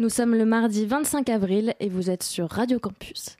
Nous 0.00 0.08
sommes 0.08 0.34
le 0.34 0.46
mardi 0.46 0.86
25 0.86 1.28
avril 1.28 1.74
et 1.78 1.90
vous 1.90 2.08
êtes 2.08 2.22
sur 2.22 2.48
Radio 2.48 2.78
Campus. 2.78 3.36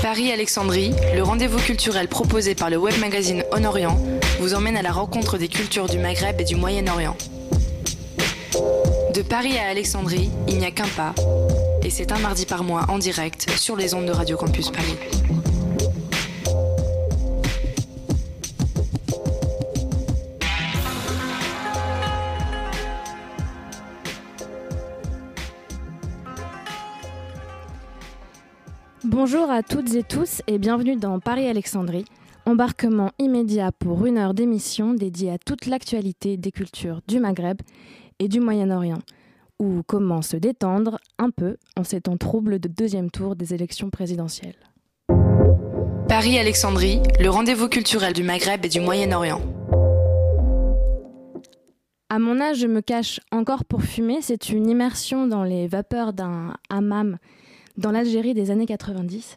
Paris-Alexandrie, 0.00 0.92
le 1.16 1.22
rendez-vous 1.24 1.58
culturel 1.58 2.06
proposé 2.06 2.54
par 2.54 2.70
le 2.70 2.76
web 2.76 2.94
magazine 3.00 3.42
On 3.50 3.64
Orient, 3.64 3.98
vous 4.38 4.54
emmène 4.54 4.76
à 4.76 4.82
la 4.82 4.92
rencontre 4.92 5.38
des 5.38 5.48
cultures 5.48 5.88
du 5.88 5.98
Maghreb 5.98 6.40
et 6.40 6.44
du 6.44 6.54
Moyen-Orient. 6.54 7.16
De 9.12 9.22
Paris 9.22 9.58
à 9.58 9.70
Alexandrie, 9.70 10.30
il 10.46 10.58
n'y 10.58 10.66
a 10.66 10.70
qu'un 10.70 10.86
pas, 10.86 11.16
et 11.88 11.90
c'est 11.90 12.12
un 12.12 12.18
mardi 12.18 12.44
par 12.44 12.64
mois 12.64 12.84
en 12.90 12.98
direct 12.98 13.48
sur 13.48 13.74
les 13.74 13.94
ondes 13.94 14.04
de 14.04 14.12
Radio 14.12 14.36
Campus 14.36 14.68
Paris. 14.68 14.94
Bonjour 29.02 29.50
à 29.50 29.62
toutes 29.62 29.94
et 29.94 30.02
tous 30.02 30.42
et 30.46 30.58
bienvenue 30.58 30.96
dans 30.96 31.18
Paris-Alexandrie, 31.20 32.04
embarquement 32.44 33.12
immédiat 33.18 33.72
pour 33.72 34.04
une 34.04 34.18
heure 34.18 34.34
d'émission 34.34 34.92
dédiée 34.92 35.30
à 35.30 35.38
toute 35.38 35.64
l'actualité 35.64 36.36
des 36.36 36.52
cultures 36.52 37.00
du 37.08 37.18
Maghreb 37.18 37.62
et 38.18 38.28
du 38.28 38.40
Moyen-Orient, 38.40 38.98
ou 39.58 39.82
comment 39.86 40.22
se 40.22 40.36
détendre 40.36 40.98
un 41.18 41.30
peu 41.30 41.56
en 41.76 41.84
ces 41.84 42.00
temps 42.00 42.16
troubles 42.16 42.58
de 42.58 42.68
deuxième 42.68 43.10
tour 43.10 43.36
des 43.36 43.54
élections 43.54 43.90
présidentielles. 43.90 44.56
Paris-Alexandrie, 46.08 47.00
le 47.20 47.28
rendez-vous 47.28 47.68
culturel 47.68 48.12
du 48.12 48.22
Maghreb 48.22 48.64
et 48.64 48.68
du 48.68 48.80
Moyen-Orient. 48.80 49.42
À 52.08 52.18
mon 52.18 52.40
âge, 52.40 52.60
je 52.60 52.66
me 52.66 52.80
cache 52.80 53.20
encore 53.30 53.66
pour 53.66 53.82
fumer. 53.82 54.22
C'est 54.22 54.48
une 54.48 54.70
immersion 54.70 55.26
dans 55.26 55.44
les 55.44 55.68
vapeurs 55.68 56.14
d'un 56.14 56.54
hammam 56.70 57.18
dans 57.76 57.90
l'Algérie 57.92 58.32
des 58.32 58.50
années 58.50 58.64
90. 58.64 59.36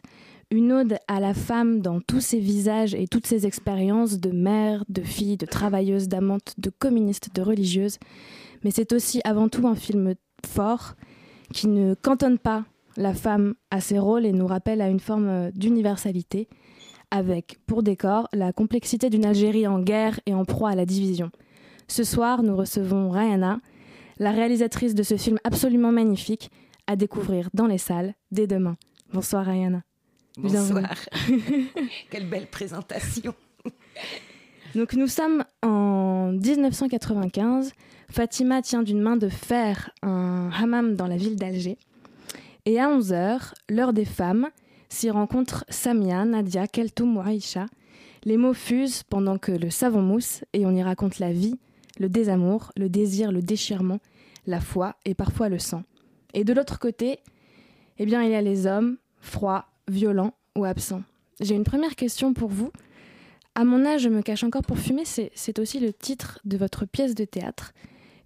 Une 0.50 0.72
ode 0.72 0.96
à 1.08 1.20
la 1.20 1.34
femme 1.34 1.80
dans 1.80 2.00
tous 2.00 2.20
ses 2.20 2.38
visages 2.38 2.94
et 2.94 3.06
toutes 3.06 3.26
ses 3.26 3.46
expériences 3.46 4.18
de 4.18 4.30
mère, 4.30 4.84
de 4.88 5.02
fille, 5.02 5.36
de 5.36 5.46
travailleuse, 5.46 6.08
d'amante, 6.08 6.54
de 6.56 6.70
communiste, 6.70 7.34
de 7.34 7.42
religieuse. 7.42 7.98
Mais 8.64 8.70
c'est 8.70 8.92
aussi 8.92 9.20
avant 9.24 9.48
tout 9.48 9.66
un 9.66 9.74
film 9.74 10.14
fort 10.46 10.94
qui 11.52 11.68
ne 11.68 11.94
cantonne 11.94 12.38
pas 12.38 12.64
la 12.96 13.14
femme 13.14 13.54
à 13.70 13.80
ses 13.80 13.98
rôles 13.98 14.26
et 14.26 14.32
nous 14.32 14.46
rappelle 14.46 14.80
à 14.80 14.88
une 14.88 15.00
forme 15.00 15.50
d'universalité, 15.52 16.48
avec 17.10 17.58
pour 17.66 17.82
décor 17.82 18.28
la 18.32 18.52
complexité 18.52 19.10
d'une 19.10 19.24
Algérie 19.24 19.66
en 19.66 19.80
guerre 19.80 20.20
et 20.26 20.34
en 20.34 20.44
proie 20.44 20.70
à 20.70 20.74
la 20.74 20.86
division. 20.86 21.30
Ce 21.88 22.04
soir, 22.04 22.42
nous 22.42 22.56
recevons 22.56 23.10
Rayana, 23.10 23.60
la 24.18 24.30
réalisatrice 24.30 24.94
de 24.94 25.02
ce 25.02 25.16
film 25.16 25.38
absolument 25.44 25.92
magnifique, 25.92 26.50
à 26.86 26.96
découvrir 26.96 27.48
dans 27.54 27.66
les 27.66 27.78
salles 27.78 28.14
dès 28.30 28.46
demain. 28.46 28.76
Bonsoir 29.12 29.46
Rayana. 29.46 29.82
Bonsoir. 30.36 30.94
Quelle 32.10 32.28
belle 32.28 32.46
présentation. 32.46 33.34
Donc 34.74 34.94
nous 34.94 35.06
sommes 35.06 35.44
en 35.62 36.32
1995. 36.32 37.72
Fatima 38.12 38.60
tient 38.60 38.82
d'une 38.82 39.00
main 39.00 39.16
de 39.16 39.30
fer 39.30 39.88
un 40.02 40.50
hammam 40.50 40.96
dans 40.96 41.06
la 41.06 41.16
ville 41.16 41.36
d'Alger. 41.36 41.78
Et 42.66 42.78
à 42.78 42.94
11h, 42.94 43.54
l'heure 43.70 43.94
des 43.94 44.04
femmes, 44.04 44.50
s'y 44.90 45.08
rencontrent 45.08 45.64
Samia, 45.70 46.26
Nadia, 46.26 46.66
Keltoum 46.66 47.16
ou. 47.16 47.24
Les 48.24 48.36
mots 48.36 48.52
fusent 48.52 49.02
pendant 49.02 49.38
que 49.38 49.50
le 49.50 49.70
savon 49.70 50.02
mousse 50.02 50.44
et 50.52 50.66
on 50.66 50.72
y 50.72 50.82
raconte 50.82 51.20
la 51.20 51.32
vie, 51.32 51.58
le 51.98 52.10
désamour, 52.10 52.70
le 52.76 52.90
désir, 52.90 53.32
le 53.32 53.40
déchirement, 53.40 53.98
la 54.46 54.60
foi 54.60 54.94
et 55.06 55.14
parfois 55.14 55.48
le 55.48 55.58
sang. 55.58 55.82
Et 56.34 56.44
de 56.44 56.52
l'autre 56.52 56.78
côté, 56.78 57.20
eh 57.98 58.04
bien, 58.04 58.22
il 58.22 58.30
y 58.30 58.34
a 58.34 58.42
les 58.42 58.66
hommes, 58.66 58.98
froids, 59.20 59.64
violents 59.88 60.34
ou 60.54 60.66
absents. 60.66 61.02
J'ai 61.40 61.54
une 61.54 61.64
première 61.64 61.96
question 61.96 62.34
pour 62.34 62.50
vous. 62.50 62.72
À 63.54 63.64
mon 63.64 63.86
âge, 63.86 64.02
je 64.02 64.10
me 64.10 64.20
cache 64.20 64.44
encore 64.44 64.62
pour 64.64 64.78
fumer, 64.78 65.04
c'est 65.06 65.58
aussi 65.58 65.80
le 65.80 65.94
titre 65.94 66.40
de 66.44 66.58
votre 66.58 66.84
pièce 66.84 67.14
de 67.14 67.24
théâtre. 67.24 67.72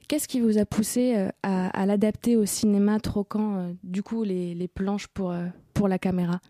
Qu'est-ce 0.08 0.28
qui 0.28 0.40
vous 0.40 0.56
a 0.58 0.64
poussé 0.64 1.16
euh, 1.16 1.30
à, 1.42 1.84
l'adapter 1.84 2.36
au 2.36 2.46
cinéma, 2.46 3.00
troquant 3.00 3.56
euh, 3.56 3.72
du 3.82 4.04
coup 4.04 4.22
les, 4.22 4.68
planches 4.72 5.08
pour, 5.08 5.32
euh, 5.32 5.46
pour 5.74 5.88
la 5.88 5.98
caméra? 5.98 6.40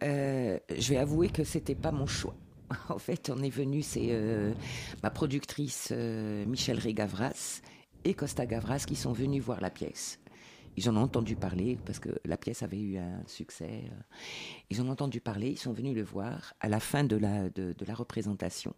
Je 0.00 0.88
vais 0.88 0.96
avouer 0.96 1.28
que 1.28 1.44
c'était 1.44 1.74
pas 1.74 1.92
mon 1.92 2.06
choix. 2.06 2.34
En 2.88 2.98
fait, 2.98 3.30
on 3.30 3.42
est 3.42 3.50
venu, 3.50 3.82
c'est 3.82 4.10
ma 5.02 5.10
productrice 5.10 5.90
euh, 5.92 6.44
Michel 6.46 6.78
Régavras 6.78 7.60
et 8.04 8.14
Costa 8.14 8.44
Gavras 8.44 8.84
qui 8.86 8.96
sont 8.96 9.12
venus 9.12 9.42
voir 9.42 9.60
la 9.60 9.70
pièce. 9.70 10.18
Ils 10.76 10.90
en 10.90 10.96
ont 10.96 11.02
entendu 11.02 11.36
parler 11.36 11.78
parce 11.86 12.00
que 12.00 12.10
la 12.24 12.36
pièce 12.36 12.62
avait 12.62 12.80
eu 12.80 12.98
un 12.98 13.22
succès. 13.26 13.84
Ils 14.68 14.80
en 14.82 14.88
ont 14.88 14.90
entendu 14.90 15.20
parler, 15.20 15.50
ils 15.50 15.58
sont 15.58 15.72
venus 15.72 15.94
le 15.94 16.02
voir 16.02 16.54
à 16.60 16.68
la 16.68 16.80
fin 16.80 17.04
de 17.04 17.16
la 17.16 17.94
représentation. 17.94 18.74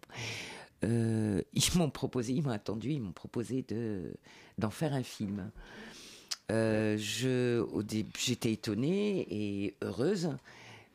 Euh, 0.83 1.41
ils 1.53 1.77
m'ont 1.77 1.89
proposé, 1.89 2.33
ils 2.33 2.43
m'ont 2.43 2.51
attendu, 2.51 2.91
ils 2.91 3.01
m'ont 3.01 3.11
proposé 3.11 3.63
de, 3.63 4.13
d'en 4.57 4.69
faire 4.69 4.93
un 4.93 5.03
film. 5.03 5.51
Euh, 6.51 6.97
je, 6.97 7.63
j'étais 8.17 8.53
étonnée 8.53 9.27
et 9.29 9.75
heureuse. 9.81 10.29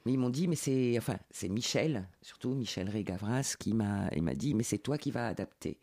Mais 0.04 0.12
ils 0.12 0.18
m'ont 0.18 0.30
dit, 0.30 0.48
mais 0.48 0.56
c'est, 0.56 0.98
enfin, 0.98 1.16
c'est 1.30 1.48
Michel, 1.48 2.06
surtout 2.20 2.50
Michel 2.54 2.90
Régavras, 2.90 3.56
qui 3.58 3.72
m'a, 3.72 4.10
il 4.14 4.22
m'a 4.22 4.34
dit, 4.34 4.52
mais 4.52 4.62
c'est 4.62 4.78
toi 4.78 4.98
qui 4.98 5.10
vas 5.10 5.28
adapter. 5.28 5.78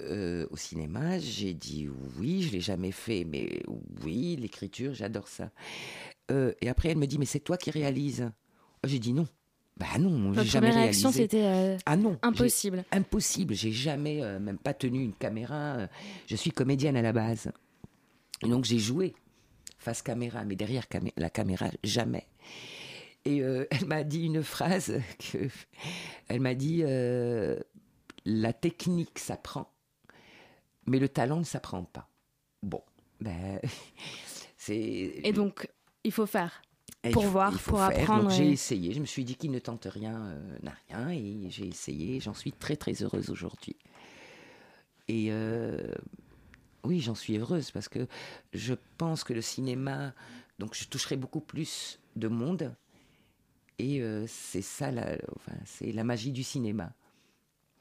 Euh, 0.00 0.46
au 0.50 0.56
cinéma, 0.56 1.18
j'ai 1.18 1.52
dit 1.52 1.88
oui, 2.16 2.42
je 2.42 2.52
l'ai 2.52 2.60
jamais 2.60 2.92
fait, 2.92 3.24
mais 3.24 3.62
oui, 4.02 4.36
l'écriture, 4.36 4.94
j'adore 4.94 5.28
ça. 5.28 5.50
Et 6.30 6.68
après, 6.68 6.90
elle 6.90 6.98
me 6.98 7.06
dit, 7.06 7.18
mais 7.18 7.24
c'est 7.24 7.40
toi 7.40 7.56
qui 7.56 7.70
réalises. 7.70 8.30
J'ai 8.84 8.98
dit 8.98 9.12
non. 9.12 9.26
Bah 9.78 9.86
non, 10.00 10.32
j'ai 10.32 10.44
jamais 10.44 10.68
première 10.68 10.82
réaction, 10.82 11.12
c'était 11.12 11.44
euh, 11.44 11.76
Ah 11.86 11.96
non, 11.96 12.18
impossible. 12.22 12.84
impossible. 12.90 13.54
J'ai 13.54 13.70
jamais, 13.70 14.22
euh, 14.22 14.40
même 14.40 14.58
pas 14.58 14.74
tenu 14.74 15.02
une 15.04 15.12
caméra. 15.14 15.76
euh, 15.76 15.86
Je 16.26 16.34
suis 16.34 16.50
comédienne 16.50 16.96
à 16.96 17.02
la 17.02 17.12
base. 17.12 17.52
Et 18.44 18.48
donc 18.48 18.64
j'ai 18.64 18.78
joué 18.80 19.14
face 19.78 20.02
caméra, 20.02 20.44
mais 20.44 20.56
derrière 20.56 20.84
la 21.16 21.30
caméra, 21.30 21.68
jamais. 21.84 22.26
Et 23.24 23.40
euh, 23.40 23.66
elle 23.70 23.86
m'a 23.86 24.02
dit 24.02 24.24
une 24.24 24.42
phrase 24.42 24.94
que, 25.18 25.48
elle 26.28 26.40
m'a 26.40 26.54
dit, 26.54 26.82
la 28.24 28.52
technique 28.52 29.18
s'apprend, 29.18 29.70
mais 30.86 30.98
le 30.98 31.08
talent 31.08 31.38
ne 31.38 31.44
s'apprend 31.44 31.84
pas. 31.84 32.08
Bon, 32.64 32.82
ben, 33.20 33.60
c'est. 34.56 34.74
Et 35.22 35.32
donc, 35.32 35.68
il 36.02 36.10
faut 36.12 36.26
faire. 36.26 36.62
Et 37.04 37.10
pour 37.10 37.24
faut- 37.24 37.30
voir, 37.30 37.52
pour 37.60 37.78
faire. 37.78 38.00
apprendre 38.00 38.22
Donc, 38.24 38.32
j'ai 38.32 38.50
essayé. 38.50 38.92
Je 38.92 39.00
me 39.00 39.06
suis 39.06 39.24
dit 39.24 39.36
qui 39.36 39.48
ne 39.48 39.58
tente 39.58 39.86
rien 39.90 40.20
euh, 40.20 40.58
n'a 40.62 40.74
rien. 40.88 41.10
Et 41.10 41.48
j'ai 41.48 41.66
essayé. 41.66 42.20
J'en 42.20 42.34
suis 42.34 42.52
très, 42.52 42.76
très 42.76 43.02
heureuse 43.02 43.30
aujourd'hui. 43.30 43.76
Et 45.06 45.28
euh, 45.30 45.92
oui, 46.84 47.00
j'en 47.00 47.14
suis 47.14 47.38
heureuse 47.38 47.70
parce 47.70 47.88
que 47.88 48.06
je 48.52 48.74
pense 48.98 49.24
que 49.24 49.32
le 49.32 49.42
cinéma, 49.42 50.12
donc 50.58 50.74
je 50.74 50.86
toucherai 50.86 51.16
beaucoup 51.16 51.40
plus 51.40 51.98
de 52.16 52.28
monde. 52.28 52.74
Et 53.78 54.02
euh, 54.02 54.26
c'est 54.26 54.62
ça, 54.62 54.90
la, 54.90 55.16
enfin, 55.36 55.56
c'est 55.64 55.92
la 55.92 56.02
magie 56.02 56.32
du 56.32 56.42
cinéma. 56.42 56.92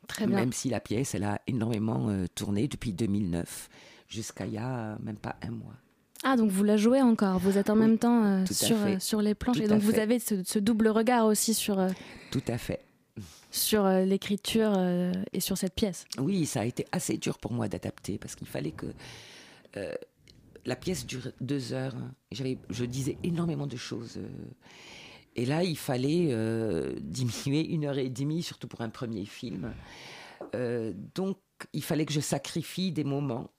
Très 0.08 0.28
bien. 0.28 0.38
Même 0.38 0.54
si 0.54 0.70
la 0.70 0.80
pièce, 0.80 1.16
elle 1.16 1.24
a 1.24 1.42
énormément 1.48 2.26
tourné 2.34 2.68
depuis 2.68 2.94
2009 2.94 3.68
jusqu'à 4.08 4.46
il 4.46 4.54
y 4.54 4.58
a 4.58 4.98
même 5.00 5.18
pas 5.18 5.36
un 5.42 5.52
mois. 5.52 5.76
Ah, 6.24 6.36
donc 6.36 6.50
vous 6.50 6.64
la 6.64 6.78
jouez 6.78 7.02
encore. 7.02 7.40
Vous 7.40 7.58
êtes 7.58 7.70
en 7.70 7.74
Oui, 7.76 7.80
même 7.82 7.98
temps 7.98 8.24
euh, 8.26 8.46
sur, 8.50 8.76
euh, 8.78 8.96
sur 9.00 9.22
les 9.22 9.36
planches. 9.36 9.58
Tout 9.58 9.64
et 9.64 9.68
donc 9.68 9.82
vous 9.82 9.92
fait. 9.92 10.02
avez 10.02 10.20
ce, 10.20 10.44
ce 10.44 10.60
double 10.60 10.88
regard 10.88 11.26
aussi 11.26 11.54
sur, 11.54 11.80
euh, 11.80 11.90
Tout 12.32 12.42
à 12.48 12.58
fait. 12.58 12.82
sur 13.52 13.88
l'écriture 13.88 14.74
et 15.34 15.40
sur 15.40 15.58
cette 15.58 15.74
pièce. 15.74 16.06
Oui, 16.20 16.46
ça 16.46 16.62
a 16.62 16.66
été 16.66 16.86
assez 16.92 17.18
dur 17.18 17.38
pour 17.38 17.54
moi 17.54 17.68
d'adapter 17.68 18.18
parce 18.18 18.36
qu'il 18.36 18.48
fallait 18.48 18.72
que 18.72 18.88
la 20.66 20.76
pièce 20.76 21.06
dure 21.06 21.30
deux 21.40 21.72
heures. 21.74 21.96
J'avais, 22.32 22.58
je 22.70 22.84
disais 22.86 23.18
énormément 23.24 23.68
de 23.68 23.78
choses. 23.78 24.20
et 25.36 25.46
là, 25.46 25.64
il 25.64 25.78
fallait 25.78 26.36
diminuer 27.02 27.66
une 27.70 27.86
heure 27.86 27.98
et 27.98 28.10
demie, 28.10 28.44
surtout 28.44 28.68
pour 28.68 28.82
un 28.82 28.90
premier 28.90 29.26
film. 29.26 29.72
Donc, 31.16 31.38
il 31.74 31.84
fallait 31.84 32.06
que 32.06 32.14
je 32.14 32.20
sacrifie 32.20 32.92
des 32.92 33.04
moments. 33.04 33.50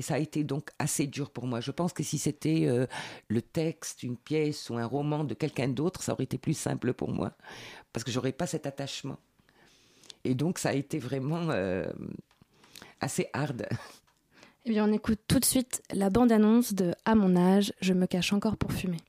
Et 0.00 0.02
ça 0.02 0.14
a 0.14 0.18
été 0.18 0.44
donc 0.44 0.70
assez 0.78 1.06
dur 1.06 1.28
pour 1.28 1.46
moi. 1.46 1.60
Je 1.60 1.70
pense 1.70 1.92
que 1.92 2.02
si 2.02 2.16
c'était 2.16 2.64
euh, 2.64 2.86
le 3.28 3.42
texte, 3.42 4.02
une 4.02 4.16
pièce 4.16 4.70
ou 4.70 4.78
un 4.78 4.86
roman 4.86 5.24
de 5.24 5.34
quelqu'un 5.34 5.68
d'autre, 5.68 6.02
ça 6.02 6.14
aurait 6.14 6.24
été 6.24 6.38
plus 6.38 6.54
simple 6.54 6.94
pour 6.94 7.10
moi. 7.10 7.32
Parce 7.92 8.02
que 8.02 8.10
j'aurais 8.10 8.32
pas 8.32 8.46
cet 8.46 8.64
attachement. 8.64 9.18
Et 10.24 10.34
donc, 10.34 10.58
ça 10.58 10.70
a 10.70 10.72
été 10.72 10.98
vraiment 10.98 11.50
euh, 11.50 11.84
assez 13.02 13.28
hard. 13.34 13.68
Eh 14.64 14.70
bien, 14.70 14.88
on 14.88 14.92
écoute 14.94 15.20
tout 15.28 15.38
de 15.38 15.44
suite 15.44 15.82
la 15.92 16.08
bande-annonce 16.08 16.72
de 16.72 16.94
À 17.04 17.14
mon 17.14 17.36
âge, 17.36 17.74
je 17.82 17.92
me 17.92 18.06
cache 18.06 18.32
encore 18.32 18.56
pour 18.56 18.72
fumer. 18.72 19.02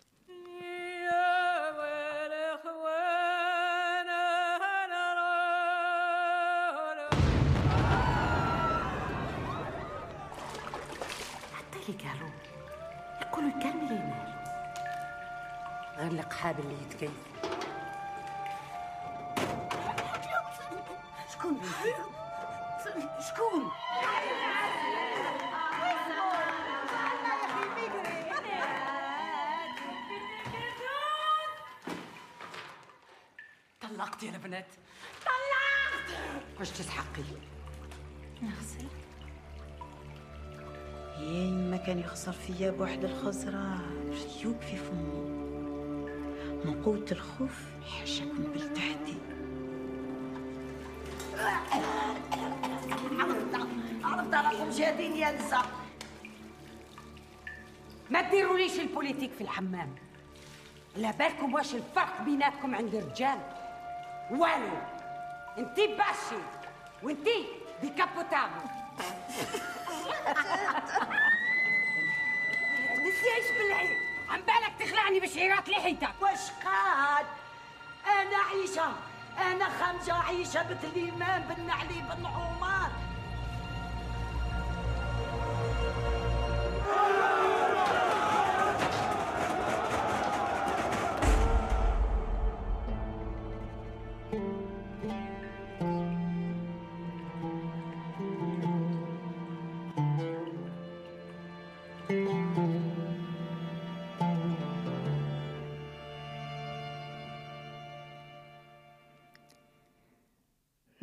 حابل 16.52 16.64
اللي 16.64 16.84
يتكيف. 16.84 17.12
شكون؟ 21.34 21.62
شكون؟ 23.28 23.72
طلقت 33.82 34.24
يا 34.24 34.30
البنات 34.30 34.68
طلقت! 35.26 36.20
واش 36.60 36.70
تسحقي؟ 36.70 37.24
نغسل. 38.42 38.88
يا 41.20 41.52
ما 41.52 41.78
كان 41.78 42.00
يخسر 42.00 42.32
فيا 42.32 42.72
بواحد 42.72 43.04
الخزرة 43.04 43.80
ريوب 44.10 44.62
في 44.62 44.78
فمي 44.78 45.41
من 46.66 46.82
قوة 46.86 47.06
الخوف 47.12 47.60
حاشاك 48.00 48.28
من 48.28 48.52
بالتحدي. 48.54 49.18
عرفت 54.04 54.34
راكم 54.34 54.70
جادين 54.70 55.16
يا 55.18 55.32
نسا 55.32 55.62
ما 58.10 58.22
ديروليش 58.22 58.80
البوليتيك 58.80 59.32
في 59.32 59.42
الحمام. 59.42 59.96
لا 60.96 61.12
بالكم 61.12 61.54
واش 61.54 61.76
الفرق 61.76 62.22
بيناتكم 62.22 62.76
عند 62.76 62.96
الرجال. 62.96 63.40
والو 64.32 64.78
انتي 65.58 65.88
باشي 65.88 66.42
وانتي 67.04 67.46
ديكابوتابل 67.82 68.62
نسيش 73.00 73.52
بالعين. 73.58 74.11
عم 74.32 74.42
بالك 74.42 74.74
تخلعني 74.80 75.20
بشعيرات 75.20 75.70
لحيتك؟ 75.70 76.14
واش 76.22 76.40
قاد 76.66 77.26
أنا 78.06 78.38
عيشة 78.52 78.94
أنا 79.38 79.66
خمجه 79.70 80.14
عيشة 80.14 80.64
بنت 80.64 80.84
الامام 80.84 81.42
بن 81.42 81.70
علي 81.70 82.02
بن 82.02 82.26
عمر. 82.26 82.71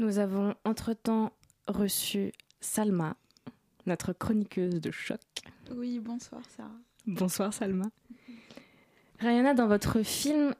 Nous 0.08 0.18
avons 0.18 0.54
entre-temps 0.64 1.32
reçu 1.66 2.32
Salma, 2.62 3.14
notre 3.84 4.14
chroniqueuse 4.14 4.80
de 4.80 4.90
choc. 4.90 5.20
Oui, 5.70 6.00
bonsoir 6.00 6.40
Sarah. 6.56 6.70
Bonsoir 7.06 7.52
Salma. 7.52 7.84
Rayana, 9.18 9.52
dans 9.52 9.66
votre 9.66 10.00
film, 10.02 10.54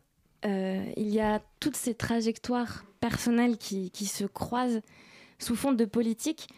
euh, 0.45 0.85
il 0.99 1.09
y 1.09 1.21
a 1.21 1.41
toutes 1.61 1.77
ces 1.77 1.95
trajectoires 1.95 2.85
personnelles 3.01 3.57
qui, 3.57 3.91
qui, 3.91 4.05
se 4.05 4.27
croisent 4.27 4.83
sous 5.39 5.57
fond 5.57 5.73
de 5.73 5.87
politique. 5.87 6.49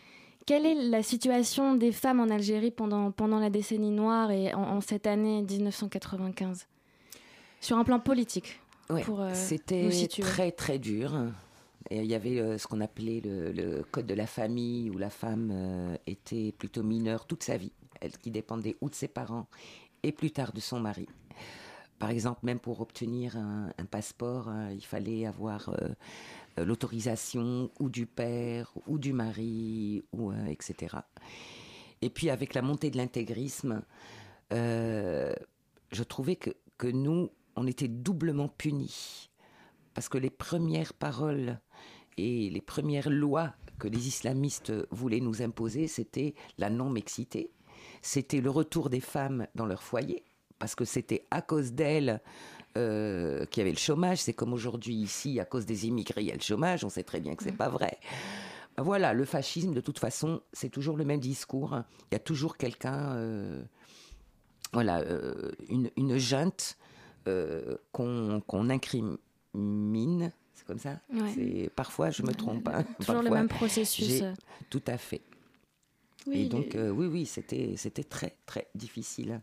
Quelle 0.44 0.66
est 0.66 0.75
la 0.75 1.04
situation 1.04 1.76
des 1.76 1.93
femmes 1.93 2.19
en 2.19 2.28
Algérie 2.28 2.72
pendant, 2.72 3.12
pendant 3.12 3.38
la 3.38 3.50
décennie 3.50 3.93
noire 3.93 4.32
et 4.32 4.52
en, 4.52 4.62
en 4.62 4.81
cette 4.81 5.06
année 5.06 5.43
1995 5.43 6.66
Sur 7.60 7.78
un 7.78 7.84
plan 7.84 8.00
politique 8.00 8.58
ouais, 8.88 9.04
euh, 9.08 9.31
C'était 9.32 9.88
très 10.22 10.50
très 10.50 10.81
dur. 10.81 11.12
Et 11.88 12.00
il 12.00 12.06
y 12.06 12.15
avait 12.15 12.38
euh, 12.38 12.59
ce 12.59 12.67
qu'on 12.67 12.81
appelait 12.81 13.23
le, 13.25 13.82
code 13.91 14.06
de 14.06 14.15
la 14.15 14.27
famille, 14.27 14.91
où 14.91 14.99
la 14.99 15.11
femme 15.11 15.50
euh, 15.53 15.97
était 16.06 16.53
plutôt 16.53 16.82
mineure 16.82 17.27
toute 17.27 17.43
sa 17.43 17.56
vie, 17.56 17.73
elle 18.00 18.17
qui 18.19 18.31
dépendait 18.31 18.77
ou 18.81 18.91
de 18.91 18.94
ses 18.94 19.09
parents 19.09 19.47
et 20.03 20.12
plus 20.12 20.31
tard 20.31 20.53
de 20.53 20.61
son 20.61 20.81
mari. 20.81 21.09
Par 21.99 22.11
exemple, 22.11 22.41
même 22.43 22.61
pour 22.61 22.81
obtenir 22.81 23.37
un, 23.37 23.71
passeport, 23.91 24.49
hein, 24.49 24.71
il 24.73 24.85
fallait 24.85 25.27
avoir 25.27 25.69
euh, 25.69 26.65
l'autorisation 26.65 27.71
ou 27.79 27.91
du 27.91 28.06
père 28.06 28.73
ou 28.87 28.99
du 28.99 29.12
mari, 29.12 30.03
ou, 30.12 30.32
etc. 30.49 30.97
Et 32.00 32.09
puis 32.09 32.31
avec 32.31 32.55
la 32.55 32.62
montée 32.62 32.91
de 32.91 32.97
l'intégrisme, 32.97 33.82
je 34.50 36.03
trouvais 36.09 36.37
que, 36.37 36.50
que 36.79 36.87
nous, 36.87 37.29
on 37.55 37.67
était 37.67 37.88
doublement 37.88 38.49
punis 38.49 39.31
parce 39.94 40.09
que 40.09 40.19
les 40.19 40.31
premières 40.31 40.94
paroles 40.94 41.59
et 42.20 42.50
les 42.50 42.61
premières 42.61 43.11
lois 43.11 43.52
que 43.78 43.88
les 43.88 44.08
islamistes 44.08 44.72
voulaient 44.90 45.20
nous 45.20 45.43
imposer, 45.43 45.88
c'était 45.88 46.34
la 46.58 46.69
non-mixité, 46.69 47.50
c'était 48.02 48.40
le 48.40 48.50
retour 48.50 48.90
des 48.90 49.00
femmes 49.00 49.46
dans 49.55 49.67
leur 49.67 49.82
foyer, 49.82 50.22
parce 50.58 50.75
que 50.75 50.84
c'était 50.84 51.26
à 51.31 51.40
cause 51.40 51.72
d'elles 51.72 52.20
euh, 52.76 53.46
qu'il 53.46 53.62
y 53.62 53.62
avait 53.62 53.72
le 53.72 53.78
chômage. 53.78 54.19
C'est 54.19 54.34
comme 54.34 54.52
aujourd'hui 54.52 54.94
ici, 54.94 55.40
à 55.40 55.44
cause 55.44 55.64
des 55.64 55.87
immigrés, 55.87 56.20
il 56.20 56.26
y 56.28 56.32
a 56.32 56.34
le 56.34 56.40
chômage, 56.40 56.84
on 56.84 56.90
sait 56.90 57.05
très 57.05 57.20
bien 57.20 57.34
que 57.34 57.43
c'est 57.43 57.52
pas 57.56 57.70
vrai. 57.70 57.99
Voilà, 58.76 59.12
le 59.12 59.25
fascisme, 59.25 59.72
de 59.72 59.81
toute 59.81 59.99
façon, 59.99 60.43
c'est 60.52 60.69
toujours 60.69 60.96
le 60.96 61.05
même 61.05 61.20
discours. 61.20 61.76
Il 62.11 62.14
y 62.14 62.17
a 62.17 62.20
toujours 62.20 62.56
quelqu'un, 62.56 63.17
euh, 63.17 63.62
voilà, 64.72 65.00
euh, 65.00 65.52
une, 65.69 65.90
une 65.96 66.19
junte 66.19 66.76
qu'on 67.93 68.43
qu 68.49 68.56
incrimine 68.56 69.19
mine, 69.55 70.32
c'est 70.55 70.67
comme 70.67 70.79
ça 70.79 71.00
ouais. 71.12 71.70
Parfois, 71.75 72.11
je 72.11 72.23
me 72.23 72.32
trompe. 72.32 72.69
Hein. 72.69 72.82
Toujours 72.99 73.14
Parfois, 73.14 73.23
le 73.23 73.31
même 73.31 73.49
processus. 73.49 74.23
Tout 74.69 74.82
à 74.87 74.99
fait. 74.99 75.23
Oui, 76.26 76.43
Et 76.43 76.49
donc, 76.49 76.75
euh, 76.75 76.91
oui, 76.91 77.06
oui, 77.06 77.26
c'était 77.26 78.05
très, 78.05 78.37
très 78.47 78.69
difficile. 78.75 79.41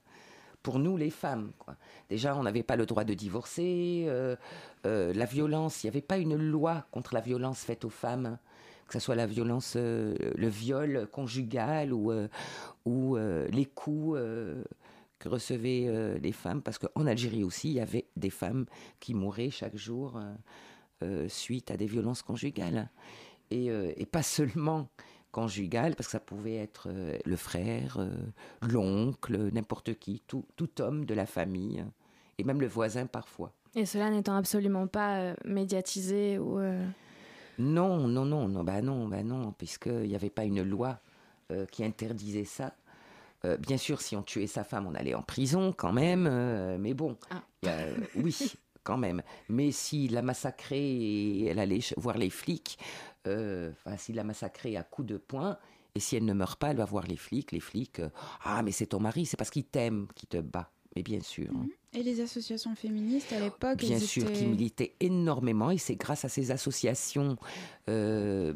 Pour 0.61 0.79
nous, 0.79 0.97
les 0.97 1.09
femmes, 1.09 1.51
quoi. 1.57 1.75
Déjà, 2.09 2.35
on 2.35 2.43
n'avait 2.43 2.63
pas 2.63 2.75
le 2.75 2.85
droit 2.85 3.03
de 3.03 3.13
divorcer. 3.13 4.05
Euh, 4.07 4.35
euh, 4.85 5.13
la 5.13 5.25
violence, 5.25 5.83
il 5.83 5.87
n'y 5.87 5.89
avait 5.89 6.01
pas 6.01 6.17
une 6.17 6.35
loi 6.35 6.85
contre 6.91 7.13
la 7.13 7.21
violence 7.21 7.61
faite 7.61 7.85
aux 7.85 7.89
femmes, 7.89 8.37
que 8.87 8.93
ce 8.93 8.99
soit 8.99 9.15
la 9.15 9.25
violence, 9.25 9.75
le 9.75 10.47
viol 10.47 11.07
conjugal 11.11 11.93
ou, 11.93 12.11
ou 12.85 13.17
les 13.17 13.65
coups 13.65 14.17
que 15.19 15.29
recevaient 15.29 15.85
euh, 15.87 16.17
les 16.19 16.31
femmes, 16.31 16.61
parce 16.61 16.77
qu'en 16.77 17.05
Algérie 17.05 17.43
aussi, 17.43 17.69
il 17.69 17.75
y 17.75 17.79
avait 17.79 18.05
des 18.15 18.29
femmes 18.29 18.65
qui 18.99 19.13
mouraient 19.13 19.49
chaque 19.49 19.75
jour 19.75 20.17
euh, 20.17 20.33
euh, 21.03 21.27
suite 21.29 21.71
à 21.71 21.77
des 21.77 21.85
violences 21.85 22.21
conjugales. 22.21 22.89
Et, 23.49 23.67
et, 23.67 24.05
pas 24.05 24.23
seulement 24.23 24.89
conjugales, 25.31 25.95
parce 25.95 26.07
que 26.07 26.11
ça 26.11 26.19
pouvait 26.19 26.55
être 26.55 26.89
le 27.23 27.35
frère, 27.37 28.05
l'oncle, 28.61 29.37
n'importe 29.53 29.93
qui, 29.93 30.21
tout, 30.27 30.43
tout, 30.57 30.81
homme 30.81 31.05
de 31.05 31.13
la 31.13 31.25
famille, 31.25 31.85
et 32.37 32.43
même 32.43 32.59
le 32.59 32.67
voisin 32.67 33.05
parfois. 33.05 33.53
Et 33.75 33.85
cela 33.85 34.09
n'étant 34.09 34.35
absolument 34.35 34.87
pas 34.87 35.33
médiatisé 35.45 36.39
ou... 36.39 36.59
Non, 37.59 38.07
non, 38.07 38.25
non, 38.25 38.49
non, 38.49 38.63
bah 38.63 38.81
non, 38.81 39.07
bah 39.07 39.23
non, 39.23 39.53
puisqu'il 39.53 40.09
n'y 40.09 40.15
avait 40.15 40.29
pas 40.29 40.43
une 40.43 40.63
loi 40.63 40.99
qui 41.71 41.85
interdisait 41.85 42.43
ça. 42.43 42.73
Euh, 43.45 43.57
bien 43.57 43.77
sûr, 43.77 44.01
si 44.01 44.15
on 44.15 44.23
tuait 44.23 44.47
sa 44.47 44.63
femme, 44.63 44.87
on 44.87 44.95
allait 44.95 45.13
en 45.13 45.21
prison 45.21 45.73
quand 45.75 45.93
même. 45.93 46.27
Euh, 46.29 46.77
mais 46.79 46.93
bon, 46.93 47.17
ah. 47.29 47.43
oui, 48.15 48.53
quand 48.87 48.97
même. 48.97 49.21
Mais 49.49 49.71
s'il 49.71 50.13
la 50.13 50.21
massacrait 50.21 50.79
et 50.79 51.45
elle 51.47 51.59
allait 51.59 51.81
voir 51.97 52.17
les 52.17 52.29
flics, 52.29 52.79
euh, 53.27 53.71
s'il 53.97 54.15
la 54.15 54.23
massacrait 54.23 54.77
à 54.77 54.83
coups 54.83 55.09
de 55.09 55.17
poing, 55.17 55.57
et 55.95 55.99
si 55.99 56.15
elle 56.15 56.25
ne 56.25 56.33
meurt 56.33 56.57
pas, 56.57 56.69
elle 56.71 56.77
va 56.77 56.85
voir 56.85 57.05
les 57.05 57.17
flics. 57.17 57.51
Les 57.51 57.59
flics, 57.59 58.01
ah, 58.43 58.61
mais 58.63 58.71
c'est 58.71 58.87
ton 58.87 59.01
mari, 59.01 59.25
c'est 59.25 59.35
parce 59.35 59.49
qu'il 59.49 59.65
t'aime 59.65 60.07
qu'il 60.15 60.29
te 60.29 60.37
bat. 60.37 60.71
Mais 60.95 61.03
bien 61.03 61.21
sûr. 61.21 61.51
Mm 61.51 61.65
-hmm. 61.65 61.99
Et 61.99 62.03
les 62.03 62.21
associations 62.21 62.75
féministes 62.75 63.33
à 63.33 63.39
l'époque 63.39 63.77
Bien 63.77 63.99
sûr, 63.99 64.23
étaient... 64.23 64.39
qui 64.39 64.45
militaient 64.45 64.93
énormément. 64.99 65.69
Et 65.71 65.79
c'est 65.85 65.99
grâce 66.05 66.23
à 66.27 66.29
ces 66.29 66.51
associations 66.51 67.31
euh, 67.89 68.53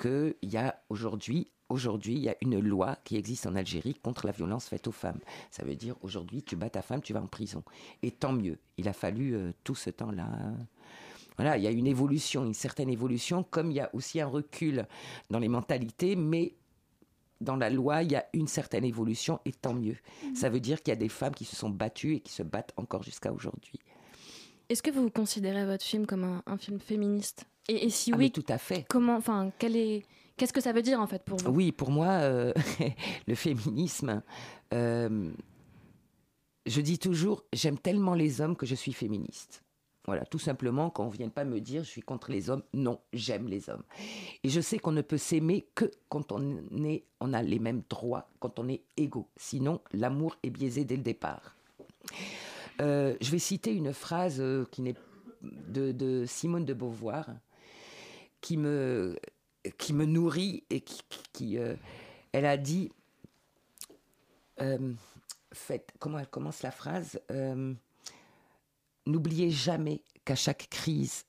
qu'il 0.00 0.50
y 0.54 0.56
a 0.56 0.68
aujourd'hui 0.88 1.40
aujourd'hui, 1.68 2.14
il 2.14 2.20
y 2.20 2.28
a 2.28 2.36
une 2.40 2.58
loi 2.58 2.96
qui 3.04 3.16
existe 3.16 3.46
en 3.46 3.54
Algérie 3.54 3.94
contre 3.94 4.26
la 4.26 4.32
violence 4.32 4.68
faite 4.68 4.86
aux 4.86 4.92
femmes. 4.92 5.20
Ça 5.50 5.64
veut 5.64 5.76
dire 5.76 5.96
aujourd'hui, 6.02 6.42
tu 6.42 6.56
bats 6.56 6.70
ta 6.70 6.82
femme, 6.82 7.02
tu 7.02 7.12
vas 7.12 7.22
en 7.22 7.26
prison. 7.26 7.62
Et 8.02 8.10
tant 8.10 8.32
mieux. 8.32 8.58
Il 8.76 8.88
a 8.88 8.92
fallu 8.92 9.34
euh, 9.34 9.52
tout 9.64 9.74
ce 9.74 9.90
temps-là. 9.90 10.28
Voilà, 11.36 11.56
il 11.56 11.62
y 11.62 11.66
a 11.66 11.70
une 11.70 11.86
évolution, 11.86 12.44
une 12.44 12.54
certaine 12.54 12.90
évolution, 12.90 13.44
comme 13.44 13.70
il 13.70 13.76
y 13.76 13.80
a 13.80 13.90
aussi 13.94 14.20
un 14.20 14.26
recul 14.26 14.86
dans 15.30 15.38
les 15.38 15.48
mentalités, 15.48 16.16
mais 16.16 16.54
dans 17.40 17.54
la 17.54 17.70
loi, 17.70 18.02
il 18.02 18.10
y 18.10 18.16
a 18.16 18.26
une 18.32 18.48
certaine 18.48 18.84
évolution, 18.84 19.38
et 19.44 19.52
tant 19.52 19.74
mieux. 19.74 19.96
Mmh. 20.24 20.34
Ça 20.34 20.48
veut 20.48 20.58
dire 20.58 20.82
qu'il 20.82 20.90
y 20.90 20.96
a 20.96 20.98
des 20.98 21.08
femmes 21.08 21.34
qui 21.34 21.44
se 21.44 21.54
sont 21.54 21.70
battues 21.70 22.16
et 22.16 22.20
qui 22.20 22.32
se 22.32 22.42
battent 22.42 22.72
encore 22.76 23.04
jusqu'à 23.04 23.32
aujourd'hui. 23.32 23.78
Est-ce 24.68 24.82
que 24.82 24.90
vous 24.90 25.08
considérez 25.10 25.64
votre 25.64 25.84
film 25.84 26.06
comme 26.06 26.24
un, 26.24 26.42
un 26.46 26.58
film 26.58 26.80
féministe? 26.80 27.44
Et, 27.68 27.86
et, 27.86 27.90
si 27.90 28.12
ah, 28.12 28.16
oui, 28.18 28.32
tout 28.32 28.44
à 28.48 28.58
fait. 28.58 28.84
Comment, 28.88 29.16
enfin, 29.16 29.52
quel 29.58 29.76
est 29.76 30.02
Qu'est-ce 30.38 30.52
que 30.52 30.60
ça 30.60 30.72
veut 30.72 30.82
dire 30.82 31.00
en 31.00 31.06
fait 31.06 31.22
pour 31.24 31.38
vous? 31.38 31.50
Oui, 31.50 31.72
pour 31.72 31.90
moi, 31.90 32.06
euh, 32.06 32.52
le 33.26 33.34
féminisme, 33.34 34.22
euh, 34.72 35.30
je 36.64 36.80
dis 36.80 36.98
toujours, 36.98 37.44
j'aime 37.52 37.78
tellement 37.78 38.14
les 38.14 38.40
hommes 38.40 38.56
que 38.56 38.64
je 38.64 38.74
suis 38.74 38.92
féministe. 38.92 39.64
Voilà, 40.06 40.24
tout 40.24 40.38
simplement, 40.38 40.88
qu'on 40.88 41.06
ne 41.06 41.10
vienne 41.10 41.30
pas 41.30 41.44
me 41.44 41.60
dire 41.60 41.82
je 41.82 41.90
suis 41.90 42.00
contre 42.00 42.30
les 42.30 42.48
hommes. 42.48 42.62
Non, 42.72 43.00
j'aime 43.12 43.48
les 43.48 43.68
hommes. 43.68 43.82
Et 44.42 44.48
je 44.48 44.60
sais 44.60 44.78
qu'on 44.78 44.92
ne 44.92 45.02
peut 45.02 45.18
s'aimer 45.18 45.68
que 45.74 45.90
quand 46.08 46.32
on, 46.32 46.56
est, 46.84 47.04
on 47.20 47.34
a 47.34 47.42
les 47.42 47.58
mêmes 47.58 47.82
droits, 47.90 48.30
quand 48.38 48.58
on 48.58 48.68
est 48.68 48.82
égaux. 48.96 49.28
Sinon, 49.36 49.80
l'amour 49.92 50.36
est 50.42 50.50
biaisé 50.50 50.84
dès 50.84 50.96
le 50.96 51.02
départ. 51.02 51.56
Euh, 52.80 53.16
je 53.20 53.30
vais 53.30 53.40
citer 53.40 53.74
une 53.74 53.92
phrase 53.92 54.42
qui 54.70 54.82
n'est 54.82 54.94
de, 55.42 56.24
Simone 56.26 56.64
de 56.64 56.74
Beauvoir, 56.74 57.28
qui 58.40 58.56
me, 58.56 59.18
qui 59.76 59.92
me 59.92 60.04
nourrit 60.04 60.64
et 60.70 60.80
qui, 60.80 61.58
euh, 61.58 61.74
elle 62.32 62.46
a 62.46 62.56
dit, 62.56 62.90
fait, 65.52 65.92
comment 65.98 66.18
elle 66.18 66.28
commence 66.28 66.62
la 66.62 66.70
phrase 66.70 67.20
N'oubliez 69.06 69.50
jamais 69.50 70.02
qu'à 70.24 70.34
chaque 70.34 70.68
crise 70.68 71.24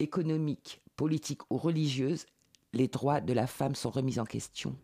économique, 0.00 0.82
politique 0.96 1.42
ou 1.50 1.56
religieuse, 1.56 2.26
les 2.72 2.88
droits 2.88 3.20
de 3.20 3.32
la 3.32 3.46
femme 3.46 3.74
sont 3.74 3.90
remis 3.90 4.18
en 4.18 4.24
question. 4.24 4.76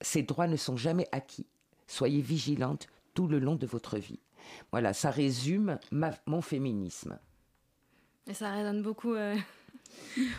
Ces 0.00 0.22
droits 0.22 0.46
ne 0.46 0.56
sont 0.56 0.76
jamais 0.76 1.08
acquis. 1.12 1.46
Soyez 1.86 2.20
vigilante 2.20 2.86
tout 3.14 3.26
le 3.26 3.38
long 3.38 3.56
de 3.56 3.66
votre 3.66 3.98
vie. 3.98 4.20
Voilà, 4.70 4.92
ça 4.92 5.10
résume 5.10 5.78
mon 6.26 6.42
féminisme. 6.42 7.18
Et 8.28 8.34
ça 8.34 8.52
résonne 8.52 8.82
beaucoup 8.82 9.14
euh, 9.14 9.36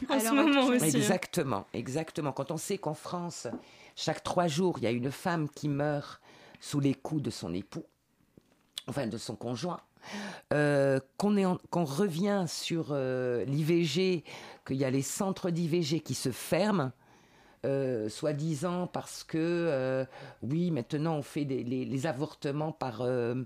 en 0.10 0.20
ce 0.20 0.34
moment 0.34 0.68
aussi. 0.68 0.86
Hein. 0.86 1.00
Exactement, 1.00 1.66
exactement. 1.74 2.32
Quand 2.32 2.52
on 2.52 2.58
sait 2.58 2.78
qu'en 2.78 2.94
France, 2.94 3.48
chaque 3.96 4.24
trois 4.24 4.48
jours, 4.48 4.76
il 4.78 4.84
y 4.84 4.88
a 4.88 4.92
une 4.92 5.12
femme 5.12 5.50
qui 5.50 5.70
meurt 5.70 6.22
sous 6.60 6.80
les 6.80 6.94
coups 6.94 7.22
de 7.22 7.30
son 7.30 7.54
époux, 7.54 7.86
enfin 8.88 9.08
de 9.08 9.18
son 9.18 9.36
conjoint, 9.36 9.80
euh, 10.54 11.00
qu'on 11.18 11.84
revient 11.84 12.46
sur 12.48 12.88
euh, 12.92 13.44
l'IVG, 13.46 14.24
qu'il 14.66 14.78
y 14.78 14.86
a 14.86 14.90
les 14.90 15.02
centres 15.02 15.50
d'IVG 15.50 16.00
qui 16.00 16.14
se 16.14 16.32
ferment, 16.32 16.92
euh, 17.66 18.08
soi-disant 18.08 18.88
parce 18.88 19.24
que, 19.24 20.06
oui, 20.42 20.72
maintenant 20.72 21.16
on 21.16 21.24
fait 21.24 21.44
les, 21.44 22.08
avortements 22.08 22.72
par, 22.72 23.04
je 23.04 23.34
ne 23.34 23.46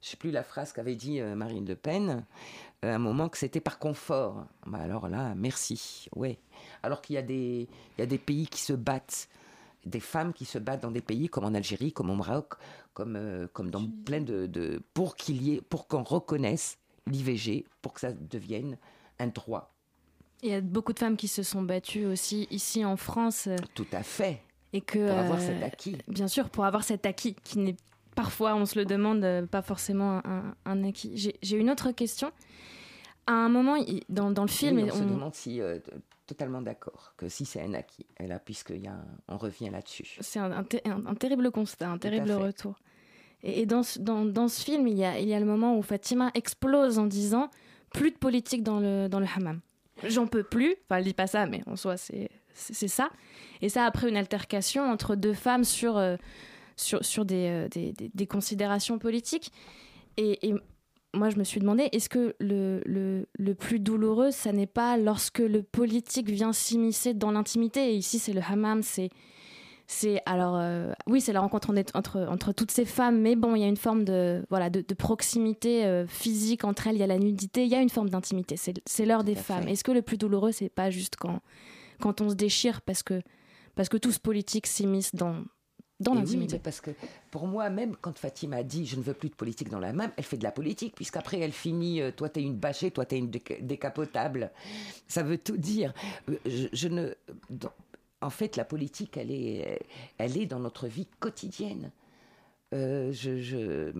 sais 0.00 0.16
plus 0.16 0.30
la 0.30 0.42
phrase 0.42 0.72
qu'avait 0.72 0.96
dit 0.96 1.20
Marine 1.20 1.66
Le 1.66 1.76
Pen, 1.76 2.24
à 2.84 2.94
un 2.94 2.98
moment 2.98 3.28
que 3.28 3.38
c'était 3.38 3.60
par 3.60 3.78
confort. 3.78 4.46
Bah 4.66 4.78
alors 4.78 5.08
là, 5.08 5.34
merci, 5.34 6.08
ouais. 6.14 6.38
Alors 6.82 7.02
qu'il 7.02 7.14
y, 7.14 7.68
y 7.98 8.02
a 8.02 8.06
des 8.06 8.18
pays 8.18 8.46
qui 8.46 8.60
se 8.60 8.72
battent 8.72 9.28
des 9.86 10.00
femmes 10.00 10.32
qui 10.32 10.44
se 10.44 10.58
battent 10.58 10.82
dans 10.82 10.90
des 10.90 11.00
pays 11.00 11.28
comme 11.28 11.44
en 11.44 11.54
Algérie, 11.54 11.92
comme 11.92 12.10
au 12.10 12.14
Maroc, 12.14 12.54
comme, 12.92 13.16
euh, 13.16 13.46
comme 13.52 13.70
dans 13.70 13.86
plein 14.04 14.20
de, 14.20 14.82
pour 14.94 15.16
qu'il 15.16 15.42
y 15.42 15.54
ait, 15.54 15.60
pour 15.60 15.86
qu'on 15.86 16.02
reconnaisse 16.02 16.78
l'IVG, 17.06 17.66
pour 17.82 17.92
que 17.92 18.00
ça 18.00 18.12
devienne 18.12 18.78
un 19.18 19.26
droit. 19.28 19.70
Il 20.42 20.50
y 20.50 20.54
a 20.54 20.60
beaucoup 20.60 20.92
de 20.92 20.98
femmes 20.98 21.16
qui 21.16 21.28
se 21.28 21.42
sont 21.42 21.62
battues 21.62 22.06
aussi 22.06 22.46
ici 22.50 22.84
en 22.84 22.96
France. 22.96 23.46
Euh, 23.46 23.56
Tout 23.74 23.86
à 23.92 24.02
fait. 24.02 24.42
Et 24.72 24.80
que, 24.80 25.08
pour 25.08 25.18
avoir 25.18 25.40
cet 25.40 25.62
euh, 25.62 25.66
acquis. 25.66 25.96
Bien 26.08 26.28
sûr, 26.28 26.50
pour 26.50 26.64
avoir 26.64 26.82
cet 26.82 27.06
acquis 27.06 27.34
qui 27.44 27.58
n'est 27.58 27.76
parfois, 28.14 28.54
on 28.54 28.66
se 28.66 28.78
le 28.78 28.84
demande, 28.84 29.46
pas 29.50 29.62
forcément 29.62 30.22
un, 30.64 30.84
acquis. 30.84 31.32
J'ai 31.42 31.56
une 31.56 31.70
autre 31.70 31.90
question. 31.90 32.30
À 33.26 33.32
un 33.32 33.48
moment, 33.48 33.76
dans, 34.08 34.30
dans 34.30 34.42
le 34.42 34.48
film... 34.48 34.78
on, 34.78 34.92
se 34.92 35.02
demande 35.02 35.34
si 35.34 35.60
totalement 36.26 36.62
d'accord 36.62 37.12
que 37.16 37.28
si 37.28 37.44
c'est 37.44 37.60
un 37.60 37.74
acquis, 37.74 38.06
et 38.18 38.26
là, 38.26 38.38
puisqu'on 38.38 38.80
on 39.28 39.36
revient 39.36 39.70
là-dessus. 39.70 40.16
C'est 40.20 40.38
un, 40.38 40.52
un, 40.52 41.14
terrible 41.14 41.50
constat, 41.50 41.88
un 41.90 41.98
terrible 41.98 42.32
retour. 42.32 42.76
Et, 43.42 43.66
dans, 43.66 43.82
dans, 44.00 44.24
dans, 44.24 44.48
ce 44.48 44.64
film, 44.64 44.88
il 44.88 44.96
y, 44.96 45.04
a, 45.04 45.18
il 45.18 45.28
y 45.28 45.34
a 45.34 45.40
le 45.40 45.44
moment 45.44 45.76
où 45.76 45.82
Fatima 45.82 46.30
explose 46.34 46.98
en 46.98 47.06
disant 47.06 47.50
plus 47.92 48.10
de 48.10 48.16
politique 48.16 48.62
dans 48.62 48.80
le, 48.80 49.08
dans 49.08 49.20
le 49.20 49.26
hammam. 49.36 49.60
J'en 50.02 50.26
peux 50.26 50.42
plus. 50.42 50.74
Enfin, 50.84 50.98
elle 50.98 51.04
dit 51.04 51.14
pas 51.14 51.26
ça, 51.26 51.46
mais 51.46 51.62
en 51.66 51.76
soi, 51.76 51.96
c'est, 51.98 52.30
c'est, 52.54 52.88
ça. 52.88 53.10
Et 53.60 53.68
ça, 53.68 53.84
après 53.84 54.08
une 54.08 54.16
altercation 54.16 54.90
entre 54.90 55.14
deux 55.14 55.34
femmes 55.34 55.64
sur, 55.64 55.98
euh, 55.98 56.16
sur, 56.76 57.04
sur 57.04 57.26
des, 57.26 57.48
euh, 57.48 57.68
des, 57.68 57.92
des, 57.92 58.10
des, 58.12 58.26
considérations 58.26 58.98
politiques. 58.98 59.52
Et, 60.16 60.48
et, 60.48 60.54
moi, 61.14 61.30
je 61.30 61.38
me 61.38 61.44
suis 61.44 61.60
demandé, 61.60 61.88
est-ce 61.92 62.08
que 62.08 62.34
le, 62.40 62.82
le, 62.84 63.26
le, 63.38 63.54
plus 63.54 63.80
douloureux, 63.80 64.30
ça 64.30 64.52
n'est 64.52 64.66
pas 64.66 64.96
lorsque 64.96 65.38
le 65.38 65.62
politique 65.62 66.28
vient 66.28 66.52
s'immiscer 66.52 67.14
dans 67.14 67.30
l'intimité? 67.30 67.92
Et 67.92 67.96
ici, 67.96 68.18
c'est 68.18 68.32
le 68.32 68.42
hammam, 68.46 68.82
c'est. 68.82 69.10
C'est 69.86 70.22
alors 70.24 70.56
euh, 70.56 70.94
oui 71.06 71.20
c'est 71.20 71.34
la 71.34 71.40
rencontre 71.40 71.68
entre, 71.92 72.26
entre 72.30 72.52
toutes 72.52 72.70
ces 72.70 72.86
femmes 72.86 73.20
mais 73.20 73.36
bon 73.36 73.54
il 73.54 73.60
y 73.60 73.64
a 73.64 73.68
une 73.68 73.76
forme 73.76 74.02
de 74.06 74.42
voilà 74.48 74.70
de, 74.70 74.80
proximité 74.94 75.84
euh, 75.84 76.06
physique 76.06 76.64
entre 76.64 76.86
elles 76.86 76.94
il 76.94 77.00
y 77.00 77.02
a 77.02 77.06
la 77.06 77.18
nudité 77.18 77.64
il 77.64 77.70
y 77.70 77.74
a 77.74 77.82
une 77.82 77.90
forme 77.90 78.08
d'intimité 78.08 78.56
c'est 78.56 79.04
l'heure 79.04 79.24
des 79.24 79.34
femmes 79.34 79.68
est-ce 79.68 79.84
que 79.84 79.92
le 79.92 80.00
plus 80.00 80.16
douloureux 80.16 80.52
c'est 80.52 80.70
pas 80.70 80.88
juste 80.88 81.16
quand 81.16 81.40
quand 82.00 82.22
on 82.22 82.30
se 82.30 82.34
déchire 82.34 82.80
parce 82.80 83.02
que 83.02 83.20
parce 83.74 83.90
que 83.90 83.98
tout 83.98 84.10
ce 84.10 84.20
politique 84.20 84.66
s'immisce 84.66 85.14
dans 85.14 85.44
dans 86.00 86.14
l'intimité. 86.14 86.58
parce 86.58 86.80
que 86.80 86.90
pour 87.30 87.46
moi, 87.46 87.70
même 87.70 87.96
quand 87.96 88.18
Fatima 88.18 88.62
dit 88.62 88.86
je 88.86 88.96
ne 88.96 89.02
veux 89.02 89.14
plus 89.14 89.28
de 89.28 89.34
politique 89.34 89.68
dans 89.68 89.78
la 89.78 89.92
main, 89.92 90.10
elle 90.16 90.24
fait 90.24 90.36
de 90.36 90.42
la 90.42 90.52
politique, 90.52 90.94
puisqu'après 90.94 91.38
elle 91.38 91.52
finit 91.52 92.00
euh, 92.00 92.10
toi 92.10 92.28
t'es 92.28 92.42
une 92.42 92.56
bâchée, 92.56 92.90
toi 92.90 93.04
t'es 93.04 93.18
une 93.18 93.30
décapotable. 93.30 94.50
Ça 95.06 95.22
veut 95.22 95.38
tout 95.38 95.56
dire. 95.56 95.92
Euh, 96.28 96.36
je, 96.44 96.88
ne. 96.88 97.14
en 98.20 98.30
fait, 98.30 98.56
la 98.56 98.64
politique, 98.64 99.16
elle 99.16 99.30
est, 99.30 99.80
elle 100.18 100.36
est 100.36 100.46
dans 100.46 100.60
notre 100.60 100.88
vie 100.88 101.06
quotidienne. 101.20 101.90
Euh, 102.72 103.12
je, 103.12 103.92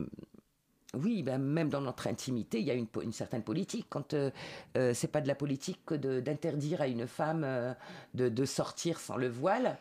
oui, 0.94 1.22
ben 1.22 1.38
même 1.38 1.68
dans 1.68 1.80
notre 1.80 2.06
intimité, 2.08 2.60
il 2.60 2.66
y 2.66 2.70
a 2.70 2.74
une, 2.74 2.88
une 3.02 3.12
certaine 3.12 3.42
politique. 3.42 3.86
Quand 3.88 4.14
euh, 4.14 4.30
c'est 4.94 5.10
pas 5.10 5.20
de 5.20 5.28
la 5.28 5.34
politique 5.34 5.80
que 5.86 5.94
d'interdire 5.94 6.80
à 6.80 6.88
une 6.88 7.06
femme 7.06 7.46
de, 8.14 8.28
de, 8.28 8.44
sortir 8.44 8.98
sans 8.98 9.16
le 9.16 9.28
voile, 9.28 9.78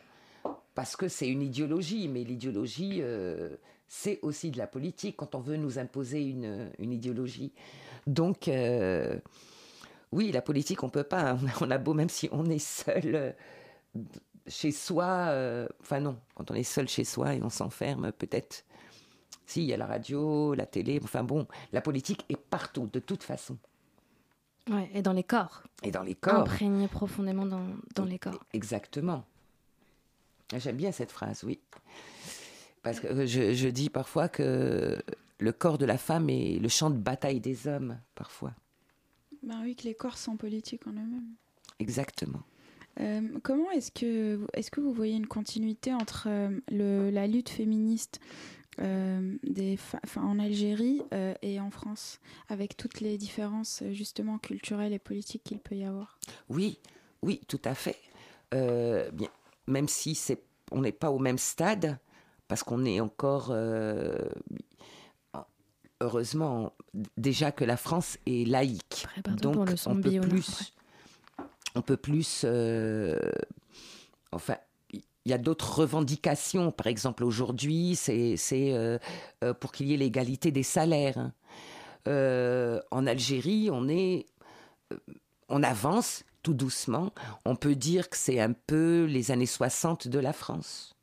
parce 0.74 0.96
que 0.96 1.08
c'est 1.08 1.28
une 1.28 1.42
idéologie, 1.42 2.08
mais 2.08 2.24
l'idéologie, 2.24 2.98
euh, 3.00 3.56
c'est 3.88 4.18
aussi 4.22 4.50
de 4.50 4.58
la 4.58 4.66
politique 4.66 5.16
quand 5.16 5.34
on 5.34 5.40
veut 5.40 5.56
nous 5.56 5.78
imposer 5.78 6.22
une, 6.22 6.70
idéologie. 6.78 7.52
Donc, 8.06 8.48
euh, 8.48 9.18
oui, 10.12 10.32
la 10.32 10.42
politique, 10.42 10.82
on 10.82 10.88
peut 10.88 11.04
pas. 11.04 11.38
On 11.60 11.70
a 11.70 11.78
beau, 11.78 11.94
même 11.94 12.08
si 12.08 12.28
on 12.32 12.46
est 12.46 12.58
seul 12.58 13.14
euh, 13.14 13.32
chez 14.46 14.72
soi, 14.72 15.32
enfin 15.80 16.00
non, 16.00 16.18
quand 16.34 16.50
on 16.50 16.54
est 16.54 16.64
seul 16.64 16.88
chez 16.88 17.04
soi 17.04 17.34
et 17.34 17.42
on 17.42 17.48
s'enferme, 17.48 18.12
peut-être. 18.12 18.64
Si, 19.46 19.62
il 19.62 19.66
y 19.66 19.72
a 19.72 19.76
la 19.76 19.86
radio, 19.86 20.54
la 20.54 20.66
télé, 20.66 21.00
enfin 21.02 21.22
bon, 21.22 21.46
la 21.72 21.80
politique 21.80 22.24
est 22.28 22.36
partout, 22.36 22.88
de 22.92 22.98
toute 22.98 23.22
façon. 23.22 23.56
Ouais, 24.70 24.90
et 24.94 25.02
dans 25.02 25.12
les 25.12 25.22
corps. 25.22 25.62
Et 25.82 25.90
dans 25.90 26.02
les 26.02 26.14
corps. 26.14 26.40
Imprégné 26.42 26.88
profondément 26.88 27.46
dans, 27.46 27.66
dans 27.94 28.04
les 28.04 28.18
corps. 28.18 28.42
Exactement. 28.52 29.24
J'aime 30.56 30.76
bien 30.76 30.92
cette 30.92 31.10
phrase, 31.10 31.42
oui. 31.44 31.60
Parce 32.82 33.00
que 33.00 33.26
je, 33.26 33.68
dis 33.68 33.88
parfois 33.88 34.28
que 34.28 35.02
le 35.38 35.52
corps 35.52 35.78
de 35.78 35.86
la 35.86 35.96
femme 35.96 36.28
est 36.28 36.58
le 36.58 36.68
champ 36.68 36.90
de 36.90 36.98
bataille 36.98 37.40
des 37.40 37.66
hommes, 37.66 37.98
parfois. 38.14 38.52
Ben 39.42 39.60
oui, 39.62 39.74
que 39.74 39.84
les 39.84 39.94
corps 39.94 40.18
sont 40.18 40.36
politiques 40.36 40.86
en 40.86 40.92
eux-mêmes. 40.92 41.34
Exactement. 41.78 42.42
Euh, 43.00 43.20
comment 43.42 43.70
est-ce 43.70 43.90
que, 43.90 44.46
est 44.52 44.70
que 44.70 44.80
vous 44.80 44.92
voyez 44.92 45.16
une 45.16 45.26
continuité 45.26 45.92
entre 45.92 46.28
euh, 46.28 46.60
le, 46.70 47.10
la 47.10 47.26
lutte 47.26 47.48
féministe 47.48 48.20
euh, 48.80 49.36
des 49.42 49.78
en 50.16 50.38
Algérie 50.38 51.00
et 51.42 51.60
en 51.60 51.70
France, 51.70 52.18
avec 52.48 52.76
toutes 52.76 53.00
les 53.00 53.18
différences 53.18 53.84
justement 53.92 54.38
culturelles 54.38 54.92
et 54.92 54.98
politiques 54.98 55.44
qu'il 55.44 55.60
peut 55.60 55.76
y 55.76 55.84
avoir? 55.84 56.18
Oui, 56.48 56.78
oui, 57.22 57.40
tout 57.46 57.60
à 57.64 57.74
fait. 57.74 57.96
bien, 58.50 59.30
même 59.66 59.88
si 59.88 60.14
c'est, 60.14 60.42
on 60.70 60.80
n'est 60.80 60.92
pas 60.92 61.10
au 61.10 61.18
même 61.18 61.38
stade, 61.38 61.98
parce 62.48 62.62
qu'on 62.62 62.84
est 62.84 63.00
encore, 63.00 63.48
euh, 63.50 64.18
heureusement, 66.00 66.72
déjà 67.16 67.52
que 67.52 67.64
la 67.64 67.76
France 67.76 68.18
est 68.26 68.46
laïque. 68.46 69.06
Donc 69.26 69.68
on 69.86 70.00
peut, 70.00 70.20
plus, 70.20 70.74
on 71.74 71.82
peut 71.82 71.96
plus, 71.96 72.44
enfin, 74.32 74.56
il 75.24 75.30
y 75.30 75.32
a 75.32 75.38
d'autres 75.38 75.78
revendications. 75.78 76.70
Par 76.70 76.86
exemple, 76.86 77.24
aujourd'hui, 77.24 77.96
c'est, 77.96 78.36
euh, 78.52 78.98
euh, 79.42 79.54
pour 79.54 79.72
qu'il 79.72 79.86
y 79.88 79.94
ait 79.94 79.96
l'égalité 79.96 80.50
des 80.50 80.62
salaires. 80.62 81.18
Hein. 81.18 82.80
en 82.90 83.06
Algérie, 83.06 83.70
on 83.72 83.88
est, 83.88 84.26
on 85.48 85.62
avance, 85.62 86.24
tout 86.44 86.54
doucement, 86.54 87.12
on 87.44 87.56
peut 87.56 87.74
dire 87.74 88.08
que 88.08 88.16
c'est 88.16 88.38
un 88.38 88.52
peu 88.52 89.06
les 89.06 89.32
années 89.32 89.46
60 89.46 90.06
de 90.06 90.20
la 90.20 90.32
France. 90.32 90.94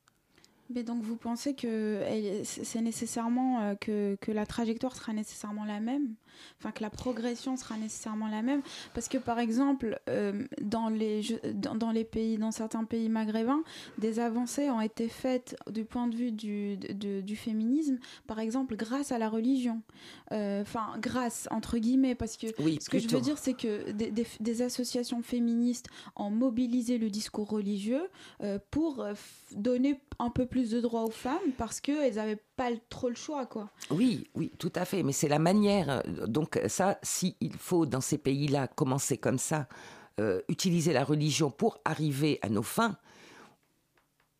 Mais 0.73 0.83
donc 0.83 1.01
vous 1.03 1.15
pensez 1.17 1.53
que 1.53 2.01
c'est 2.43 2.81
nécessairement 2.81 3.61
euh, 3.61 3.75
que, 3.75 4.17
que 4.21 4.31
la 4.31 4.45
trajectoire 4.45 4.95
sera 4.95 5.13
nécessairement 5.13 5.65
la 5.65 5.79
même, 5.79 6.13
enfin 6.59 6.71
que 6.71 6.81
la 6.81 6.89
progression 6.89 7.57
sera 7.57 7.77
nécessairement 7.77 8.27
la 8.27 8.41
même, 8.41 8.61
parce 8.93 9.07
que 9.07 9.17
par 9.17 9.39
exemple 9.39 9.99
euh, 10.09 10.45
dans 10.61 10.89
les 10.89 11.21
je- 11.21 11.51
dans, 11.53 11.75
dans 11.75 11.91
les 11.91 12.03
pays, 12.05 12.37
dans 12.37 12.51
certains 12.51 12.83
pays 12.85 13.09
maghrébins, 13.09 13.63
des 13.97 14.19
avancées 14.19 14.69
ont 14.69 14.81
été 14.81 15.07
faites 15.09 15.55
du 15.69 15.83
point 15.85 16.07
de 16.07 16.15
vue 16.15 16.31
du, 16.31 16.77
de- 16.77 17.21
du 17.21 17.35
féminisme, 17.35 17.97
par 18.27 18.39
exemple 18.39 18.75
grâce 18.75 19.11
à 19.11 19.17
la 19.17 19.29
religion, 19.29 19.81
Euh, 20.31 20.61
enfin 20.61 20.87
grâce 20.99 21.47
entre 21.51 21.77
guillemets, 21.77 22.15
parce 22.15 22.37
que 22.37 22.47
Oui, 22.61 22.77
ce 22.81 22.89
que 22.89 22.99
je 22.99 23.07
veux 23.09 23.19
dire, 23.21 23.37
c'est 23.37 23.53
que 23.53 23.91
des, 23.91 24.11
des- 24.11 24.27
des 24.39 24.61
associations 24.61 25.21
féministes 25.21 25.87
ont 26.15 26.29
mobilisé 26.29 26.97
le 26.97 27.09
discours 27.09 27.49
religieux 27.49 28.03
euh, 28.41 28.57
pour 28.71 29.05
donner 29.55 29.99
un 30.19 30.29
peu 30.29 30.45
plus 30.45 30.60
de 30.69 30.79
droits 30.81 31.03
aux 31.03 31.11
femmes 31.11 31.51
parce 31.57 31.81
qu'elles 31.81 32.15
n'avaient 32.15 32.43
pas 32.55 32.69
trop 32.89 33.09
le 33.09 33.15
choix, 33.15 33.45
quoi. 33.45 33.69
Oui, 33.89 34.27
oui, 34.35 34.51
tout 34.59 34.71
à 34.75 34.85
fait. 34.85 35.01
Mais 35.03 35.11
c'est 35.13 35.27
la 35.27 35.39
manière. 35.39 35.89
euh, 35.89 36.27
Donc 36.27 36.59
ça, 36.67 36.99
s'il 37.01 37.35
faut 37.57 37.85
dans 37.85 38.01
ces 38.01 38.17
pays-là 38.17 38.67
commencer 38.67 39.17
comme 39.17 39.39
ça, 39.39 39.67
euh, 40.19 40.41
utiliser 40.49 40.93
la 40.93 41.03
religion 41.03 41.49
pour 41.49 41.79
arriver 41.85 42.37
à 42.41 42.49
nos 42.49 42.63
fins, 42.63 42.97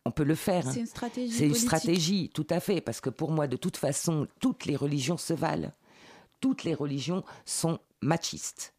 on 0.04 0.10
peut 0.10 0.24
le 0.24 0.34
faire. 0.34 0.66
hein. 0.68 0.72
C'est 0.72 0.80
une 0.80 0.86
stratégie. 0.86 1.32
C'est 1.32 1.46
une 1.46 1.54
stratégie, 1.54 2.30
tout 2.34 2.46
à 2.50 2.60
fait, 2.60 2.80
parce 2.80 3.00
que 3.00 3.10
pour 3.10 3.30
moi, 3.30 3.46
de 3.46 3.56
toute 3.56 3.76
façon, 3.76 4.26
toutes 4.40 4.64
les 4.66 4.76
religions 4.76 5.16
se 5.16 5.32
valent. 5.32 5.72
Toutes 6.40 6.64
les 6.64 6.74
religions 6.74 7.22
sont 7.44 7.78
machistes. 8.00 8.71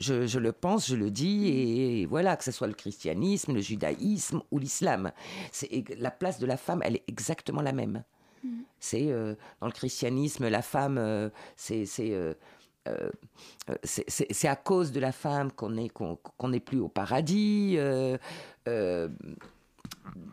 Je, 0.00 0.26
je 0.26 0.38
le 0.38 0.52
pense, 0.52 0.88
je 0.88 0.96
le 0.96 1.10
dis, 1.10 1.48
et 1.48 2.06
voilà, 2.06 2.36
que 2.36 2.44
ce 2.44 2.50
soit 2.52 2.66
le 2.66 2.72
christianisme, 2.74 3.52
le 3.52 3.60
judaïsme 3.60 4.40
ou 4.50 4.58
l'islam. 4.58 5.12
C'est- 5.52 5.84
La 5.98 6.10
place 6.10 6.38
de 6.38 6.46
la 6.46 6.56
femme, 6.56 6.80
elle 6.84 6.96
est 6.96 7.04
exactement 7.06 7.60
la 7.62 7.72
même. 7.72 8.02
C'est 8.78 9.10
euh, 9.12 9.34
dans 9.60 9.66
le 9.66 9.72
christianisme, 9.72 10.48
la 10.48 10.62
femme, 10.62 10.96
euh, 10.96 11.28
c'est 11.56 11.84
c'est 11.84 12.12
euh, 12.14 12.32
c'est- 13.84 14.48
à 14.48 14.56
cause 14.56 14.90
de 14.92 15.00
la 15.00 15.12
femme 15.12 15.52
qu'on 15.52 15.76
est 15.76 15.90
qu'on 15.90 16.16
qu'on 16.16 16.48
n'est 16.48 16.60
plus 16.60 16.78
au 16.80 16.88
paradis. 16.88 17.76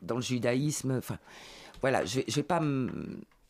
dans 0.02 0.16
le 0.16 0.22
judaïsme, 0.22 0.92
enfin, 0.98 1.18
voilà, 1.82 2.06
je 2.06 2.22
je 2.28 2.36
vais 2.38 2.44
pas, 2.44 2.60
je 2.62 2.66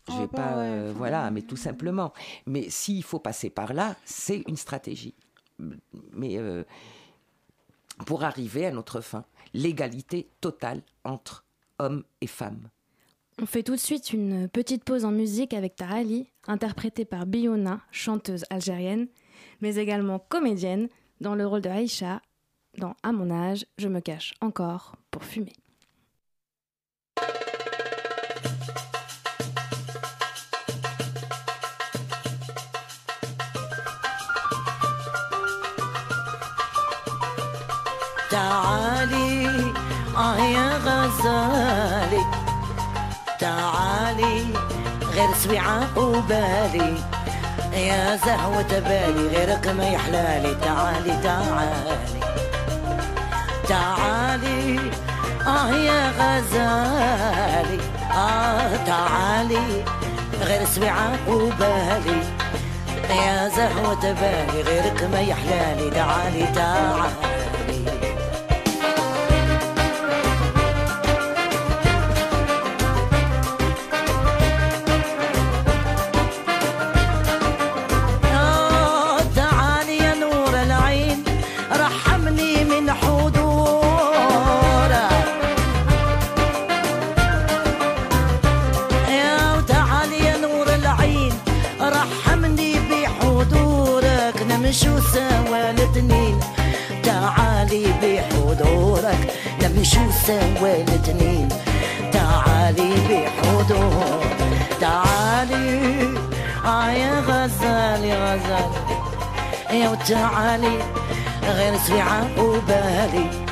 On 0.10 0.16
vais 0.16 0.22
va 0.22 0.28
pas, 0.28 0.58
ouais, 0.58 0.64
euh, 0.72 0.94
voilà, 0.96 1.30
mais 1.32 1.42
tout 1.44 1.56
simplement. 1.58 2.12
Mais 2.46 2.70
s'il 2.70 3.04
faut 3.04 3.20
passer 3.20 3.50
par 3.50 3.74
là, 3.74 3.96
c'est 4.06 4.44
une 4.48 4.58
stratégie. 4.58 5.14
Mais 6.12 6.38
euh, 6.38 6.64
pour 8.06 8.24
arriver 8.24 8.66
à 8.66 8.72
notre 8.72 9.02
fin, 9.02 9.26
l'égalité 9.54 10.30
totale 10.42 10.82
entre 11.04 11.46
hommes 11.80 12.04
et 12.22 12.28
femmes. 12.28 12.70
On 13.40 13.46
fait 13.46 13.64
tout 13.64 13.76
de 13.76 13.80
suite 13.80 14.14
une 14.14 14.50
petite 14.50 14.84
pause 14.84 15.06
en 15.06 15.12
musique 15.12 15.54
avec 15.54 15.76
Tarali, 15.76 16.28
interprétée 16.48 17.06
par 17.06 17.28
Biona, 17.28 17.82
chanteuse 17.92 18.46
algérienne, 18.50 19.08
mais 19.62 19.76
également 19.76 20.18
comédienne, 20.18 20.90
dans 21.22 21.36
le 21.36 21.46
rôle 21.46 21.62
de 21.62 21.70
Aïcha, 21.70 22.22
dans 22.78 22.96
À 23.04 23.12
mon 23.12 23.30
âge, 23.32 23.66
je 23.78 23.88
me 23.88 24.00
cache 24.00 24.34
encore 24.42 24.96
pour 25.12 25.24
fumer. 25.24 25.54
تعالي. 38.38 39.74
آه 40.18 40.38
يا 40.38 40.70
غزالي. 40.86 42.24
تعالي. 43.40 44.46
غير 45.16 45.30
سويعة 45.44 45.98
وبالي. 45.98 46.98
يا 47.74 48.16
زهوة 48.26 48.72
بالي 48.88 49.28
غيرك 49.28 49.68
ما 49.68 49.88
يحلالي 49.88 50.56
تعالي 50.56 51.14
تعالي. 51.24 52.00
تعالي. 53.68 54.92
آه 55.48 55.70
يا 55.90 56.02
غزالي. 56.20 57.80
آه 58.12 58.76
تعالي. 58.86 59.86
غير 60.42 60.66
سويعة 60.66 61.12
وبالي. 61.28 62.22
يا 63.10 63.50
زهوة 63.50 64.04
بالي 64.20 64.62
غيرك 64.62 65.04
ما 65.12 65.22
يحلالي 65.22 65.90
تعالي 65.90 66.46
تعالي. 66.56 67.27
الاثنين 100.66 101.50
تعالي 102.14 102.94
بحضور 103.10 104.24
تعالي. 104.82 106.08
آه 106.66 106.90
يا 106.92 107.20
غزالي 107.20 108.10
يا 109.72 109.90
وتعالي 109.90 110.78
غير 111.44 111.78
سويعة 111.78 112.28
وبالي. 112.38 113.48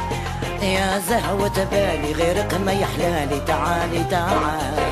يا 0.62 1.00
زهوة 1.10 1.68
بالي 1.72 2.12
غيرك 2.14 2.54
ما 2.66 2.72
يحلالي. 2.72 3.40
تعالي 3.48 4.04
تعالي. 4.04 4.85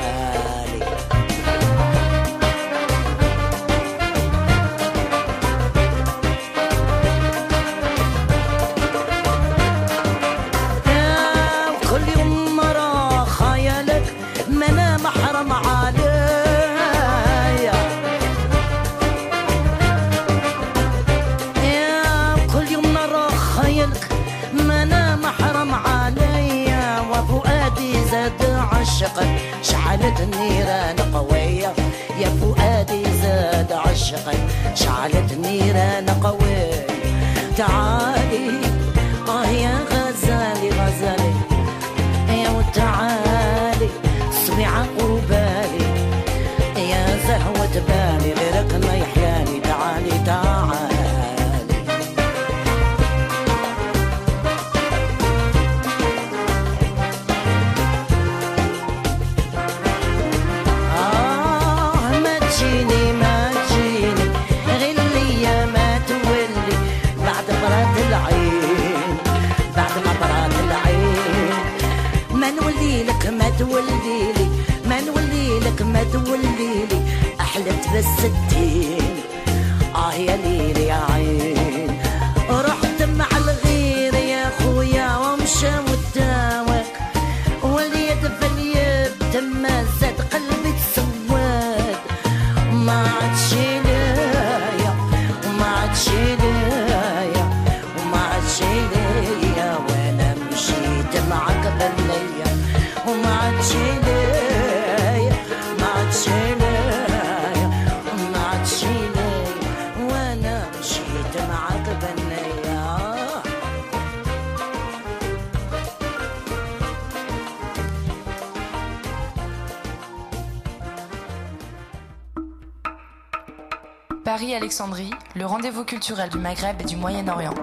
Paris-Alexandrie, 124.24 125.10
le 125.36 125.46
rendez-vous 125.46 125.84
culturel 125.84 126.28
du 126.28 126.38
Maghreb 126.38 126.80
et 126.80 126.84
du 126.84 126.96
Moyen-Orient. 126.96 127.54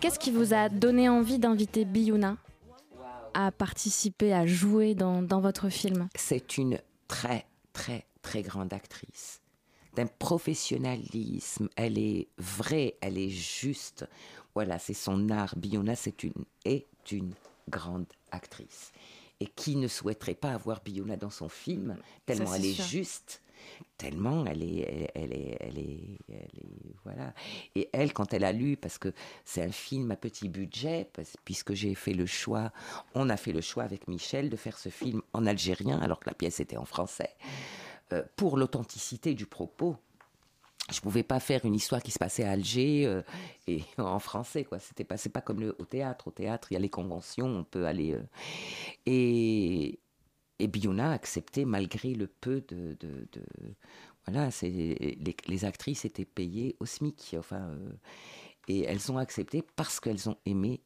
Qu'est-ce 0.00 0.18
qui 0.18 0.30
vous 0.30 0.52
a 0.52 0.68
donné 0.68 1.08
envie 1.08 1.38
d'inviter 1.38 1.84
Biouna 1.84 2.36
à 3.32 3.50
participer, 3.50 4.32
à 4.34 4.46
jouer 4.46 4.94
dans, 4.94 5.22
dans 5.22 5.40
votre 5.40 5.68
film? 5.70 6.08
C'est 6.14 6.58
une 6.58 6.78
très, 7.08 7.46
très, 7.72 8.06
très 8.20 8.42
grande 8.42 8.72
actrice. 8.72 9.40
D'un 9.94 10.06
professionnalisme. 10.06 11.68
Elle 11.76 11.98
est 11.98 12.28
vraie, 12.38 12.96
elle 13.00 13.16
est 13.16 13.30
juste. 13.30 14.06
Voilà, 14.54 14.78
c'est 14.78 14.94
son 14.94 15.30
art. 15.30 15.54
Biona, 15.56 15.96
c'est 15.96 16.22
une, 16.22 16.44
est 16.64 16.86
une 17.10 17.32
grande 17.68 18.06
actrice. 18.30 18.92
Et 19.40 19.46
qui 19.46 19.76
ne 19.76 19.88
souhaiterait 19.88 20.34
pas 20.34 20.52
avoir 20.52 20.82
Biona 20.82 21.16
dans 21.16 21.30
son 21.30 21.48
film, 21.48 21.96
tellement 22.26 22.54
elle 22.54 22.66
est 22.66 22.82
juste, 22.88 23.42
tellement 23.98 24.44
elle 24.46 24.62
est, 24.62 25.10
elle, 25.14 25.32
est, 25.32 25.56
elle 25.60 25.78
est, 25.78 26.18
voilà. 27.04 27.32
Et 27.74 27.88
elle, 27.92 28.12
quand 28.12 28.32
elle 28.34 28.44
a 28.44 28.52
lu, 28.52 28.76
parce 28.76 28.98
que 28.98 29.12
c'est 29.44 29.62
un 29.62 29.72
film 29.72 30.10
à 30.10 30.16
petit 30.16 30.48
budget, 30.48 31.08
parce- 31.12 31.36
puisque 31.44 31.74
j'ai 31.74 31.94
fait 31.94 32.14
le 32.14 32.26
choix, 32.26 32.72
on 33.14 33.28
a 33.30 33.36
fait 33.36 33.52
le 33.52 33.60
choix 33.60 33.84
avec 33.84 34.08
Michel 34.08 34.50
de 34.50 34.56
faire 34.56 34.78
ce 34.78 34.88
film 34.88 35.22
en 35.32 35.46
algérien, 35.46 35.98
alors 36.00 36.20
que 36.20 36.28
la 36.28 36.34
pièce 36.34 36.60
était 36.60 36.76
en 36.76 36.84
français, 36.84 37.30
euh, 38.12 38.22
pour 38.36 38.56
l'authenticité 38.56 39.34
du 39.34 39.46
propos. 39.46 39.96
Je 40.92 41.00
pouvais 41.00 41.22
pas 41.22 41.40
faire 41.40 41.64
une 41.64 41.74
histoire 41.74 42.02
qui 42.02 42.10
se 42.10 42.18
passait 42.18 42.44
à 42.44 42.50
Alger 42.50 43.06
euh, 43.06 43.22
et 43.66 43.82
en 43.98 44.18
français 44.18 44.64
quoi. 44.64 44.78
C'était 44.78 45.04
pas 45.04 45.16
c'est 45.16 45.30
pas 45.30 45.40
comme 45.40 45.72
au 45.78 45.84
théâtre. 45.86 46.28
Au 46.28 46.30
théâtre, 46.30 46.68
il 46.70 46.74
y 46.74 46.76
a 46.76 46.80
les 46.80 46.90
conventions, 46.90 47.46
on 47.46 47.64
peut 47.64 47.86
aller 47.86 48.12
euh, 48.12 48.22
et 49.06 49.98
et 50.64 50.66
Biouna 50.66 51.10
a 51.10 51.12
accepté 51.12 51.64
malgré 51.64 52.14
le 52.14 52.26
peu 52.26 52.62
de, 52.68 52.96
de, 53.00 53.28
de- 53.32 53.74
voilà, 54.26 54.48
les, 54.62 55.18
les 55.46 55.64
actrices 55.66 56.04
étaient 56.06 56.24
payées 56.24 56.76
au 56.80 56.86
SMIC, 56.86 57.36
enfin, 57.38 57.60
euh, 57.68 57.90
et 58.68 58.80
elles 58.84 59.12
ont 59.12 59.18
accepté 59.18 59.62
parce 59.76 60.00
qu'elles 60.00 60.28
ont 60.30 60.38
aimé 60.46 60.80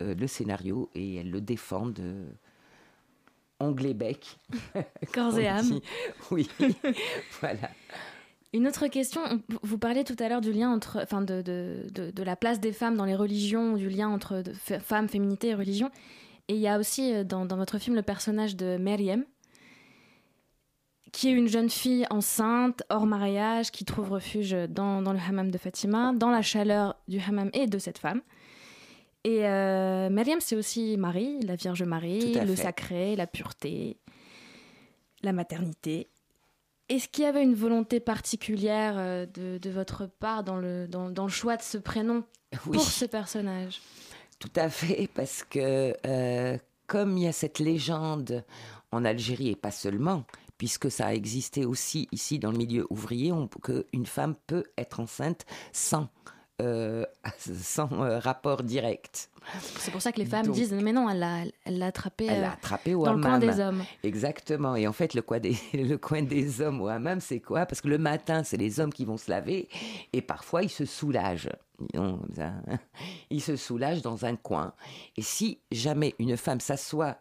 euh, 0.00 0.14
le 0.14 0.26
scénario 0.26 0.88
et 0.94 1.16
elles 1.16 1.30
le 1.30 1.40
défendent 1.42 2.00
euh, 2.00 2.26
anglais 3.60 3.94
bec. 3.94 4.38
Corps 5.12 5.38
et 5.38 5.46
âme. 5.58 5.80
Oui, 6.30 6.48
voilà. 7.40 7.70
Une 8.54 8.66
autre 8.66 8.86
question, 8.88 9.20
on- 9.30 9.40
vous 9.62 9.78
parlez 9.78 10.04
tout 10.04 10.16
à 10.18 10.28
l'heure 10.28 10.40
du 10.40 10.52
lien 10.52 10.70
entre, 10.72 10.98
enfin 11.02 11.20
de, 11.20 11.42
de, 11.42 11.86
de, 11.92 12.10
de 12.10 12.22
la 12.22 12.36
place 12.36 12.60
des 12.60 12.72
femmes 12.72 12.96
dans 12.96 13.04
les 13.06 13.14
religions, 13.16 13.76
du 13.76 13.88
lien 13.90 14.08
entre 14.08 14.42
femmes, 14.80 15.08
féminité 15.08 15.48
et 15.48 15.54
religion. 15.54 15.90
Et 16.48 16.54
il 16.54 16.60
y 16.60 16.68
a 16.68 16.78
aussi 16.78 17.12
euh, 17.14 17.24
dans, 17.24 17.46
dans 17.46 17.56
votre 17.56 17.78
film 17.78 17.96
le 17.96 18.02
personnage 18.02 18.56
de 18.56 18.76
Meriem, 18.76 19.24
qui 21.12 21.28
est 21.28 21.32
une 21.32 21.48
jeune 21.48 21.68
fille 21.68 22.06
enceinte, 22.10 22.82
hors 22.88 23.06
mariage, 23.06 23.70
qui 23.70 23.84
trouve 23.84 24.10
refuge 24.12 24.56
dans, 24.70 25.02
dans 25.02 25.12
le 25.12 25.18
hammam 25.18 25.50
de 25.50 25.58
Fatima, 25.58 26.12
dans 26.14 26.30
la 26.30 26.40
chaleur 26.42 26.96
du 27.06 27.20
hammam 27.20 27.50
et 27.52 27.66
de 27.66 27.78
cette 27.78 27.98
femme. 27.98 28.22
Et 29.24 29.46
euh, 29.46 30.08
Meriem, 30.10 30.40
c'est 30.40 30.56
aussi 30.56 30.96
Marie, 30.96 31.38
la 31.42 31.54
Vierge 31.54 31.82
Marie, 31.82 32.34
le 32.34 32.46
fait. 32.46 32.62
sacré, 32.62 33.14
la 33.14 33.26
pureté, 33.26 33.98
la 35.22 35.32
maternité. 35.32 36.08
Est-ce 36.88 37.08
qu'il 37.08 37.24
y 37.24 37.26
avait 37.26 37.42
une 37.42 37.54
volonté 37.54 38.00
particulière 38.00 38.94
euh, 38.96 39.26
de, 39.26 39.58
de 39.58 39.70
votre 39.70 40.06
part 40.06 40.42
dans 40.42 40.56
le, 40.56 40.88
dans, 40.88 41.08
dans 41.10 41.24
le 41.24 41.30
choix 41.30 41.56
de 41.56 41.62
ce 41.62 41.78
prénom 41.78 42.24
Oui. 42.66 42.72
pour 42.72 42.82
ce 42.82 43.04
personnage? 43.04 43.80
Tout 44.38 44.52
à 44.56 44.68
fait, 44.68 45.08
parce 45.14 45.44
que 45.44 45.94
euh, 46.06 46.58
comme 46.86 47.16
il 47.16 47.24
y 47.24 47.28
a 47.28 47.32
cette 47.32 47.58
légende 47.58 48.44
en 48.90 49.04
Algérie, 49.04 49.50
et 49.50 49.56
pas 49.56 49.70
seulement, 49.70 50.24
puisque 50.58 50.90
ça 50.90 51.06
a 51.06 51.14
existé 51.14 51.64
aussi 51.64 52.08
ici 52.12 52.38
dans 52.38 52.50
le 52.50 52.58
milieu 52.58 52.86
ouvrier, 52.90 53.32
qu'une 53.62 54.06
femme 54.06 54.34
peut 54.46 54.64
être 54.76 55.00
enceinte 55.00 55.46
sans, 55.72 56.08
euh, 56.60 57.04
sans 57.38 57.90
euh, 57.92 58.18
rapport 58.18 58.62
direct. 58.62 59.30
C'est 59.60 59.90
pour 59.90 60.02
ça 60.02 60.12
que 60.12 60.18
les 60.18 60.26
femmes 60.26 60.46
Donc- 60.46 60.54
disent 60.54 60.72
mais 60.72 60.92
non, 60.92 61.08
elle 61.08 61.18
l'a 61.18 61.44
elle 61.64 61.78
l'a 61.78 61.86
attrapé 61.86 62.26
Elle 62.26 62.38
euh, 62.38 62.40
l'a 62.42 62.52
attrapé 62.52 62.94
au 62.94 63.04
dans 63.04 63.14
le 63.14 63.22
coin 63.22 63.38
des 63.38 63.58
hommes. 63.58 63.82
Exactement. 64.02 64.76
Et 64.76 64.86
en 64.86 64.92
fait, 64.92 65.14
le 65.14 65.22
coin 65.22 65.40
des, 65.40 65.56
le 65.74 65.96
coin 65.96 66.22
des 66.22 66.60
hommes 66.60 66.80
au 66.80 66.88
hammam, 66.88 67.20
c'est 67.20 67.40
quoi? 67.40 67.66
Parce 67.66 67.80
que 67.80 67.88
le 67.88 67.98
matin, 67.98 68.44
c'est 68.44 68.56
les 68.56 68.78
hommes 68.80 68.92
qui 68.92 69.04
vont 69.04 69.16
se 69.16 69.30
laver 69.30 69.68
et 70.12 70.22
parfois, 70.22 70.62
ils 70.62 70.70
se 70.70 70.84
soulagent. 70.84 71.50
Ils 73.30 73.40
se 73.42 73.56
soulagent 73.56 74.02
dans 74.02 74.24
un 74.24 74.36
coin. 74.36 74.72
Et 75.16 75.22
si 75.22 75.58
jamais 75.72 76.14
une 76.20 76.36
femme 76.36 76.60
s'assoit 76.60 77.16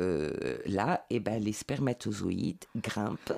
euh, 0.00 0.58
là, 0.66 1.04
et 1.10 1.20
ben, 1.20 1.42
les 1.42 1.52
spermatozoïdes 1.52 2.64
grimpent 2.76 3.32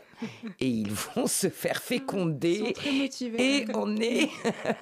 et 0.61 0.69
ils 0.69 0.93
vont 1.15 1.27
se 1.27 1.49
faire 1.49 1.73
Ils 1.75 1.79
sont 1.79 1.89
féconder. 1.89 2.75
Et 3.39 3.67
on 3.75 3.97
est 3.97 4.29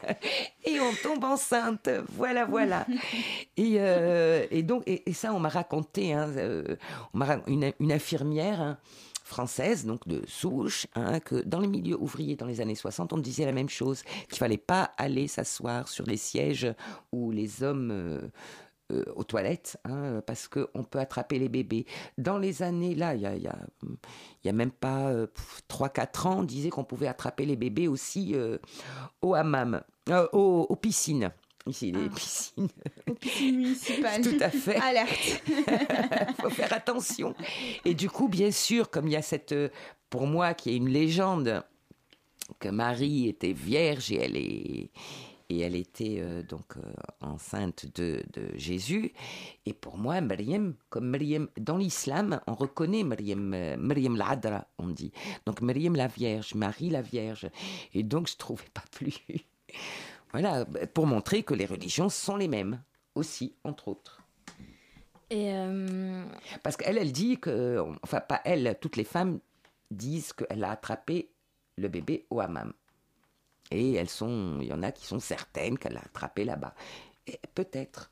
et 0.65 0.81
on 0.81 0.93
tombe 1.03 1.25
enceinte. 1.25 1.89
Voilà, 2.11 2.45
voilà. 2.45 2.87
Et, 3.57 3.77
euh, 3.79 4.47
et 4.51 4.63
donc 4.63 4.83
et, 4.87 5.09
et 5.09 5.13
ça 5.13 5.33
on 5.35 5.41
m'a 5.41 5.49
raconté. 5.49 6.13
Hein, 6.13 6.29
euh, 6.37 6.77
on 7.13 7.19
m'a 7.19 7.25
ra- 7.27 7.43
une, 7.47 7.73
une 7.79 7.93
infirmière 7.93 8.61
hein, 8.61 8.79
française 9.25 9.85
donc 9.85 10.09
de 10.09 10.23
souche 10.27 10.87
hein, 10.95 11.21
que 11.21 11.37
dans 11.45 11.61
les 11.61 11.69
milieux 11.69 11.97
ouvriers 12.01 12.37
dans 12.37 12.47
les 12.47 12.61
années 12.61 12.75
60 12.75 13.13
on 13.13 13.19
disait 13.19 13.45
la 13.45 13.53
même 13.53 13.69
chose 13.69 14.03
qu'il 14.29 14.39
fallait 14.39 14.57
pas 14.57 14.91
aller 14.97 15.29
s'asseoir 15.29 15.89
sur 15.89 16.05
les 16.07 16.17
sièges 16.17 16.73
où 17.13 17.31
les 17.31 17.63
hommes 17.63 17.91
euh, 17.93 18.21
euh, 18.91 19.05
aux 19.17 19.25
toilettes, 19.25 19.79
hein, 19.85 20.21
parce 20.27 20.49
qu'on 20.49 20.85
peut 20.85 20.99
attraper 20.99 21.39
les 21.39 21.49
bébés. 21.49 21.87
Dans 22.19 22.39
les 22.39 22.63
années, 22.63 22.95
là, 22.95 23.15
il 23.15 23.21
y 23.23 23.27
a, 23.27 23.35
il 23.37 23.43
y 23.43 23.47
a, 23.49 23.59
il 23.85 24.47
y 24.47 24.49
a 24.49 24.53
même 24.53 24.71
pas 24.73 25.09
euh, 25.09 25.27
pff, 25.27 25.63
3-4 25.69 26.27
ans, 26.29 26.39
on 26.41 26.43
disait 26.45 26.71
qu'on 26.71 26.85
pouvait 26.85 27.07
attraper 27.09 27.47
les 27.47 27.57
bébés 27.57 27.89
aussi 27.89 28.33
euh, 28.35 28.59
au 29.23 29.35
hammam, 29.35 29.83
euh, 30.09 30.27
aux, 30.33 30.67
aux 30.69 30.77
piscines. 30.77 31.31
Ici, 31.67 31.93
les 31.93 32.07
Ah. 32.11 32.15
piscines, 32.15 32.69
Aux 33.09 33.15
piscines 33.15 33.57
municipales. 33.57 34.23
tout 34.23 34.37
à 34.41 34.49
fait. 34.49 34.77
Alerte. 34.77 35.43
faut 36.41 36.49
faire 36.51 36.73
attention. 36.73 37.35
Et 37.85 37.93
du 37.95 38.09
coup, 38.09 38.29
bien 38.29 38.51
sûr, 38.51 38.89
comme 38.91 39.07
il 39.07 39.13
y 39.13 39.17
a 39.17 39.23
cette, 39.23 39.55
pour 40.09 40.27
moi, 40.27 40.55
qui 40.55 40.71
est 40.71 40.77
une 40.77 40.89
légende, 40.89 41.63
que 42.59 42.69
Marie 42.71 43.29
était 43.29 43.53
vierge 43.53 44.11
et 44.11 44.17
elle 44.17 44.37
est 44.37 44.91
et 45.51 45.59
elle 45.61 45.75
était 45.75 46.19
euh, 46.21 46.43
donc 46.43 46.77
euh, 46.77 46.81
enceinte 47.21 47.87
de, 47.97 48.23
de 48.33 48.57
Jésus. 48.57 49.13
Et 49.67 49.73
pour 49.73 49.99
moi, 49.99 50.21
Maryam, 50.21 50.75
comme 50.89 51.09
Maryam, 51.09 51.49
dans 51.59 51.77
l'islam, 51.77 52.41
on 52.47 52.55
reconnaît 52.55 53.03
Maryam, 53.03 53.53
euh, 53.53 53.77
Maryam 53.77 54.17
l'Adra, 54.17 54.69
on 54.79 54.87
dit. 54.89 55.13
Donc 55.47 55.61
Maryam 55.61 55.97
la 55.97 56.07
Vierge, 56.07 56.55
Marie 56.55 56.91
la 56.91 57.03
Vierge. 57.03 57.51
Et 57.93 58.05
donc 58.05 58.29
je 58.29 58.37
trouvais 58.37 58.71
pas 58.73 58.85
plus. 58.93 59.15
Voilà, 60.33 60.65
pour 60.95 61.09
montrer 61.09 61.43
que 61.43 61.55
les 61.55 61.67
religions 61.67 62.09
sont 62.09 62.37
les 62.37 62.47
mêmes 62.47 62.81
aussi, 63.17 63.57
entre 63.65 63.89
autres. 63.89 64.23
Et 65.29 65.53
euh, 65.53 66.23
Parce 66.63 66.77
qu'elle, 66.77 66.99
elle 66.99 67.11
dit 67.11 67.37
que, 67.39 67.85
enfin 68.05 68.21
pas 68.21 68.41
elle, 68.45 68.79
toutes 68.81 68.97
les 68.97 69.03
femmes 69.03 69.41
disent 69.91 70.33
qu'elle 70.33 70.63
a 70.63 70.71
attrapé 70.71 71.33
le 71.77 71.89
bébé 71.89 72.27
au 72.31 72.39
hammam. 72.39 72.73
Et 73.71 73.95
elles 73.95 74.09
sont, 74.09 74.59
il 74.61 74.67
y 74.69 74.73
en 74.73 74.83
a 74.83 74.91
qui 74.93 75.07
sont 75.07 75.21
certaines 75.21 75.79
qu'elle 75.79 75.93
l'a 75.95 76.01
attrapé 76.01 76.45
là-bas. 76.45 76.75
Peut-être. 77.55 78.11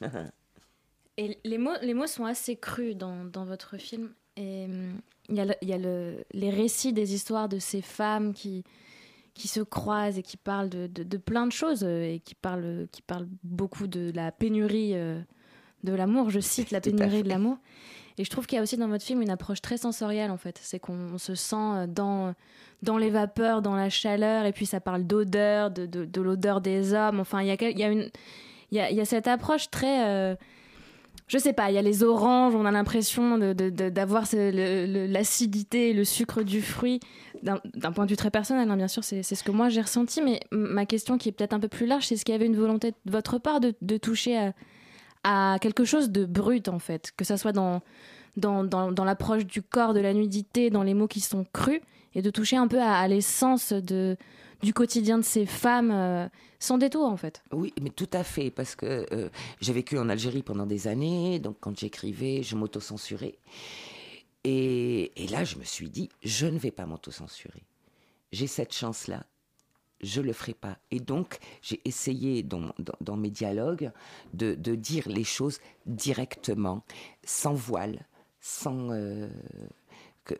Et 1.16 1.38
les 1.44 1.58
mots, 1.58 1.72
les 1.82 1.94
mots 1.94 2.06
sont 2.06 2.24
assez 2.24 2.56
crus 2.56 2.96
dans, 2.96 3.24
dans 3.24 3.44
votre 3.44 3.76
film. 3.76 4.12
Et 4.36 4.64
hum, 4.66 5.00
il 5.28 5.36
y 5.36 5.40
a, 5.40 5.44
le- 5.44 5.54
il 5.62 5.68
y 5.68 5.72
a 5.72 5.78
le- 5.78 6.24
les 6.32 6.50
récits 6.50 6.92
des 6.92 7.12
histoires 7.14 7.48
de 7.48 7.58
ces 7.58 7.82
femmes 7.82 8.32
qui, 8.32 8.62
qui 9.34 9.48
se 9.48 9.60
croisent 9.60 10.18
et 10.18 10.22
qui 10.22 10.36
parlent 10.36 10.68
de, 10.68 10.86
de, 10.86 11.02
de 11.02 11.16
plein 11.16 11.46
de 11.46 11.52
choses 11.52 11.82
euh, 11.82 12.02
et 12.04 12.20
qui 12.20 12.34
parlent, 12.36 12.86
qui 12.92 13.02
parlent 13.02 13.28
beaucoup 13.42 13.88
de 13.88 14.12
la 14.14 14.30
pénurie 14.30 14.94
euh, 14.94 15.20
de 15.82 15.92
l'amour. 15.92 16.30
Je 16.30 16.38
cite 16.40 16.70
la 16.70 16.80
pénurie 16.80 17.22
de 17.24 17.28
l'amour. 17.28 17.58
Et 18.16 18.24
je 18.24 18.30
trouve 18.30 18.46
qu'il 18.46 18.56
y 18.56 18.58
a 18.60 18.62
aussi 18.62 18.76
dans 18.76 18.88
votre 18.88 19.04
film 19.04 19.22
une 19.22 19.30
approche 19.30 19.60
très 19.60 19.76
sensorielle 19.76 20.30
en 20.30 20.38
fait. 20.38 20.58
C'est 20.62 20.78
qu'on 20.78 21.14
on 21.14 21.18
se 21.18 21.34
sent 21.34 21.56
euh, 21.56 21.86
dans, 21.88 22.32
dans 22.82 22.98
les 22.98 23.10
vapeurs, 23.10 23.62
dans 23.62 23.74
la 23.74 23.90
chaleur, 23.90 24.44
et 24.46 24.52
puis 24.52 24.66
ça 24.66 24.80
parle 24.80 25.04
d'odeur, 25.04 25.70
de, 25.70 25.86
de, 25.86 26.04
de 26.04 26.20
l'odeur 26.20 26.60
des 26.60 26.94
hommes. 26.94 27.20
Enfin, 27.20 27.42
il 27.42 27.48
y 27.48 27.50
a, 27.50 27.56
y 27.70 28.10
y 28.70 29.00
a, 29.00 29.04
cette 29.04 29.26
approche 29.26 29.70
très. 29.70 30.06
euh, 30.06 30.36
je 31.26 31.36
sais 31.36 31.52
pas, 31.52 31.70
il 31.70 31.74
y 31.74 31.78
a 31.78 31.82
les 31.82 32.04
oranges, 32.04 32.54
on 32.54 32.64
a 32.64 32.70
l'impression 32.70 33.36
d'avoir 33.36 34.24
l'acidité 34.32 35.92
le 35.92 36.04
sucre 36.04 36.42
du 36.42 36.62
fruit. 36.62 37.00
D'un 37.42 37.92
point 37.92 38.06
de 38.06 38.10
vue 38.10 38.16
très 38.16 38.30
personnel, 38.30 38.70
hein, 38.70 38.76
bien 38.76 38.88
sûr, 38.88 39.04
c'est 39.04 39.22
ce 39.22 39.44
que 39.44 39.50
moi 39.50 39.68
j'ai 39.68 39.82
ressenti, 39.82 40.22
mais 40.22 40.40
ma 40.50 40.86
question 40.86 41.18
qui 41.18 41.28
est 41.28 41.32
peut-être 41.32 41.52
un 41.52 41.60
peu 41.60 41.68
plus 41.68 41.86
large, 41.86 42.06
c'est 42.06 42.14
est-ce 42.14 42.24
qu'il 42.24 42.32
y 42.32 42.34
avait 42.34 42.46
une 42.46 42.56
volonté 42.56 42.92
de 42.92 43.12
votre 43.12 43.38
part 43.38 43.60
de, 43.60 43.74
de 43.82 43.96
toucher 43.98 44.38
à, 44.38 44.54
à 45.24 45.58
quelque 45.58 45.84
chose 45.84 46.10
de 46.10 46.24
brut, 46.24 46.68
en 46.68 46.78
fait, 46.78 47.12
que 47.16 47.24
ça 47.24 47.36
soit 47.36 47.52
dans, 47.52 47.82
dans, 48.38 49.04
l'approche 49.04 49.46
du 49.46 49.62
corps, 49.62 49.94
de 49.94 50.00
la 50.00 50.14
nudité, 50.14 50.70
dans 50.70 50.82
les 50.82 50.94
mots 50.94 51.08
qui 51.08 51.20
sont 51.20 51.44
crus, 51.52 51.80
et 52.14 52.22
de 52.22 52.30
toucher 52.30 52.56
un 52.56 52.68
peu 52.68 52.80
à, 52.80 53.06
l'essence 53.08 53.72
du 53.72 54.74
quotidien 54.74 55.18
de 55.18 55.24
ces 55.24 55.46
femmes, 55.46 55.90
euh, 55.92 56.28
sans 56.58 56.78
détour, 56.78 57.04
en 57.04 57.16
fait. 57.16 57.42
Oui, 57.52 57.72
mais 57.80 57.90
tout 57.90 58.08
à 58.12 58.24
fait, 58.24 58.50
parce 58.50 58.74
que 58.74 59.06
euh, 59.12 59.28
j'ai 59.60 59.72
vécu 59.72 59.98
en 59.98 60.08
Algérie 60.08 60.42
pendant 60.42 60.66
des 60.66 60.88
années, 60.88 61.38
donc 61.38 61.56
quand 61.60 61.78
j'écrivais, 61.78 62.42
je 62.42 62.56
m'autocensurais. 62.56 63.38
Et, 64.44 65.12
et 65.22 65.28
là, 65.28 65.44
je 65.44 65.56
me 65.56 65.64
suis 65.64 65.90
dit, 65.90 66.08
je 66.22 66.46
ne 66.46 66.58
vais 66.58 66.70
pas 66.70 66.86
m'autocensurer. 66.86 67.62
j'ai 68.32 68.46
cette 68.46 68.72
chance-là, 68.72 69.24
je 70.00 70.20
le 70.20 70.32
ferai 70.32 70.54
pas. 70.54 70.78
Et 70.90 71.00
donc, 71.00 71.38
j'ai 71.62 71.80
essayé 71.84 72.42
dans, 72.42 72.72
mes 73.16 73.30
dialogues 73.30 73.90
de 74.32 74.54
dire 74.74 75.08
les 75.08 75.24
choses 75.24 75.58
directement, 75.86 76.84
sans 77.24 77.54
voile, 77.54 78.06
sans 78.40 78.90
euh, 78.90 79.28
que 80.24 80.34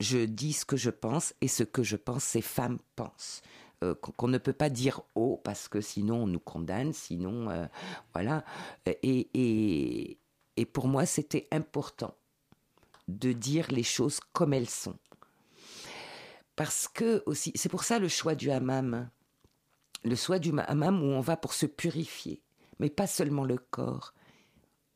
je 0.00 0.18
dis 0.18 0.52
ce 0.52 0.64
que 0.64 0.76
je 0.76 0.90
pense 0.90 1.34
et 1.40 1.48
ce 1.48 1.62
que 1.62 1.82
je 1.82 1.96
pense, 1.96 2.24
ces 2.24 2.42
femmes 2.42 2.78
pensent. 2.96 3.42
Euh, 3.82 3.94
qu'on 3.94 4.28
ne 4.28 4.38
peut 4.38 4.52
pas 4.52 4.70
dire 4.70 5.02
haut 5.14 5.40
parce 5.42 5.68
que 5.68 5.80
sinon 5.80 6.22
on 6.22 6.26
nous 6.26 6.40
condamne, 6.40 6.92
sinon 6.92 7.50
euh, 7.50 7.66
voilà. 8.12 8.44
Et, 8.86 9.28
et, 9.34 10.18
et 10.56 10.64
pour 10.64 10.86
moi, 10.88 11.06
c'était 11.06 11.48
important 11.50 12.14
de 13.08 13.32
dire 13.32 13.66
les 13.70 13.82
choses 13.82 14.20
comme 14.32 14.54
elles 14.54 14.70
sont. 14.70 14.96
Parce 16.56 16.88
que 16.88 17.22
aussi, 17.26 17.52
c'est 17.56 17.68
pour 17.68 17.84
ça 17.84 17.98
le 17.98 18.08
choix 18.08 18.34
du 18.34 18.50
hammam. 18.50 19.10
Le 20.04 20.14
choix 20.14 20.38
du 20.38 20.52
hammam 20.58 21.02
où 21.02 21.06
on 21.06 21.20
va 21.20 21.36
pour 21.36 21.54
se 21.54 21.66
purifier, 21.66 22.42
mais 22.78 22.90
pas 22.90 23.06
seulement 23.06 23.44
le 23.44 23.58
corps. 23.58 24.14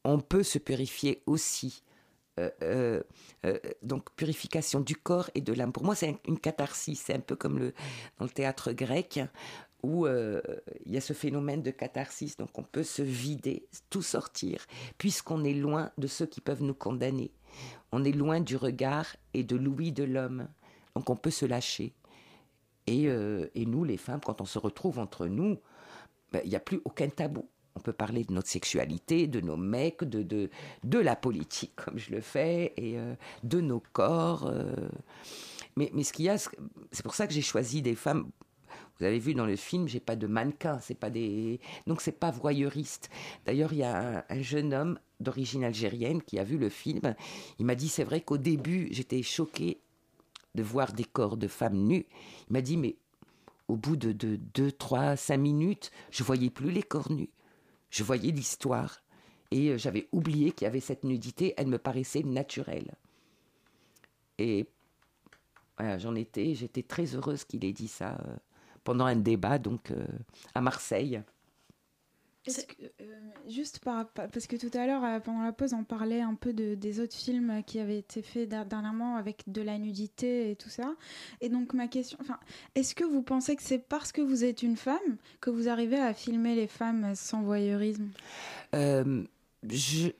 On 0.05 0.21
peut 0.21 0.43
se 0.43 0.59
purifier 0.59 1.23
aussi. 1.27 1.83
Euh, 2.39 2.51
euh, 2.63 3.03
euh, 3.45 3.59
donc 3.83 4.15
purification 4.15 4.81
du 4.81 4.95
corps 4.97 5.29
et 5.35 5.41
de 5.41 5.53
l'âme. 5.53 5.73
Pour 5.73 5.85
moi, 5.85 5.95
c'est 5.95 6.09
un- 6.11 6.19
une 6.29 6.39
catharsis. 6.39 7.03
C'est 7.05 7.15
un 7.15 7.21
peu 7.21 7.35
comme 7.37 7.59
le, 7.59 7.75
dans 8.19 8.25
le 8.27 8.31
théâtre 8.31 8.73
grec 8.73 9.21
où 9.83 10.07
il 10.09 10.93
y 10.93 10.97
a 10.97 11.01
ce 11.01 11.13
phénomène 11.13 11.63
de 11.63 11.71
catharsis. 11.71 12.37
Donc 12.37 12.57
on 12.59 12.65
peut 12.65 12.83
se 12.83 13.03
vider, 13.03 13.69
tout 13.91 14.03
sortir, 14.03 14.67
puisqu'on 14.99 15.45
est 15.45 15.55
loin 15.55 15.93
de 15.99 16.07
ceux 16.09 16.27
qui 16.27 16.41
peuvent 16.41 16.63
nous 16.65 16.75
condamner. 16.75 17.31
On 17.93 18.05
est 18.05 18.13
loin 18.13 18.41
du 18.41 18.57
regard 18.57 19.07
et 19.35 19.45
de 19.45 19.57
l'ouïe 19.57 19.93
de 19.93 20.05
l'homme. 20.05 20.49
Donc 20.97 21.11
on 21.11 21.17
peut 21.17 21.31
se 21.31 21.47
lâcher. 21.47 21.95
Et, 22.89 23.05
et 23.05 23.67
nous, 23.67 23.85
les 23.85 23.99
femmes, 23.99 24.21
quand 24.25 24.41
on 24.41 24.47
se 24.47 24.59
retrouve 24.59 24.99
entre 24.99 25.27
nous, 25.27 25.59
ben, 26.33 26.41
il 26.45 26.51
n'y 26.51 26.57
a 26.57 26.61
plus 26.61 26.81
aucun 26.85 27.09
tabou. 27.09 27.49
On 27.79 27.81
peut 27.81 27.93
parler 27.93 28.25
de 28.25 28.33
notre 28.33 28.49
sexualité, 28.49 29.29
de 29.29 29.41
nos 29.41 29.57
mecs, 29.57 30.03
de, 30.03 30.25
de, 30.25 30.51
de 30.83 30.99
la 30.99 31.15
politique, 31.15 31.77
comme 31.77 31.97
je 31.97 32.11
le 32.11 32.21
fais, 32.21 32.73
et 32.77 32.99
euh, 32.99 33.15
de 33.45 33.61
nos 33.61 33.81
corps. 33.93 34.49
euh. 34.49 34.75
Mais, 35.77 35.93
mais 35.95 36.03
ce 36.03 36.13
qu'il 36.13 36.25
y 36.25 36.29
a, 36.29 36.37
c'est 36.39 37.05
pour 37.05 37.15
ça 37.15 37.29
que 37.29 37.33
j'ai 37.33 37.41
choisi 37.41 37.81
des 37.83 37.95
femmes. 37.95 38.31
Vous 38.99 39.05
avez 39.05 39.21
vu 39.21 39.33
dans 39.35 39.47
le 39.47 39.55
film, 39.55 39.87
j'ai 39.87 40.01
pas 40.01 40.17
de 40.17 40.27
mannequin, 40.27 40.81
c'est 40.81 40.99
pas 40.99 41.09
des, 41.09 41.61
donc 41.87 42.01
c'est 42.01 42.11
pas 42.11 42.33
voyeuriste. 42.33 43.11
D'ailleurs, 43.47 43.73
il 43.73 43.79
y 43.79 43.85
a 43.85 44.19
un, 44.19 44.25
un 44.29 44.43
jeune 44.43 44.75
homme 44.75 44.99
d'origine 45.21 45.63
algérienne 45.63 46.21
qui 46.21 46.41
a 46.41 46.43
vu 46.45 46.59
le 46.59 46.69
film. 46.69 47.15
Il 47.61 47.65
m'a 47.67 47.77
dit, 47.77 47.89
c'est 47.89 48.03
vrai 48.03 48.21
qu'au 48.23 48.39
début, 48.39 48.89
j'étais 48.91 49.23
choquée 49.23 49.79
de 50.57 50.65
voir 50.65 50.93
des 50.93 51.05
corps 51.05 51.37
de 51.37 51.47
femmes 51.47 51.79
nues. 51.79 52.07
Il 52.51 52.55
m'a 52.55 52.61
dit, 52.61 52.77
mais 52.77 52.97
au 53.69 53.77
bout 53.77 53.97
de 53.97 54.13
2, 54.13 54.73
3, 54.73 55.15
5 55.15 55.37
minutes, 55.37 55.93
je 56.11 56.25
voyais 56.25 56.51
plus 56.51 56.73
les 56.73 56.83
corps 56.83 57.13
nus. 57.13 57.31
Je 57.91 58.05
voyais 58.05 58.33
l'histoire. 58.33 59.03
Et 59.51 59.71
euh, 59.71 59.79
j'avais 59.79 60.09
oublié 60.13 60.53
qu'il 60.53 60.65
y 60.65 60.69
avait 60.69 60.81
cette 60.81 61.05
nudité. 61.05 61.55
Elle 61.57 61.69
me 61.69 61.79
paraissait 61.79 62.23
naturelle. 62.23 62.95
Et 64.39 64.67
voilà, 65.79 65.99
j'en 65.99 66.15
étais, 66.15 66.55
j'étais 66.55 66.83
très 66.83 67.15
heureuse 67.15 67.45
qu'il 67.45 67.65
ait 67.65 67.73
dit 67.73 67.89
ça 67.89 68.19
euh, 68.27 68.37
pendant 68.85 69.07
un 69.07 69.17
débat 69.17 69.59
donc 69.59 69.91
euh, 69.91 70.07
à 70.55 70.61
Marseille. 70.61 71.23
Que, 72.57 72.85
euh, 73.03 73.05
juste 73.49 73.79
par, 73.81 74.09
par- 74.09 74.29
parce 74.29 74.47
que 74.47 74.57
tout 74.57 74.71
à 74.77 74.87
l'heure, 74.87 75.05
euh, 75.05 75.21
pendant 75.21 75.43
la 75.43 75.53
pause, 75.53 75.75
on 75.75 75.85
parlait 75.85 76.21
un 76.21 76.35
peu 76.35 76.53
de, 76.53 76.75
des 76.75 77.01
autres 77.01 77.15
films 77.17 77.63
qui 77.67 77.79
avaient 77.79 77.99
été 77.99 78.23
faits 78.23 78.49
der- 78.49 78.65
dernièrement 78.67 79.17
avec 79.17 79.43
de 79.47 79.63
la 79.63 79.79
nudité 79.79 80.51
et 80.51 80.57
tout 80.57 80.69
ça. 80.69 80.95
Et 81.41 81.49
donc 81.49 81.75
ma 81.75 81.89
question, 81.89 82.19
enfin, 82.21 82.39
est-ce 82.75 82.95
que 82.95 83.05
vous 83.05 83.23
pensez 83.23 83.57
que 83.57 83.63
c'est 83.63 83.79
parce 83.79 84.13
que 84.13 84.21
vous 84.21 84.45
êtes 84.45 84.63
une 84.63 84.77
femme 84.77 85.17
que 85.41 85.51
vous 85.51 85.69
arrivez 85.69 85.99
à 85.99 86.15
filmer 86.15 86.55
les 86.55 86.67
femmes 86.67 87.15
sans 87.15 87.43
voyeurisme? 87.43 88.09
Euh, 88.75 89.25
je- 89.69 90.11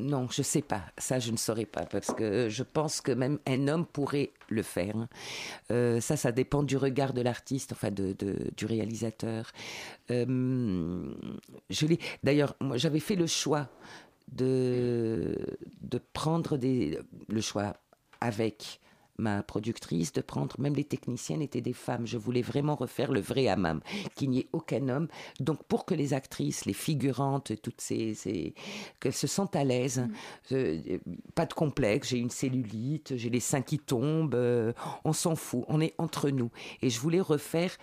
non, 0.00 0.28
je 0.30 0.42
sais 0.42 0.62
pas. 0.62 0.82
Ça, 0.98 1.18
je 1.18 1.30
ne 1.30 1.36
saurais 1.36 1.66
pas 1.66 1.84
parce 1.84 2.12
que 2.12 2.48
je 2.48 2.62
pense 2.62 3.00
que 3.00 3.12
même 3.12 3.38
un 3.46 3.68
homme 3.68 3.86
pourrait 3.86 4.30
le 4.48 4.62
faire. 4.62 4.94
Euh, 5.70 6.00
ça, 6.00 6.16
ça 6.16 6.32
dépend 6.32 6.62
du 6.62 6.76
regard 6.76 7.12
de 7.12 7.22
l'artiste, 7.22 7.72
enfin 7.72 7.90
de, 7.90 8.16
du 8.56 8.66
réalisateur. 8.66 9.52
Euh. 10.10 11.12
D'ailleurs, 12.22 12.56
moi, 12.60 12.76
j'avais 12.76 13.00
fait 13.00 13.16
le 13.16 13.26
choix 13.26 13.68
de 14.32 15.36
de 15.80 16.00
prendre 16.12 16.56
des 16.56 16.98
le 17.28 17.40
choix 17.40 17.74
avec 18.20 18.80
ma 19.20 19.42
productrice 19.42 20.12
de 20.12 20.20
prendre 20.20 20.58
même 20.58 20.74
les 20.74 20.84
techniciennes 20.84 21.42
étaient 21.42 21.60
des 21.60 21.72
femmes. 21.72 22.06
Je 22.06 22.18
voulais 22.18 22.42
vraiment 22.42 22.74
refaire 22.74 23.12
le 23.12 23.20
vrai 23.20 23.48
hammam 23.48 23.80
qu'il 24.14 24.30
n'y 24.30 24.40
ait 24.40 24.48
aucun 24.52 24.88
homme. 24.88 25.08
Donc 25.38 25.62
pour 25.64 25.84
que 25.84 25.94
les 25.94 26.14
actrices 26.14 26.64
les 26.64 26.72
figurantes 26.72 27.52
toutes 27.62 27.80
ces, 27.80 28.14
ces 28.14 28.54
qu'elles 28.98 29.12
se 29.12 29.26
sentent 29.26 29.56
à 29.56 29.64
l'aise 29.64 30.06
euh, 30.52 30.98
pas 31.34 31.46
de 31.46 31.54
complexe. 31.54 32.08
J'ai 32.08 32.18
une 32.18 32.30
cellulite 32.30 33.16
j'ai 33.16 33.30
les 33.30 33.40
seins 33.40 33.62
qui 33.62 33.78
tombent 33.78 34.34
euh, 34.34 34.72
on 35.04 35.12
s'en 35.12 35.36
fout 35.36 35.64
on 35.68 35.80
est 35.80 35.94
entre 35.98 36.30
nous. 36.30 36.50
Et 36.82 36.90
je 36.90 36.98
voulais 37.00 37.20
refaire 37.20 37.76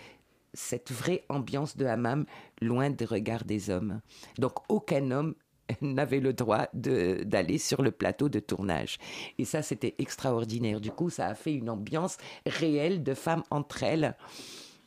cette 0.54 0.90
vraie 0.90 1.24
ambiance 1.28 1.76
de 1.76 1.86
hammam 1.86 2.24
loin 2.60 2.90
des 2.90 3.04
regards 3.04 3.44
des 3.44 3.70
hommes. 3.70 4.00
Donc 4.38 4.52
aucun 4.68 5.10
homme 5.10 5.34
n'avait 5.80 6.20
le 6.20 6.32
droit 6.32 6.68
d'aller 6.72 7.58
sur 7.58 7.82
le 7.82 7.90
plateau 7.90 8.28
de 8.28 8.40
tournage. 8.40 8.98
Et 9.38 9.44
ça, 9.44 9.62
c'était 9.62 9.94
extraordinaire. 9.98 10.80
Du 10.80 10.90
coup, 10.90 11.10
ça 11.10 11.26
a 11.26 11.34
fait 11.34 11.54
une 11.54 11.70
ambiance 11.70 12.16
réelle 12.46 13.02
de 13.02 13.14
femmes 13.14 13.42
entre 13.50 13.82
elles. 13.82 14.16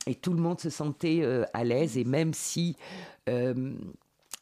Et 0.06 0.14
tout 0.14 0.32
le 0.32 0.40
monde 0.40 0.60
se 0.60 0.70
sentait 0.70 1.20
euh, 1.22 1.44
à 1.54 1.64
l'aise. 1.64 1.96
Et 1.96 2.04
même 2.04 2.34
si, 2.34 2.76
euh, 3.28 3.72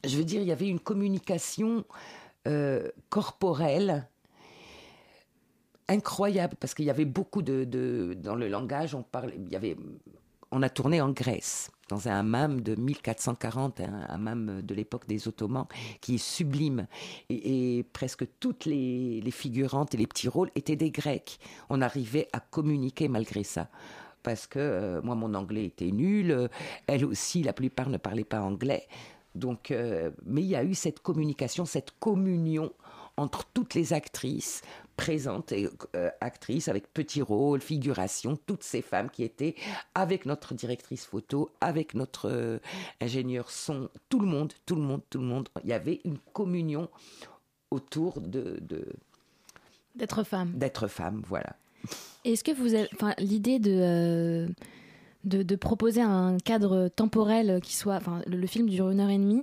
je 0.05 0.16
veux 0.16 0.24
dire, 0.24 0.40
il 0.40 0.48
y 0.48 0.53
avait 0.53 0.68
une 0.68 0.81
communication 0.81 1.85
euh, 2.48 2.88
corporelle 3.11 4.09
incroyable 5.88 6.55
parce 6.59 6.72
qu'il 6.72 6.85
y 6.85 6.90
avait 6.90 7.05
beaucoup 7.05 7.42
de, 7.42 7.64
de- 7.64 8.14
dans 8.16 8.37
le 8.37 8.48
langage 8.48 8.94
on 8.94 9.03
parlait 9.03 9.35
il 9.37 9.48
y 9.53 9.57
avait 9.57 9.76
on 10.53 10.62
a 10.62 10.68
tourné 10.70 11.00
en 11.00 11.11
Grèce 11.11 11.70
dans 11.90 12.09
un 12.09 12.20
hammam 12.20 12.61
de 12.61 12.74
1440 12.74 13.81
un 13.81 14.03
hammam 14.09 14.62
de 14.62 14.74
l'époque 14.74 15.07
des 15.07 15.29
Ottomans 15.29 15.66
qui 16.00 16.14
est 16.14 16.18
sublime. 16.18 16.87
Et, 17.29 17.85
presque 17.92 18.24
toutes 18.38 18.64
les, 18.64 19.20
les 19.20 19.31
figurantes 19.31 19.94
et 19.94 19.98
les 19.98 20.07
petits 20.07 20.29
rôles 20.29 20.50
étaient 20.55 20.76
des 20.76 20.90
Grecs. 20.90 21.38
On 21.68 21.83
arrivait 21.83 22.29
à 22.33 22.40
communiquer 22.40 23.09
malgré 23.09 23.42
ça. 23.44 23.68
Parce 24.22 24.46
que 24.46 24.59
euh, 24.59 25.03
moi 25.03 25.14
mon 25.14 25.35
anglais 25.35 25.64
était 25.64 25.90
nul 25.90 26.31
euh, 26.31 26.48
elle 26.87 27.07
aussi 27.07 27.42
la 27.42 27.53
plupart 27.53 27.88
ne 27.88 27.96
parlaient 27.96 28.24
pas 28.24 28.40
anglais. 28.40 28.87
Donc 29.35 29.70
euh, 29.70 30.11
mais 30.26 30.42
il 30.42 30.48
y 30.48 30.57
a 30.57 30.64
eu 30.64 30.74
cette 30.74 31.00
communication 31.00 31.64
cette 31.64 31.92
communion 31.98 32.72
entre 33.16 33.44
toutes 33.53 33.74
les 33.74 33.92
actrices 33.92 34.62
présentes 34.96 35.53
et 35.53 35.68
euh, 35.96 36.11
actrices 36.20 36.68
avec 36.68 36.92
petits 36.92 37.22
rôles, 37.22 37.61
figuration, 37.61 38.38
toutes 38.46 38.62
ces 38.62 38.83
femmes 38.83 39.09
qui 39.11 39.22
étaient 39.22 39.55
avec 39.94 40.26
notre 40.26 40.55
directrice 40.55 41.07
photo, 41.07 41.50
avec 41.61 41.94
notre 41.94 42.29
euh, 42.31 42.59
ingénieur 43.00 43.50
son, 43.50 43.88
tout 44.09 44.20
le 44.20 44.26
monde, 44.26 44.53
tout 44.66 44.74
le 44.74 44.83
monde, 44.83 45.00
tout 45.09 45.18
le 45.18 45.24
monde. 45.24 45.48
Il 45.64 45.70
y 45.70 45.72
avait 45.72 46.00
une 46.05 46.18
communion 46.33 46.88
autour 47.70 48.20
de 48.20 48.59
de- 48.61 48.87
D'être 49.96 50.22
femme. 50.22 50.53
d'être 50.55 50.87
femme, 50.87 51.22
voilà. 51.26 51.57
Est-ce 52.24 52.44
que 52.44 52.53
vous 52.53 52.74
avez, 52.74 52.88
enfin, 52.94 53.14
l'idée 53.18 53.59
de, 53.59 53.72
euh, 53.72 54.48
de, 55.24 55.42
de 55.42 55.57
proposer 55.57 56.00
un 56.03 56.37
cadre 56.38 56.88
temporel 56.88 57.61
qui 57.62 57.74
soit, 57.74 57.96
enfin, 57.96 58.22
le, 58.26 58.37
le 58.37 58.46
film 58.46 58.68
dure 58.68 58.90
une 58.90 59.00
heure 59.00 59.11
et 59.11 59.18
demie, 59.18 59.42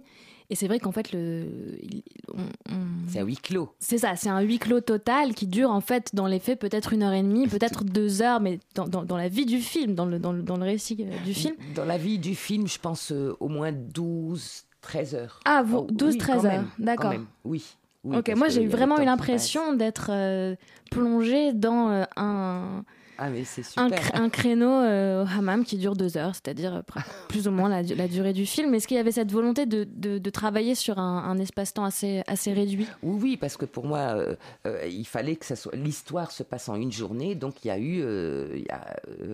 et 0.49 0.55
c'est 0.55 0.67
vrai 0.67 0.79
qu'en 0.79 0.91
fait, 0.91 1.12
le, 1.12 1.45
il- 1.81 2.03
on- 2.33 2.71
on- 2.73 3.07
C'est 3.10 3.19
à 3.19 3.23
huis 3.23 3.38
clos. 3.38 3.73
c'est 3.79 3.97
ça, 3.97 4.15
c'est 4.15 4.29
un 4.29 4.39
huis 4.41 4.60
clos 4.60 4.81
total 4.81 5.33
qui 5.33 5.47
dure 5.47 5.69
en 5.71 5.81
fait 5.81 6.12
dans 6.13 6.27
les 6.27 6.39
faits 6.39 6.60
peut-être 6.60 6.93
une 6.93 7.03
heure 7.03 7.13
et 7.13 7.21
demie, 7.23 7.47
peut-être 7.47 7.83
deux 7.83 8.21
heures, 8.21 8.39
mais 8.39 8.60
dans, 8.75 8.88
dans, 8.88 9.03
dans 9.03 9.17
la 9.17 9.27
vie 9.29 9.45
du 9.45 9.60
film, 9.60 9.95
dans 9.95 10.05
le, 10.05 10.19
dans 10.19 10.31
le, 10.31 10.41
dans 10.41 10.57
le 10.57 10.63
récit 10.63 10.97
euh, 11.01 11.23
du 11.25 11.33
film. 11.33 11.55
Dans 11.75 11.86
la 11.86 11.97
vie 11.97 12.17
du 12.19 12.36
film, 12.36 12.67
je 12.67 12.79
pense 12.79 13.12
euh, 13.12 13.36
au 13.39 13.47
moins 13.49 13.71
12, 13.71 14.63
13 14.81 15.15
heures. 15.15 15.39
Ah, 15.45 15.63
vous, 15.63 15.79
Oh, 15.79 15.88
12, 15.91 16.13
oui, 16.13 16.17
13 16.17 16.36
quand 16.41 16.45
heures, 16.45 16.51
même, 16.53 16.67
quand 16.77 16.83
d'accord. 16.83 17.13
Oui. 17.43 17.63
oui, 18.03 18.17
ok, 18.17 18.33
moi 18.38 18.47
j'ai 18.49 18.67
vraiment 18.67 18.99
eu 18.99 19.05
l'impression 19.05 19.73
d'être 19.73 20.07
euh, 20.12 20.55
plongée 20.91 21.51
dans 21.53 21.89
euh, 21.89 22.03
un. 22.15 22.83
Ah, 23.19 23.30
mais 23.30 23.43
c'est 23.43 23.62
un, 23.77 23.88
super. 23.89 23.99
cr- 24.03 24.21
un 24.21 24.30
créneau 24.30 24.69
euh, 24.69 25.23
au 25.23 25.27
hammam 25.27 25.63
qui 25.65 25.77
dure 25.77 25.95
deux 25.95 26.17
heures, 26.17 26.34
c'est-à-dire 26.36 26.75
euh, 26.75 26.82
plus 27.30 27.47
ou 27.47 27.51
moins 27.51 27.67
la, 27.69 27.84
du- 27.84 27.95
la 27.95 28.08
durée 28.08 28.34
du 28.34 28.45
film. 28.45 28.73
Est-ce 28.75 28.88
qu'il 28.88 28.97
y 28.97 28.99
avait 28.99 29.12
cette 29.12 29.32
volonté 29.32 29.65
de, 29.65 29.86
de- 29.89 30.17
de 30.19 30.30
travailler 30.30 30.75
sur 30.75 30.99
un, 30.99 31.17
un 31.23 31.38
espace-temps 31.39 31.84
assez, 31.84 32.21
assez 32.27 32.53
réduit? 32.53 32.88
Oui, 33.03 33.19
oui, 33.21 33.38
parce 33.38 33.58
que 33.58 33.65
pour 33.65 33.86
moi, 33.86 33.99
euh, 34.15 34.36
euh, 34.65 34.86
il 34.88 35.06
fallait 35.08 35.36
que 35.36 35.45
ça 35.45 35.56
soit 35.56 35.75
l'histoire 35.75 36.32
se 36.32 36.43
passe 36.43 36.69
en 36.69 36.75
une 36.75 36.91
journée, 36.91 37.36
donc 37.36 37.65
il 37.65 37.67
y 37.69 37.71
a 37.71 37.80
eu 37.80 38.03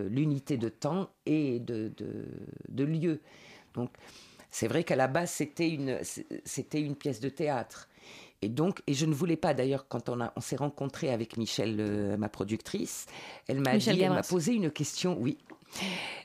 l'unité 0.08 0.56
de 0.56 0.68
temps 0.68 1.08
et 1.26 1.58
de, 1.60 1.92
de, 1.96 2.24
de 2.68 2.84
lieu. 2.84 3.20
Donc 3.74 3.90
c'est 4.50 4.68
vrai 4.68 4.84
qu'à 4.84 4.96
la 4.96 5.08
base 5.08 5.30
c'était 5.30 5.68
une 5.68 5.98
c'était 6.44 6.80
une 6.80 6.94
pièce 6.94 7.20
de 7.20 7.28
théâtre 7.28 7.88
Et 8.44 8.50
donc, 8.50 8.82
et 8.86 8.92
je 8.92 9.06
ne 9.06 9.14
voulais 9.14 9.38
pas 9.38 9.54
d'ailleurs 9.54 9.88
quand 9.88 10.10
on, 10.10 10.18
on 10.36 10.40
s'est 10.42 10.56
rencontré 10.56 11.10
avec 11.10 11.38
Michel, 11.38 11.76
euh, 11.80 12.18
ma 12.18 12.28
productrice, 12.28 13.06
elle 13.48 13.60
m'a 13.60 13.78
posé 14.22 14.52
une 14.52 14.70
question, 14.70 15.16
oui. 15.18 15.38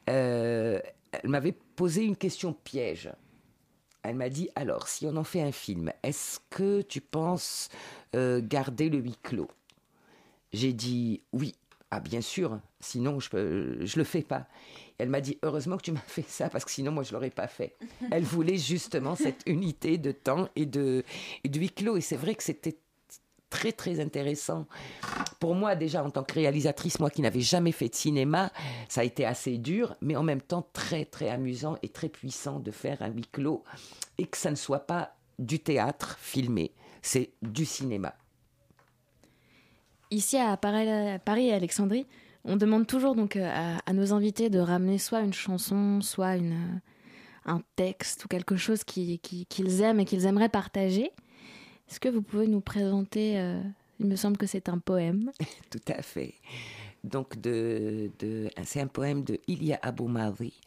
Euh, 0.09 0.81
elle 1.13 1.29
m'avait 1.29 1.55
posé 1.77 2.03
une 2.03 2.17
question 2.17 2.51
piège. 2.51 3.09
Elle 4.03 4.15
m'a 4.15 4.27
dit 4.27 4.49
alors, 4.55 4.89
si 4.89 5.05
on 5.05 5.15
en 5.15 5.23
fait 5.23 5.41
un 5.41 5.53
film, 5.53 5.93
est-ce 6.03 6.41
que 6.49 6.81
tu 6.81 6.99
penses 6.99 7.69
euh, 8.17 8.41
garder 8.43 8.89
le 8.89 8.97
huis 8.97 9.17
clos? 9.23 9.49
J'ai 10.51 10.73
dit 10.73 11.21
oui. 11.31 11.55
Ah 11.89 12.01
bien 12.01 12.21
sûr, 12.21 12.59
sinon 12.81 13.21
je 13.21 13.29
peux, 13.29 13.85
je 13.85 13.97
le 13.97 14.03
fais 14.03 14.23
pas. 14.23 14.45
Elle 14.99 15.09
m'a 15.09 15.21
dit 15.21 15.39
heureusement 15.43 15.77
que 15.77 15.83
tu 15.83 15.91
m'as 15.93 15.99
fait 16.01 16.25
ça 16.27 16.49
parce 16.49 16.65
que 16.65 16.71
sinon 16.71 16.91
moi 16.91 17.03
je 17.03 17.13
l'aurais 17.13 17.29
pas 17.29 17.47
fait. 17.47 17.75
Elle 18.11 18.23
voulait 18.23 18.57
justement 18.57 19.15
cette 19.15 19.41
unité 19.45 19.97
de 19.97 20.11
temps 20.11 20.49
et 20.55 20.65
de, 20.65 21.03
et 21.43 21.49
de 21.49 21.59
huis 21.59 21.71
clos 21.71 21.97
et 21.97 22.01
c'est 22.01 22.17
vrai 22.17 22.35
que 22.35 22.43
c'était 22.43 22.77
très 23.49 23.71
très 23.71 23.99
intéressant. 24.01 24.67
Pour 25.39 25.55
moi 25.55 25.75
déjà 25.75 26.03
en 26.03 26.11
tant 26.11 26.23
que 26.23 26.33
réalisatrice, 26.33 26.99
moi 26.99 27.09
qui 27.09 27.21
n'avais 27.21 27.41
jamais 27.41 27.71
fait 27.71 27.87
de 27.87 27.95
cinéma, 27.95 28.51
ça 28.89 29.01
a 29.01 29.03
été 29.05 29.25
assez 29.25 29.57
dur, 29.57 29.95
mais 30.01 30.17
en 30.17 30.23
même 30.23 30.41
temps 30.41 30.67
très 30.73 31.05
très 31.05 31.29
amusant 31.29 31.77
et 31.81 31.89
très 31.89 32.09
puissant 32.09 32.59
de 32.59 32.71
faire 32.71 33.01
un 33.01 33.07
huis 33.07 33.27
clos 33.31 33.63
et 34.17 34.25
que 34.25 34.37
ça 34.37 34.51
ne 34.51 34.55
soit 34.55 34.85
pas 34.85 35.15
du 35.39 35.59
théâtre 35.59 36.17
filmé, 36.19 36.73
c'est 37.01 37.31
du 37.41 37.65
cinéma. 37.65 38.13
Ici 40.11 40.37
à 40.37 40.57
Paris, 40.57 41.51
on 42.45 42.55
demande 42.55 42.87
toujours 42.87 43.15
donc 43.15 43.35
euh, 43.35 43.49
à, 43.51 43.79
à 43.85 43.93
nos 43.93 44.13
invités 44.13 44.49
de 44.49 44.59
ramener 44.59 44.97
soit 44.97 45.21
une 45.21 45.33
chanson, 45.33 46.01
soit 46.01 46.35
une, 46.37 46.53
euh, 46.53 46.79
un 47.45 47.61
texte 47.75 48.25
ou 48.25 48.27
quelque 48.27 48.55
chose 48.55 48.83
qui- 48.83 49.19
qui- 49.19 49.45
qu'ils 49.45 49.81
aiment 49.81 49.99
et 49.99 50.05
qu'ils 50.05 50.25
aimeraient 50.25 50.49
partager. 50.49 51.11
Est-ce 51.89 51.99
que 51.99 52.09
vous 52.09 52.21
pouvez 52.21 52.47
nous 52.47 52.61
présenter 52.61 53.39
euh, 53.39 53.61
Il 53.99 54.05
me 54.07 54.15
semble 54.15 54.37
que 54.37 54.45
c'est 54.45 54.69
un 54.69 54.77
poème. 54.79 55.31
Tout 55.71 55.81
à 55.87 56.01
fait. 56.01 56.35
Donc, 57.03 57.39
de, 57.39 58.11
de, 58.19 58.49
c'est 58.65 58.81
un 58.81 58.87
poème 58.87 59.23
de 59.23 59.39
Ilya 59.47 59.79
Abou 59.81 60.07
Mari, 60.07 60.59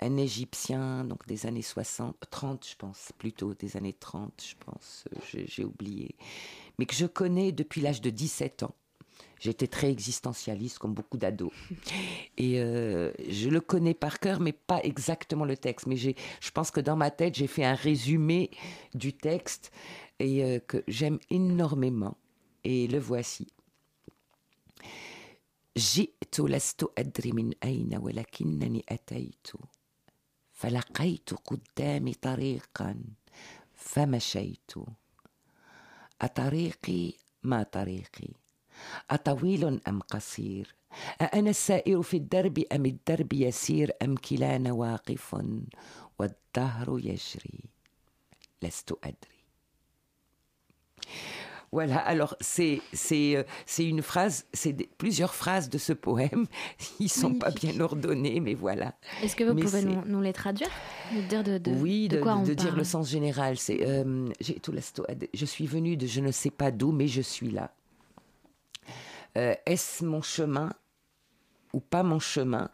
un 0.00 0.16
Égyptien 0.18 1.04
donc 1.04 1.26
des 1.26 1.46
années 1.46 1.62
60, 1.62 2.14
30, 2.30 2.66
je 2.70 2.76
pense, 2.76 3.10
plutôt 3.16 3.54
des 3.54 3.76
années 3.78 3.94
30, 3.94 4.32
je 4.46 4.54
pense, 4.64 5.04
j'ai 5.32 5.64
oublié, 5.64 6.14
mais 6.78 6.84
que 6.84 6.94
je 6.94 7.06
connais 7.06 7.52
depuis 7.52 7.80
l'âge 7.80 8.02
de 8.02 8.10
17 8.10 8.64
ans. 8.64 8.74
J'étais 9.39 9.67
très 9.67 9.89
existentialiste, 9.89 10.77
comme 10.77 10.93
beaucoup 10.93 11.17
d'ados. 11.17 11.51
Et 12.37 12.59
euh, 12.59 13.11
je 13.27 13.49
le 13.49 13.59
connais 13.59 13.95
par 13.95 14.19
cœur, 14.19 14.39
mais 14.39 14.51
pas 14.51 14.79
exactement 14.83 15.45
le 15.45 15.57
texte. 15.57 15.87
Mais 15.87 15.97
j'ai, 15.97 16.15
je 16.39 16.51
pense 16.51 16.69
que 16.69 16.79
dans 16.79 16.95
ma 16.95 17.09
tête, 17.09 17.35
j'ai 17.35 17.47
fait 17.47 17.65
un 17.65 17.73
résumé 17.73 18.51
du 18.93 19.13
texte 19.13 19.71
et 20.19 20.43
euh, 20.43 20.59
que 20.59 20.83
j'aime 20.87 21.17
énormément. 21.29 22.17
Et 22.63 22.87
le 22.87 22.99
voici. 22.99 23.47
جئت 25.77 26.39
لست 26.39 26.85
أدري 26.97 27.31
من 27.31 27.51
أين 27.63 27.97
ولكنني 27.97 28.85
أتيت 28.89 29.47
فلقيت 30.51 31.33
قدامي 31.33 32.13
طريقا 32.13 33.03
فمشيت 33.73 34.71
أطريقي 36.21 37.13
ما 37.43 37.63
طريقي 37.63 38.27
أطويل 39.11 39.81
أم 39.87 39.99
قصير 39.99 40.75
أأنا 41.21 41.49
السائر 41.49 42.01
في 42.01 42.17
الدرب 42.17 42.59
أم 42.71 42.85
الدرب 42.85 43.33
يسير 43.33 43.91
أم 44.01 44.15
كلانا 44.15 44.71
واقف 44.71 45.35
والدهر 46.19 46.99
يجري 46.99 47.59
لست 48.63 48.91
أدري 49.03 49.41
Voilà, 51.73 51.99
alors 51.99 52.35
c'est 52.41 52.81
c'est 52.91 53.37
euh, 53.37 53.43
c'est 53.65 53.85
une 53.85 54.01
phrase, 54.01 54.45
c'est 54.51 54.73
des- 54.73 54.89
plusieurs 54.97 55.33
phrases 55.33 55.69
de 55.69 55.77
ce 55.77 55.93
poème. 55.93 56.45
Ils 56.99 57.07
sont 57.09 57.33
pas 57.35 57.47
Magnifique. 57.47 57.71
bien 57.71 57.79
ordonnés, 57.79 58.39
mais 58.41 58.55
voilà. 58.55 58.93
Est-ce 59.23 59.37
que 59.37 59.45
vous 59.45 59.53
Mais 59.53 59.61
pouvez 59.61 59.79
c'est- 59.79 59.85
nous, 59.87 60.01
nous 60.05 60.19
les 60.21 60.33
traduire 60.33 60.67
Nous 61.13 61.21
dire 61.29 61.43
de, 61.45 61.57
de, 61.57 61.71
oui, 61.71 62.09
de 62.09 62.17
de, 62.17 62.21
quoi 62.21 62.33
de- 62.33 62.39
on 62.39 62.43
de 62.43 62.53
dire 62.53 62.65
parle 62.65 62.77
le 62.79 62.83
sens 62.83 63.09
général. 63.09 63.57
C'est 63.57 63.87
euh, 63.87 64.27
j'ai 64.41 64.55
tout 64.59 64.73
l'asto- 64.73 65.05
je 65.33 65.45
suis 65.45 65.65
venue 65.65 65.95
de 65.95 66.07
je 66.07 66.19
ne 66.19 66.31
sais 66.33 66.49
pas 66.51 66.71
d'où, 66.71 66.91
mais 66.91 67.07
je 67.07 67.21
suis 67.21 67.51
là. 67.51 67.73
Euh, 69.36 69.54
est-ce 69.66 70.04
mon 70.04 70.22
chemin 70.22 70.72
ou 71.72 71.80
pas 71.80 72.02
mon 72.02 72.18
chemin? 72.18 72.70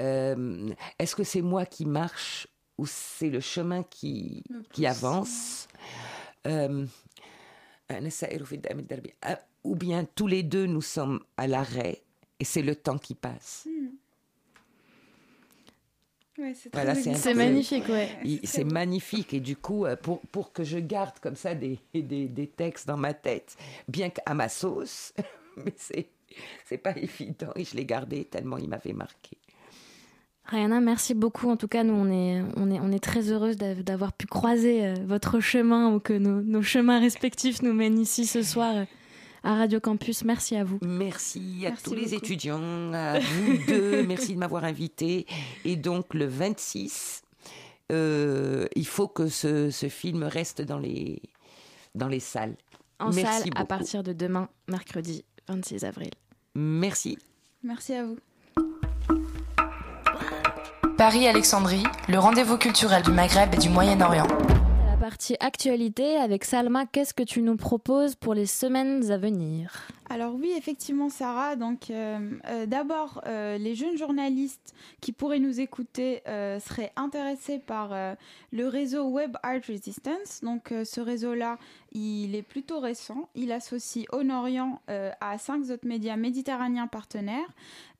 Euh, 0.00 0.70
est-ce 0.98 1.14
que 1.14 1.24
c'est 1.24 1.42
moi 1.42 1.66
qui 1.66 1.84
marche 1.84 2.48
ou 2.78 2.86
c'est 2.86 3.28
le 3.28 3.40
chemin 3.40 3.82
qui, 3.82 4.42
avance? 4.86 5.68
Euh, 6.46 6.86
ah, 9.22 9.38
ou 9.64 9.74
bien 9.76 10.06
tous 10.14 10.26
les 10.26 10.42
deux, 10.42 10.66
nous 10.66 10.80
sommes 10.80 11.20
à 11.36 11.46
l'arrêt 11.46 12.02
et 12.38 12.44
c'est 12.44 12.62
le 12.62 12.74
temps 12.74 12.98
qui 12.98 13.14
passe. 13.14 13.66
Hmm. 13.68 13.88
Ouais, 16.40 16.54
c'est 16.54 16.72
Voilà, 16.72 16.94
magnifique, 17.34 17.88
ouais. 17.88 18.08
C'est 18.44 18.64
magnifique 18.64 19.34
et 19.34 19.40
du 19.40 19.56
coup, 19.56 19.84
euh, 19.84 19.96
pour, 19.96 20.20
pour 20.32 20.52
que 20.52 20.64
je 20.64 20.78
garde 20.78 21.18
comme 21.20 21.36
ça 21.36 21.54
des, 21.54 21.78
des, 21.94 22.26
des 22.28 22.46
textes 22.46 22.86
dans 22.88 22.96
ma 22.96 23.12
tête, 23.14 23.56
bien 23.88 24.08
qu'à 24.10 24.32
ma 24.34 24.48
sauce, 24.48 25.12
mais 25.56 25.74
c'est 25.76 26.08
c'est 26.64 26.78
pas 26.78 26.96
évident 26.96 27.50
et 27.56 27.64
je 27.64 27.74
l'ai 27.74 27.84
gardé 27.84 28.24
tellement 28.24 28.56
il 28.56 28.68
m'avait 28.68 28.92
marqué. 28.92 29.36
Rihanna, 30.46 30.80
merci 30.80 31.14
beaucoup. 31.14 31.48
En 31.50 31.56
tout 31.56 31.68
cas, 31.68 31.84
nous, 31.84 31.92
on 31.94 32.10
est, 32.10 32.42
on 32.56 32.70
est, 32.70 32.80
on 32.80 32.90
est 32.92 33.02
très 33.02 33.30
heureuse 33.30 33.56
d'av- 33.56 33.82
d'avoir 33.82 34.12
pu 34.12 34.26
croiser 34.26 34.84
euh, 34.86 34.94
votre 35.06 35.38
chemin 35.40 35.92
ou 35.94 36.00
que 36.00 36.12
nos, 36.12 36.40
nos 36.40 36.62
chemins 36.62 36.98
respectifs 37.00 37.62
nous 37.62 37.72
mènent 37.72 37.98
ici 37.98 38.26
ce 38.26 38.42
soir 38.42 38.86
à 39.42 39.56
Radio 39.56 39.80
Campus. 39.80 40.24
Merci 40.24 40.56
à 40.56 40.64
vous. 40.64 40.78
Merci 40.82 41.62
à 41.66 41.70
Merci 41.70 41.84
tous 41.84 41.94
les 41.94 42.14
étudiants, 42.14 42.92
à 42.92 43.18
vous 43.20 43.58
deux, 43.66 44.02
merci 44.04 44.34
de 44.34 44.38
m'avoir 44.38 44.64
invité. 44.64 45.26
Et 45.64 45.76
donc 45.76 46.14
le 46.14 46.26
26, 46.26 47.22
euh, 47.92 48.66
il 48.76 48.86
faut 48.86 49.08
que 49.08 49.28
ce, 49.28 49.70
ce 49.70 49.88
film 49.88 50.22
reste 50.22 50.62
dans 50.62 50.78
les, 50.78 51.22
dans 51.94 52.08
les 52.08 52.20
salles. 52.20 52.56
En 52.98 53.10
Merci 53.12 53.22
salle 53.22 53.50
à 53.56 53.64
partir 53.64 54.02
de 54.02 54.12
demain, 54.12 54.48
mercredi 54.68 55.24
26 55.48 55.84
avril. 55.84 56.10
Merci. 56.54 57.18
Merci 57.62 57.94
à 57.94 58.04
vous. 58.04 58.16
Paris-Alexandrie, 60.96 61.84
le 62.08 62.18
rendez-vous 62.18 62.58
culturel 62.58 63.02
du 63.02 63.10
Maghreb 63.10 63.54
et 63.54 63.56
du 63.56 63.70
Moyen-Orient. 63.70 64.26
Partie 65.10 65.34
actualité 65.40 66.18
avec 66.18 66.44
Salma, 66.44 66.86
qu'est-ce 66.86 67.14
que 67.14 67.24
tu 67.24 67.42
nous 67.42 67.56
proposes 67.56 68.14
pour 68.14 68.32
les 68.32 68.46
semaines 68.46 69.10
à 69.10 69.18
venir 69.18 69.88
Alors 70.08 70.36
oui, 70.36 70.52
effectivement, 70.56 71.08
Sarah. 71.08 71.56
Donc, 71.56 71.90
euh, 71.90 72.30
euh, 72.46 72.66
d'abord, 72.66 73.20
euh, 73.26 73.58
les 73.58 73.74
jeunes 73.74 73.98
journalistes 73.98 74.72
qui 75.00 75.10
pourraient 75.10 75.40
nous 75.40 75.58
écouter 75.58 76.22
seraient 76.24 76.92
intéressés 76.94 77.58
par 77.58 77.92
le 78.52 78.68
réseau 78.68 79.08
Web 79.08 79.36
Art 79.42 79.62
Resistance. 79.68 80.42
Donc, 80.44 80.72
ce 80.84 81.00
réseau-là, 81.00 81.58
il 81.92 82.36
est 82.36 82.42
plutôt 82.42 82.78
récent. 82.78 83.28
Il 83.34 83.52
associe 83.52 84.06
Honorian 84.12 84.80
euh, 84.90 85.10
à 85.20 85.38
cinq 85.38 85.68
autres 85.70 85.86
médias 85.86 86.16
méditerranéens 86.16 86.86
partenaires. 86.86 87.48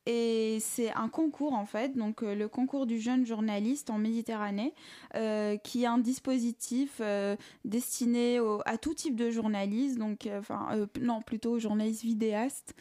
Et 0.06 0.58
c'est 0.60 0.90
un 0.92 1.08
concours 1.08 1.52
en 1.52 1.66
fait, 1.66 1.94
donc 1.96 2.22
euh, 2.22 2.34
le 2.34 2.48
concours 2.48 2.86
du 2.86 2.98
jeune 2.98 3.26
journaliste 3.26 3.90
en 3.90 3.98
Méditerranée, 3.98 4.72
euh, 5.14 5.58
qui 5.58 5.82
est 5.82 5.86
un 5.86 5.98
dispositif 5.98 7.00
euh, 7.00 7.36
destiné 7.66 8.40
à 8.64 8.78
tout 8.78 8.94
type 8.94 9.14
de 9.14 9.30
journaliste, 9.30 9.98
donc 9.98 10.26
enfin 10.38 10.88
non 11.00 11.20
plutôt 11.20 11.58
journalistes 11.58 12.02
vidéastes, 12.02 12.74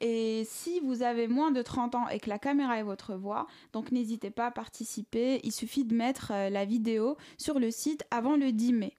Et 0.00 0.42
si 0.46 0.80
vous 0.80 1.02
avez 1.02 1.28
moins 1.28 1.50
de 1.50 1.62
30 1.62 1.94
ans 1.94 2.08
et 2.08 2.20
que 2.20 2.28
la 2.28 2.38
caméra 2.38 2.78
est 2.78 2.82
votre 2.82 3.14
voix, 3.14 3.46
donc 3.72 3.92
n'hésitez 3.92 4.30
pas 4.30 4.46
à 4.46 4.50
participer. 4.50 5.40
Il 5.42 5.52
suffit 5.52 5.84
de 5.84 5.94
mettre 5.94 6.32
la 6.50 6.66
vidéo 6.66 7.16
sur 7.38 7.58
le 7.58 7.70
site 7.70 8.04
avant 8.10 8.36
le 8.36 8.52
10 8.52 8.74
mai. 8.74 8.94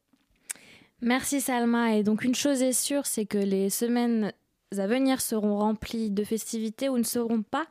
Merci 1.02 1.42
Salma. 1.42 1.96
Et 1.96 2.04
donc 2.04 2.24
une 2.24 2.36
chose 2.36 2.62
est 2.62 2.74
sûre, 2.74 3.06
c'est 3.06 3.26
que 3.26 3.38
les 3.38 3.70
semaines 3.70 4.34
à 4.78 4.88
venir 4.88 5.22
seront 5.22 5.58
remplies 5.58 6.10
de 6.10 6.24
festivités 6.24 6.90
ou 6.90 6.98
ne 6.98 7.04
seront 7.04 7.44
pas. 7.44 7.68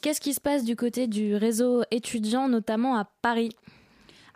Qu'est-ce 0.00 0.20
qui 0.20 0.32
se 0.32 0.40
passe 0.40 0.64
du 0.64 0.76
côté 0.76 1.08
du 1.08 1.34
réseau 1.34 1.82
étudiant, 1.90 2.48
notamment 2.48 2.96
à 2.96 3.04
Paris? 3.20 3.50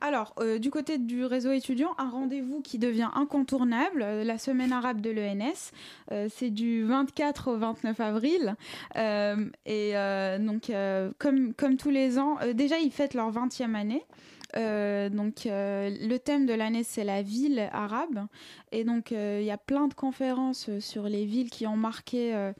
Alors, 0.00 0.34
euh, 0.40 0.58
du 0.58 0.70
côté 0.70 0.98
du 0.98 1.24
réseau 1.24 1.52
étudiant, 1.52 1.94
un 1.96 2.10
rendez-vous 2.10 2.60
qui 2.60 2.80
devient 2.80 3.10
incontournable, 3.14 4.02
euh, 4.02 4.24
la 4.24 4.36
semaine 4.36 4.72
arabe 4.72 5.00
de 5.00 5.10
l'ENS. 5.10 5.70
Euh, 6.10 6.26
c'est 6.28 6.50
du 6.50 6.82
24 6.82 7.52
au 7.52 7.56
29 7.56 8.00
avril. 8.00 8.56
Et 9.64 9.92
donc, 10.40 10.72
comme, 11.18 11.54
comme 11.54 11.76
tous 11.76 11.90
les 11.90 12.18
ans, 12.18 12.38
déjà, 12.52 12.78
ils 12.80 12.90
fêtent 12.90 13.14
leur 13.14 13.30
20e 13.30 13.76
année. 13.76 14.04
Euh, 14.56 15.08
donc 15.08 15.46
euh, 15.46 15.90
le 16.00 16.18
thème 16.18 16.44
de 16.44 16.52
l'année 16.52 16.84
c'est 16.84 17.04
la 17.04 17.22
ville 17.22 17.70
arabe 17.72 18.26
et 18.70 18.84
donc 18.84 19.12
euh, 19.12 19.38
il 19.40 19.46
y 19.46 19.50
a 19.50 19.56
plein 19.56 19.88
de 19.88 19.94
conférences 19.94 20.68
sur 20.78 21.04
les 21.04 21.24
villes 21.24 21.50
qui 21.50 21.66
ont 21.66 21.76
marqué 21.76 22.52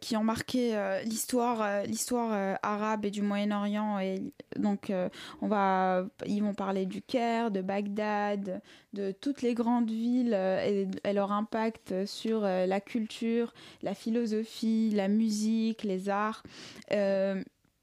qui 0.00 0.16
ont 0.18 0.22
marqué 0.22 0.78
l'histoire 1.06 1.84
l'histoire 1.84 2.58
arabe 2.62 3.06
et 3.06 3.10
du 3.10 3.22
Moyen-Orient 3.22 3.98
et 3.98 4.20
donc 4.58 4.92
on 5.40 5.48
va 5.48 6.04
ils 6.26 6.42
vont 6.42 6.52
parler 6.52 6.84
du 6.84 7.00
Caire, 7.00 7.50
de 7.50 7.62
Bagdad, 7.62 8.60
de 8.92 9.12
toutes 9.12 9.40
les 9.40 9.54
grandes 9.54 9.90
villes 9.90 10.34
et, 10.34 11.12
leur 11.14 11.32
impact 11.32 12.04
sur 12.04 12.42
la 12.42 12.80
culture, 12.82 13.54
la 13.82 13.94
philosophie, 13.94 14.90
la 14.90 15.08
musique, 15.08 15.84
les 15.84 16.10
arts. 16.10 16.42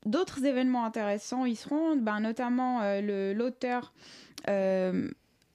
D'autres 0.07 0.45
événements 0.45 0.85
intéressants 0.85 1.45
y 1.45 1.57
seront, 1.57 1.97
ben, 1.97 2.21
notamment 2.21 2.79
euh, 2.81 3.33
l'auteur 3.33 3.91
euh, 4.47 5.09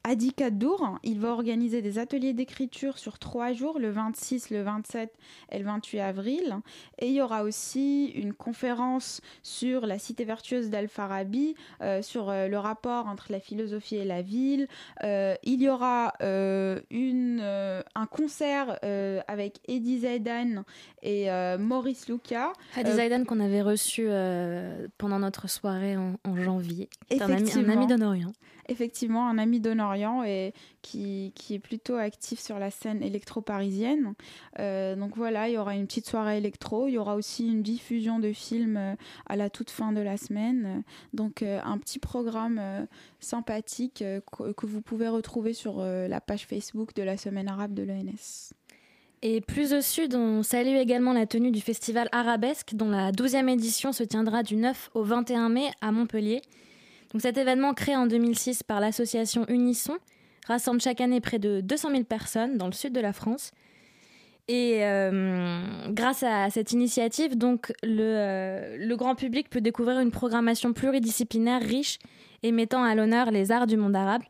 Adi 0.05 0.33
Kadour. 0.33 0.99
Il 1.03 1.21
va 1.21 1.29
organiser 1.29 1.83
des 1.83 1.99
ateliers 1.99 2.33
d'écriture 2.33 2.99
sur 2.99 3.19
trois 3.19 3.53
jours, 3.53 3.79
le 3.79 3.91
26, 3.91 4.51
le 4.51 4.63
27 4.63 5.13
et 5.51 5.59
le 5.59 5.65
28 5.65 6.01
avril. 6.01 6.57
Et 6.99 7.09
il 7.09 7.15
y 7.15 7.21
aura 7.21 7.43
aussi 7.45 8.07
une 8.07 8.33
conférence 8.33 9.21
sur 9.43 9.87
la 9.87 9.99
cité 9.99 10.25
vertueuse 10.25 10.71
d'Al-Farabi, 10.71 11.55
euh, 11.81 12.03
sur 12.03 12.31
euh, 12.31 12.49
le 12.49 12.59
rapport 12.59 13.07
entre 13.07 13.27
la 13.31 13.41
philosophie 13.41 13.97
et 13.97 14.05
la 14.05 14.23
ville. 14.23 14.67
Euh, 15.05 15.35
il 15.45 15.63
y 15.63 15.69
aura 15.69 16.13
une, 16.21 17.41
un 17.41 18.07
concert 18.07 18.79
avec 19.29 19.61
Eddie 19.69 20.01
Zaidan 20.01 20.65
et 21.03 21.29
Maurice 21.59 22.09
Luca. 22.09 22.53
Hadi 22.77 22.91
Euh, 22.91 22.95
Zaidan 22.95 23.25
qu'on 23.25 23.41
avait 23.41 23.63
reçu 23.63 24.07
pendant 24.99 25.19
notre 25.19 25.49
soirée 25.49 25.97
en, 25.97 26.15
en 26.25 26.37
janvier. 26.37 26.89
C'est 27.11 27.23
un 27.23 27.31
ami, 27.31 27.51
un 27.53 27.69
ami 27.69 27.87
d'Honorien. 27.87 28.33
Effectivement 28.69 29.29
un 29.29 29.39
ami 29.39 29.61
d'Honorient 29.61 30.23
et 30.25 30.53
qui, 30.83 31.33
qui 31.35 31.55
est 31.55 31.59
plutôt 31.59 31.97
actif 31.97 32.41
sur 32.41 32.59
la 32.59 32.71
scène 32.71 33.03
électro-parisienne. 33.03 34.15
Euh, 34.59 34.97
donc 34.97 35.17
voilà, 35.17 35.49
il 35.49 35.55
y 35.55 35.59
aura 35.59 35.75
une 35.75 35.87
petite 35.87 36.09
soirée 36.09 36.39
électro. 36.39 36.89
Il 36.89 36.93
y 36.93 36.99
aura 36.99 37.15
aussi 37.15 37.47
une 37.47 37.63
diffusion 37.63 38.19
de 38.19 38.33
films 38.33 38.77
euh, 38.77 38.95
à 39.27 39.37
la 39.37 39.51
toute 39.51 39.71
fin 39.71 39.93
de 39.93 40.01
la 40.01 40.17
semaine. 40.17 40.83
Donc 41.13 41.43
euh, 41.43 41.61
un 41.65 41.79
petit 41.79 41.99
programme 41.99 42.61
sympathique 43.21 44.05
que, 44.57 44.67
vous 44.67 44.83
pouvez 44.83 45.09
retrouver 45.09 45.53
sur 45.53 45.83
la 45.83 46.21
page 46.21 46.47
Facebook 46.47 46.95
de 46.95 47.03
la 47.03 47.17
Semaine 47.17 47.49
arabe 47.49 47.75
de 47.75 47.83
l'ENS. 47.83 48.53
Et 49.23 49.41
plus 49.41 49.73
au 49.73 49.81
sud, 49.81 50.17
on 50.17 50.43
salue 50.43 50.77
également 50.77 51.13
la 51.13 51.27
tenue 51.27 51.53
du 51.53 51.61
festival 51.61 52.09
Arabesque, 52.11 52.75
dont 52.75 52.91
la 52.91 53.13
12e 53.13 53.49
édition 53.49 53.93
se 53.93 54.03
tiendra 54.03 54.43
du 54.43 54.57
9 54.57 54.91
au 54.95 55.05
21 55.05 55.49
mai 55.49 55.71
à 55.81 55.93
Montpellier. 55.93 56.43
Cet 57.19 57.37
événement 57.37 57.75
créé 57.75 57.95
en 57.95 58.07
2006 58.07 58.63
par 58.63 58.81
l'association 58.81 59.45
Unisson 59.49 59.99
rassemble 60.47 60.81
chaque 60.81 61.01
année 61.01 61.21
près 61.21 61.39
de 61.39 61.61
200 61.61 61.91
000 61.91 62.05
personnes 62.05 62.57
dans 62.57 62.67
le 62.67 62.73
sud 62.73 62.93
de 62.93 63.01
la 63.01 63.13
France. 63.13 63.53
Et 64.49 64.85
euh, 64.85 65.61
grâce 65.91 66.25
à 66.25 66.51
cette 66.51 66.73
initiative, 66.73 67.35
euh, 67.43 68.77
le 68.79 68.95
grand 68.97 69.15
public 69.15 69.49
peut 69.49 69.61
découvrir 69.61 70.01
une 70.01 70.11
programmation 70.11 70.73
pluridisciplinaire 70.73 71.63
riche 71.63 71.99
et 72.43 72.51
mettant 72.51 72.83
à 72.83 72.95
l'honneur 72.95 73.31
les 73.31 73.53
arts 73.53 73.67
du 73.67 73.77
monde 73.77 73.95
arabe. 73.95 74.23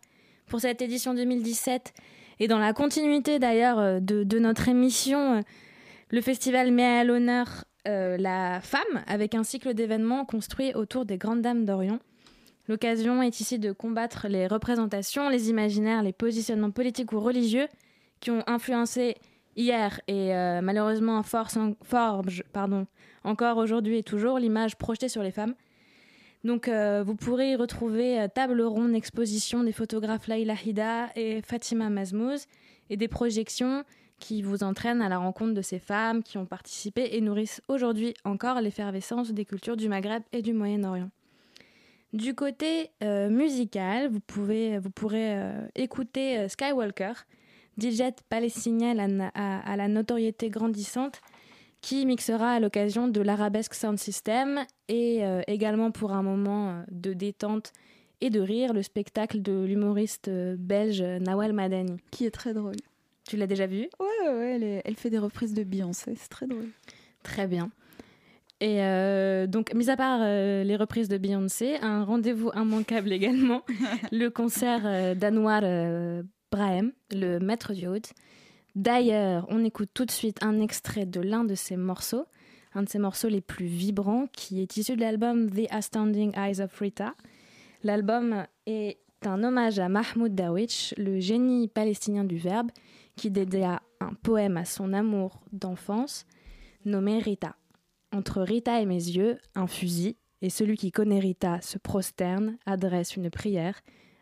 Pour 0.48 0.60
cette 0.60 0.82
édition 0.82 1.14
2017, 1.14 1.94
et 2.40 2.48
dans 2.48 2.58
la 2.58 2.74
continuité 2.74 3.38
d'ailleurs 3.38 3.78
euh, 3.78 4.00
de, 4.00 4.38
notre 4.38 4.68
émission, 4.68 5.42
le 6.10 6.20
festival 6.20 6.72
met 6.72 6.84
à 6.84 7.04
l'honneur 7.04 7.64
la 7.84 8.60
femme 8.60 9.02
avec 9.08 9.34
un 9.34 9.42
cycle 9.42 9.74
d'événements 9.74 10.24
construit 10.24 10.72
autour 10.74 11.04
des 11.04 11.18
grandes 11.18 11.42
dames 11.42 11.64
d'Orient. 11.64 11.98
L'occasion 12.68 13.22
est 13.22 13.40
ici 13.40 13.58
de 13.58 13.72
combattre 13.72 14.28
les 14.28 14.46
représentations, 14.46 15.28
les 15.28 15.50
imaginaires, 15.50 16.02
les 16.02 16.12
positionnements 16.12 16.70
politiques 16.70 17.12
ou 17.12 17.20
religieux 17.20 17.66
qui 18.20 18.30
ont 18.30 18.44
influencé 18.46 19.16
hier 19.56 20.00
et 20.06 20.34
euh, 20.34 20.60
malheureusement 20.62 21.22
forge 21.22 22.44
encore 23.24 23.56
aujourd'hui 23.58 23.98
et 23.98 24.02
toujours 24.02 24.38
l'image 24.38 24.76
projetée 24.76 25.08
sur 25.08 25.22
les 25.22 25.32
femmes. 25.32 25.54
Donc 26.44 26.68
euh, 26.68 27.02
vous 27.04 27.14
pourrez 27.14 27.52
y 27.52 27.56
retrouver 27.56 28.20
euh, 28.20 28.28
table 28.28 28.62
ronde 28.62 28.94
exposition 28.94 29.62
des 29.62 29.72
photographes 29.72 30.26
Laila 30.26 30.54
Hida 30.54 31.10
et 31.14 31.40
Fatima 31.42 31.88
Mazmouz 31.88 32.46
et 32.90 32.96
des 32.96 33.08
projections 33.08 33.84
qui 34.18 34.42
vous 34.42 34.62
entraînent 34.62 35.02
à 35.02 35.08
la 35.08 35.18
rencontre 35.18 35.54
de 35.54 35.62
ces 35.62 35.78
femmes 35.78 36.22
qui 36.22 36.38
ont 36.38 36.46
participé 36.46 37.10
et 37.12 37.20
nourrissent 37.20 37.60
aujourd'hui 37.68 38.14
encore 38.24 38.60
l'effervescence 38.60 39.32
des 39.32 39.44
cultures 39.44 39.76
du 39.76 39.88
Maghreb 39.88 40.22
et 40.32 40.42
du 40.42 40.52
Moyen-Orient. 40.52 41.10
Du 42.12 42.34
côté 42.34 42.90
euh, 43.02 43.30
musical, 43.30 44.10
vous, 44.10 44.20
pouvez, 44.20 44.78
vous 44.78 44.90
pourrez 44.90 45.34
euh, 45.38 45.66
écouter 45.74 46.38
euh, 46.38 46.48
Skywalker, 46.48 47.12
DJ 47.80 48.02
palestinien 48.28 48.98
à, 48.98 49.06
la- 49.08 49.30
à- 49.34 49.72
à 49.72 49.76
la 49.76 49.88
notoriété 49.88 50.50
grandissante, 50.50 51.20
qui 51.80 52.04
mixera 52.06 52.52
à 52.52 52.60
l'occasion 52.60 53.08
de 53.08 53.20
l'Arabesque 53.22 53.74
Sound 53.74 53.98
System 53.98 54.60
et 54.88 55.24
euh, 55.24 55.40
également 55.46 55.90
pour 55.90 56.12
un 56.12 56.22
moment 56.22 56.70
euh, 56.70 56.82
de 56.90 57.12
détente 57.14 57.72
et 58.20 58.28
de 58.30 58.40
rire, 58.40 58.72
le 58.74 58.82
spectacle 58.82 59.40
de 59.42 59.64
l'humoriste 59.64 60.28
euh, 60.28 60.54
belge 60.58 61.02
Nawal 61.02 61.52
Madani. 61.54 61.96
Qui 62.10 62.26
est 62.26 62.30
très 62.30 62.52
drôle. 62.52 62.76
Tu 63.26 63.36
l'as 63.36 63.46
déjà 63.46 63.66
vu? 63.66 63.88
Ouais, 63.98 64.28
ouais, 64.28 64.34
ouais, 64.36 64.50
elle, 64.56 64.62
est- 64.64 64.82
elle 64.84 64.96
fait 64.96 65.10
des 65.10 65.18
reprises 65.18 65.54
de 65.54 65.64
Beyoncé, 65.64 66.14
c'est 66.16 66.28
très 66.28 66.46
drôle. 66.46 66.68
Très 67.22 67.46
bien. 67.46 67.70
Et 68.62 68.80
euh, 68.80 69.48
donc, 69.48 69.74
mis 69.74 69.90
à 69.90 69.96
part 69.96 70.20
euh, 70.22 70.62
les 70.62 70.76
reprises 70.76 71.08
de 71.08 71.18
Beyoncé, 71.18 71.78
un 71.82 72.04
rendez-vous 72.04 72.52
immanquable 72.54 73.10
également, 73.12 73.62
le 74.12 74.28
concert 74.28 74.82
euh, 74.84 75.16
d'Anwar 75.16 75.62
euh, 75.64 76.22
Brahim, 76.52 76.92
le 77.10 77.40
maître 77.40 77.72
du 77.72 77.88
oud. 77.88 78.06
D'ailleurs, 78.76 79.46
on 79.48 79.64
écoute 79.64 79.90
tout 79.92 80.04
de 80.04 80.12
suite 80.12 80.38
un 80.44 80.60
extrait 80.60 81.06
de 81.06 81.20
l'un 81.20 81.42
de 81.42 81.56
ses 81.56 81.76
morceaux, 81.76 82.24
un 82.74 82.84
de 82.84 82.88
ses 82.88 83.00
morceaux 83.00 83.28
les 83.28 83.40
plus 83.40 83.66
vibrants, 83.66 84.28
qui 84.32 84.62
est 84.62 84.76
issu 84.76 84.94
de 84.94 85.00
l'album 85.00 85.50
The 85.50 85.66
Astounding 85.70 86.32
Eyes 86.36 86.60
of 86.60 86.72
Rita. 86.78 87.14
L'album 87.82 88.46
est 88.66 88.98
un 89.24 89.42
hommage 89.42 89.80
à 89.80 89.88
Mahmoud 89.88 90.36
Darwish, 90.36 90.94
le 90.98 91.18
génie 91.18 91.66
palestinien 91.66 92.22
du 92.22 92.36
verbe, 92.36 92.70
qui 93.16 93.28
dédia 93.28 93.82
un 93.98 94.14
poème 94.22 94.56
à 94.56 94.64
son 94.64 94.92
amour 94.92 95.42
d'enfance 95.50 96.26
nommé 96.84 97.18
Rita. 97.18 97.56
Entre 98.12 98.42
Rita 98.42 98.78
et 98.80 98.84
mes 98.84 98.94
yeux, 98.94 99.38
un 99.54 99.66
fusil, 99.66 100.16
et 100.42 100.50
celui 100.50 100.76
qui 100.76 100.92
connaît 100.92 101.18
Rita 101.18 101.62
se 101.62 101.78
prosterne, 101.78 102.58
adresse 102.66 103.16
une 103.16 103.30
prière 103.30 103.80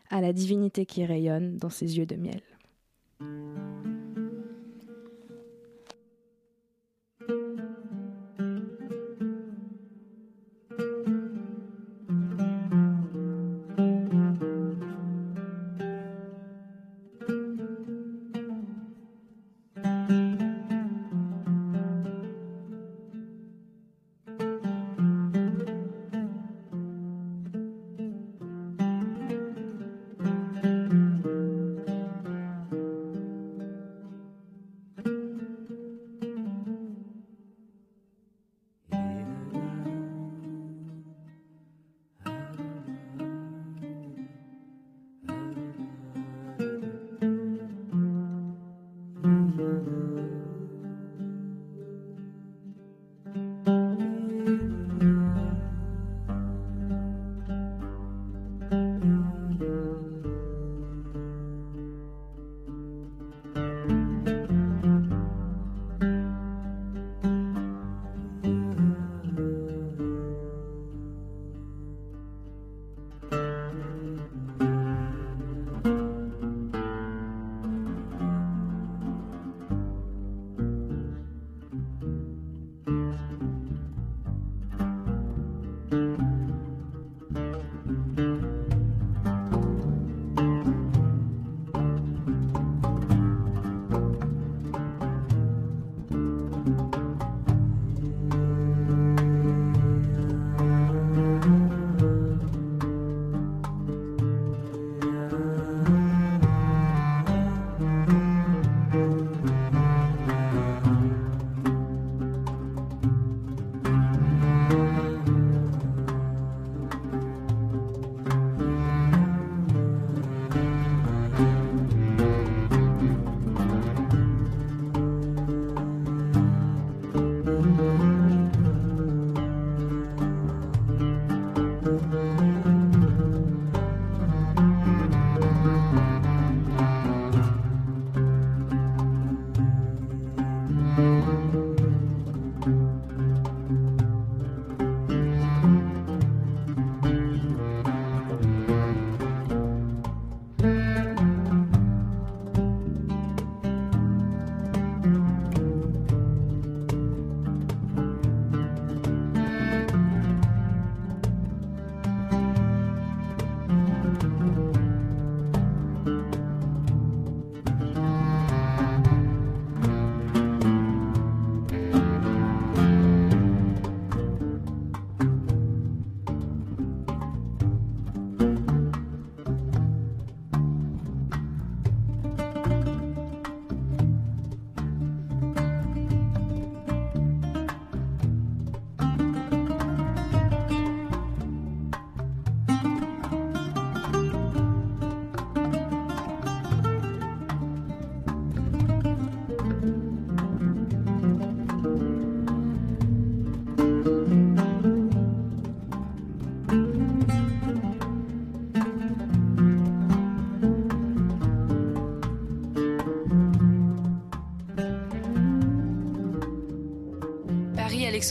à 0.09 0.21
la 0.21 0.31
divinité 0.31 0.85
qui 0.85 1.05
rayonne 1.05 1.57
dans 1.57 1.69
ses 1.69 1.97
yeux 1.97 2.05
de 2.05 2.15
miel. 2.15 2.41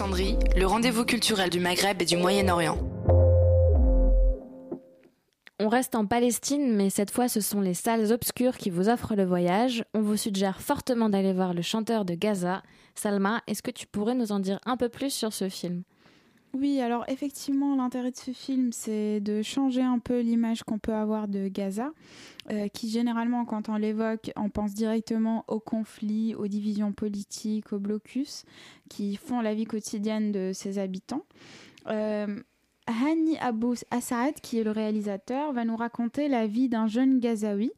Le 0.02 0.64
rendez-vous 0.64 1.04
culturel 1.04 1.50
du 1.50 1.60
Maghreb 1.60 2.00
et 2.00 2.06
du 2.06 2.16
Moyen-Orient. 2.16 2.78
On 5.58 5.68
reste 5.68 5.94
en 5.94 6.06
Palestine, 6.06 6.74
mais 6.74 6.88
cette 6.88 7.10
fois 7.10 7.28
ce 7.28 7.42
sont 7.42 7.60
les 7.60 7.74
salles 7.74 8.10
obscures 8.10 8.56
qui 8.56 8.70
vous 8.70 8.88
offrent 8.88 9.14
le 9.14 9.26
voyage. 9.26 9.84
On 9.92 10.00
vous 10.00 10.16
suggère 10.16 10.62
fortement 10.62 11.10
d'aller 11.10 11.34
voir 11.34 11.52
le 11.52 11.60
chanteur 11.60 12.06
de 12.06 12.14
Gaza. 12.14 12.62
Salma, 12.94 13.42
est-ce 13.46 13.62
que 13.62 13.70
tu 13.70 13.86
pourrais 13.86 14.14
nous 14.14 14.32
en 14.32 14.40
dire 14.40 14.58
un 14.64 14.78
peu 14.78 14.88
plus 14.88 15.12
sur 15.12 15.34
ce 15.34 15.50
film? 15.50 15.82
Oui, 16.52 16.80
alors 16.80 17.04
effectivement, 17.08 17.76
l'intérêt 17.76 18.10
de 18.10 18.16
ce 18.16 18.32
film, 18.32 18.72
c'est 18.72 19.20
de 19.20 19.40
changer 19.40 19.82
un 19.82 20.00
peu 20.00 20.20
l'image 20.20 20.64
qu'on 20.64 20.78
peut 20.78 20.94
avoir 20.94 21.28
de 21.28 21.46
Gaza, 21.46 21.92
euh, 22.50 22.66
qui 22.66 22.90
généralement, 22.90 23.44
quand 23.44 23.68
on 23.68 23.76
l'évoque, 23.76 24.32
on 24.34 24.50
pense 24.50 24.74
directement 24.74 25.44
aux 25.46 25.60
conflits, 25.60 26.34
aux 26.34 26.48
divisions 26.48 26.92
politiques, 26.92 27.72
aux 27.72 27.78
blocus 27.78 28.44
qui 28.88 29.14
font 29.14 29.40
la 29.40 29.54
vie 29.54 29.64
quotidienne 29.64 30.32
de 30.32 30.50
ses 30.52 30.78
habitants. 30.78 31.24
Euh, 31.86 32.42
Hani 32.88 33.38
Abou 33.38 33.74
Assaad, 33.92 34.34
qui 34.42 34.58
est 34.58 34.64
le 34.64 34.72
réalisateur, 34.72 35.52
va 35.52 35.64
nous 35.64 35.76
raconter 35.76 36.26
la 36.26 36.48
vie 36.48 36.68
d'un 36.68 36.88
jeune 36.88 37.20
Gazaoui 37.20 37.70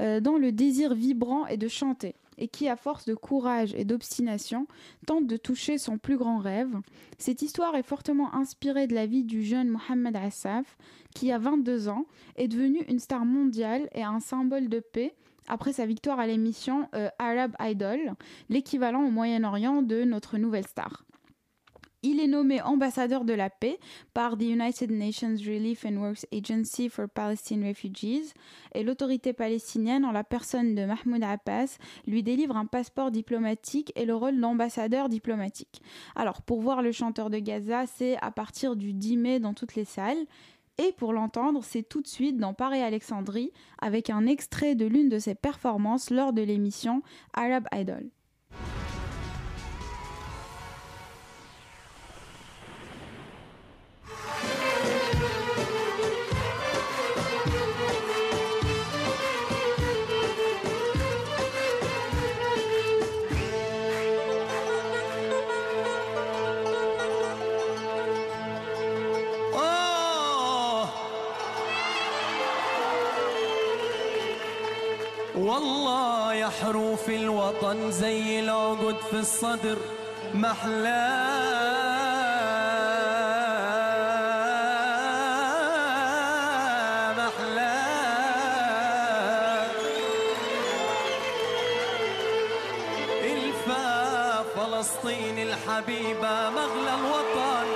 euh, 0.00 0.20
dont 0.20 0.36
le 0.36 0.52
désir 0.52 0.94
vibrant 0.94 1.46
est 1.48 1.56
de 1.56 1.66
chanter 1.66 2.14
et 2.40 2.48
qui, 2.48 2.68
à 2.68 2.76
force 2.76 3.04
de 3.04 3.14
courage 3.14 3.74
et 3.74 3.84
d'obstination, 3.84 4.66
tente 5.06 5.26
de 5.26 5.36
toucher 5.36 5.78
son 5.78 5.98
plus 5.98 6.16
grand 6.16 6.38
rêve. 6.38 6.74
Cette 7.18 7.42
histoire 7.42 7.76
est 7.76 7.84
fortement 7.84 8.34
inspirée 8.34 8.86
de 8.86 8.94
la 8.94 9.06
vie 9.06 9.24
du 9.24 9.44
jeune 9.44 9.68
Mohamed 9.68 10.16
Assaf, 10.16 10.76
qui, 11.14 11.30
à 11.30 11.38
22 11.38 11.88
ans, 11.88 12.06
est 12.36 12.48
devenu 12.48 12.80
une 12.88 12.98
star 12.98 13.24
mondiale 13.24 13.88
et 13.94 14.02
un 14.02 14.20
symbole 14.20 14.68
de 14.68 14.80
paix 14.80 15.14
après 15.46 15.72
sa 15.72 15.84
victoire 15.84 16.20
à 16.20 16.26
l'émission 16.26 16.88
euh, 16.94 17.08
Arab 17.18 17.54
Idol, 17.60 18.14
l'équivalent 18.48 19.04
au 19.04 19.10
Moyen-Orient 19.10 19.82
de 19.82 20.04
notre 20.04 20.38
nouvelle 20.38 20.66
star. 20.66 21.04
Il 22.02 22.18
est 22.18 22.28
nommé 22.28 22.62
ambassadeur 22.62 23.26
de 23.26 23.34
la 23.34 23.50
paix 23.50 23.78
par 24.14 24.38
the 24.38 24.44
United 24.44 24.90
Nations 24.90 25.36
Relief 25.36 25.84
and 25.84 25.98
Works 25.98 26.24
Agency 26.32 26.88
for 26.88 27.10
Palestine 27.10 27.66
Refugees 27.66 28.32
et 28.74 28.82
l'autorité 28.82 29.34
palestinienne, 29.34 30.06
en 30.06 30.12
la 30.12 30.24
personne 30.24 30.74
de 30.74 30.86
Mahmoud 30.86 31.22
Abbas, 31.22 31.76
lui 32.06 32.22
délivre 32.22 32.56
un 32.56 32.64
passeport 32.64 33.10
diplomatique 33.10 33.92
et 33.96 34.06
le 34.06 34.14
rôle 34.14 34.40
d'ambassadeur 34.40 35.10
diplomatique. 35.10 35.82
Alors, 36.16 36.40
pour 36.40 36.62
voir 36.62 36.80
le 36.80 36.90
chanteur 36.90 37.28
de 37.28 37.38
Gaza, 37.38 37.84
c'est 37.86 38.16
à 38.22 38.30
partir 38.30 38.76
du 38.76 38.94
10 38.94 39.16
mai 39.18 39.38
dans 39.38 39.52
toutes 39.52 39.74
les 39.74 39.84
salles. 39.84 40.24
Et 40.78 40.92
pour 40.92 41.12
l'entendre, 41.12 41.62
c'est 41.62 41.82
tout 41.82 42.00
de 42.00 42.08
suite 42.08 42.38
dans 42.38 42.54
Paris 42.54 42.80
Alexandrie 42.80 43.52
avec 43.82 44.08
un 44.08 44.24
extrait 44.24 44.74
de 44.74 44.86
l'une 44.86 45.10
de 45.10 45.18
ses 45.18 45.34
performances 45.34 46.08
lors 46.08 46.32
de 46.32 46.40
l'émission 46.40 47.02
Arab 47.34 47.66
Idol. 47.74 48.08
والله 75.60 76.34
يا 76.34 76.48
حروف 76.48 77.08
الوطن 77.08 77.90
زي 77.90 78.40
العقد 78.40 78.96
في 79.10 79.16
الصدر 79.16 79.78
محلاه 80.34 81.10
محلاه. 87.12 88.40
الفا 93.22 94.42
فلسطين 94.56 95.38
الحبيبة 95.38 96.50
مغلى 96.50 96.94
الوطن. 96.94 97.66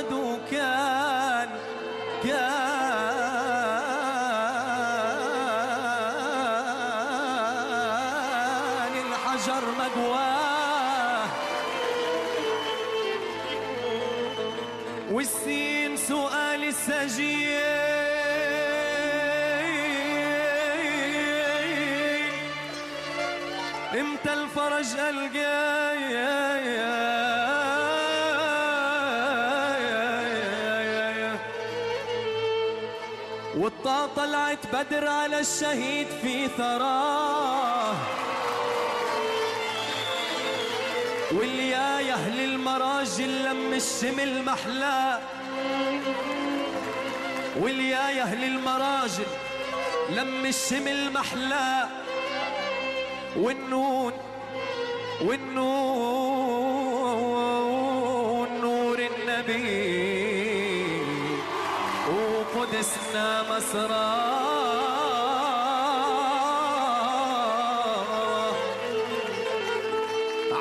توحدوا 0.00 0.36
كان 0.50 1.48
كان 7.60 8.94
الحجر 9.06 9.64
مقواه 9.78 11.26
والسين 15.12 15.96
سؤال 15.96 16.64
السجين 16.64 17.60
إمتى 24.00 24.32
الفرج 24.32 24.96
القاي 24.98 25.69
طلعت 34.20 34.66
بدر 34.72 35.08
على 35.08 35.40
الشهيد 35.40 36.06
في 36.22 36.48
ثراه 36.48 37.94
واليا 41.32 42.00
يا 42.00 42.14
أهل 42.14 42.40
المراجل 42.40 43.44
لم 43.44 43.72
الشمل 43.72 44.42
محلاه 44.44 45.20
واليا 47.56 48.10
يا 48.10 48.22
أهل 48.22 48.44
المراجل 48.44 49.26
لم 50.10 50.46
الشمل 50.46 51.12
محلاه 51.12 51.88
والنون 53.36 54.12
والنون. 55.20 56.19
وصلنا 63.10 63.42
مسرى 63.42 65.10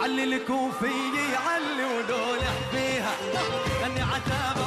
علي 0.04 0.24
الكوفي 0.24 0.92
علي 1.48 1.86
ودول 1.86 2.40
بيها 2.74 3.16
أني 3.86 4.02
عتاب 4.02 4.59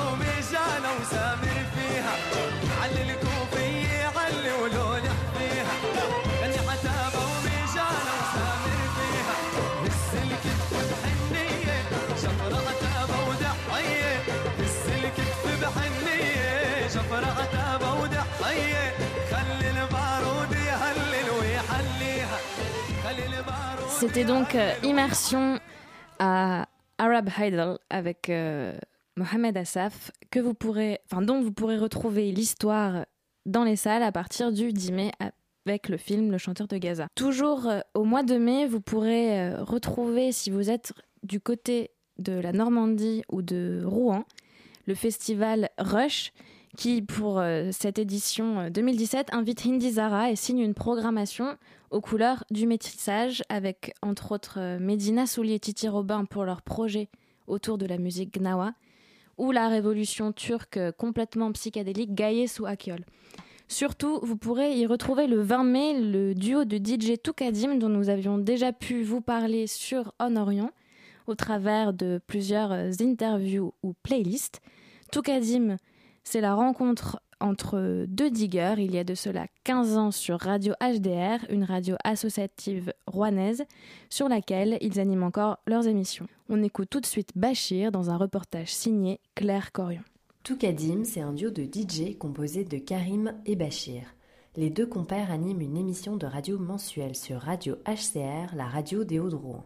C'était 24.02 24.24
donc 24.24 24.56
euh, 24.56 24.72
Immersion 24.82 25.60
à 26.18 26.66
Arab 26.98 27.30
Idol 27.38 27.78
avec 27.88 28.30
euh, 28.30 28.76
Mohamed 29.16 29.56
Assaf, 29.56 30.10
que 30.28 30.40
vous 30.40 30.54
pourrez, 30.54 30.98
enfin, 31.06 31.22
dont 31.22 31.40
vous 31.40 31.52
pourrez 31.52 31.78
retrouver 31.78 32.32
l'histoire 32.32 33.06
dans 33.46 33.62
les 33.62 33.76
salles 33.76 34.02
à 34.02 34.10
partir 34.10 34.50
du 34.50 34.72
10 34.72 34.90
mai 34.90 35.12
avec 35.64 35.88
le 35.88 35.98
film 35.98 36.32
Le 36.32 36.38
chanteur 36.38 36.66
de 36.66 36.78
Gaza. 36.78 37.06
Toujours 37.14 37.68
euh, 37.68 37.78
au 37.94 38.02
mois 38.02 38.24
de 38.24 38.38
mai, 38.38 38.66
vous 38.66 38.80
pourrez 38.80 39.54
retrouver, 39.54 40.32
si 40.32 40.50
vous 40.50 40.68
êtes 40.68 40.92
du 41.22 41.38
côté 41.38 41.92
de 42.18 42.32
la 42.32 42.50
Normandie 42.50 43.22
ou 43.30 43.40
de 43.40 43.84
Rouen, 43.86 44.24
le 44.88 44.96
festival 44.96 45.70
Rush 45.78 46.32
qui, 46.76 47.02
pour 47.02 47.42
cette 47.70 47.98
édition 47.98 48.60
euh, 48.60 48.70
2017, 48.70 49.34
invite 49.34 49.66
Hindi 49.66 49.92
Zara 49.92 50.30
et 50.30 50.36
signe 50.36 50.60
une 50.60 50.74
programmation 50.74 51.56
aux 51.92 52.00
couleurs 52.00 52.44
du 52.50 52.66
métissage 52.66 53.42
avec, 53.48 53.94
entre 54.02 54.32
autres, 54.32 54.58
euh, 54.58 54.78
Medina 54.80 55.26
Soulier 55.26 55.54
et 55.54 55.60
Titi 55.60 55.88
Robin 55.88 56.24
pour 56.24 56.44
leur 56.44 56.62
projet 56.62 57.08
autour 57.46 57.76
de 57.76 57.86
la 57.86 57.98
musique 57.98 58.34
gnawa 58.34 58.72
ou 59.36 59.52
la 59.52 59.68
révolution 59.68 60.32
turque 60.32 60.78
euh, 60.78 60.90
complètement 60.90 61.52
psychédélique 61.52 62.14
Gaye 62.14 62.48
sous 62.48 62.64
Akyol. 62.64 63.04
Surtout, 63.68 64.20
vous 64.22 64.36
pourrez 64.36 64.76
y 64.76 64.86
retrouver 64.86 65.26
le 65.26 65.40
20 65.40 65.64
mai 65.64 66.00
le 66.00 66.34
duo 66.34 66.64
de 66.64 66.76
DJ 66.76 67.20
Toukadim 67.22 67.76
dont 67.76 67.88
nous 67.88 68.08
avions 68.08 68.38
déjà 68.38 68.72
pu 68.72 69.02
vous 69.02 69.20
parler 69.20 69.66
sur 69.66 70.12
On 70.18 70.36
Orient 70.36 70.70
au 71.26 71.34
travers 71.34 71.92
de 71.92 72.20
plusieurs 72.26 72.72
interviews 73.00 73.74
ou 73.82 73.94
playlists. 74.02 74.60
Toukadim, 75.12 75.76
c'est 76.24 76.40
la 76.40 76.54
rencontre 76.54 77.20
entre 77.42 78.06
deux 78.08 78.30
diggers 78.30 78.76
il 78.78 78.94
y 78.94 78.98
a 78.98 79.04
de 79.04 79.14
cela 79.14 79.46
15 79.64 79.96
ans 79.98 80.10
sur 80.10 80.40
Radio 80.40 80.72
HDR, 80.80 81.44
une 81.50 81.64
radio 81.64 81.96
associative 82.04 82.92
rouennaise, 83.06 83.64
sur 84.08 84.28
laquelle 84.28 84.78
ils 84.80 85.00
animent 85.00 85.24
encore 85.24 85.58
leurs 85.66 85.86
émissions. 85.86 86.26
On 86.48 86.62
écoute 86.62 86.88
tout 86.88 87.00
de 87.00 87.06
suite 87.06 87.32
Bachir 87.34 87.92
dans 87.92 88.10
un 88.10 88.16
reportage 88.16 88.72
signé 88.72 89.20
Claire 89.34 89.72
Corion. 89.72 90.02
Toukadim, 90.44 91.04
c'est 91.04 91.20
un 91.20 91.32
duo 91.32 91.50
de 91.50 91.64
DJ 91.64 92.16
composé 92.18 92.64
de 92.64 92.78
Karim 92.78 93.34
et 93.46 93.56
Bachir. 93.56 94.02
Les 94.56 94.70
deux 94.70 94.86
compères 94.86 95.30
animent 95.30 95.60
une 95.60 95.76
émission 95.76 96.16
de 96.16 96.26
radio 96.26 96.58
mensuelle 96.58 97.16
sur 97.16 97.40
Radio 97.40 97.76
HCR, 97.86 98.54
la 98.54 98.66
radio 98.66 99.04
des 99.04 99.18
Hauts-de-Rouen. 99.18 99.64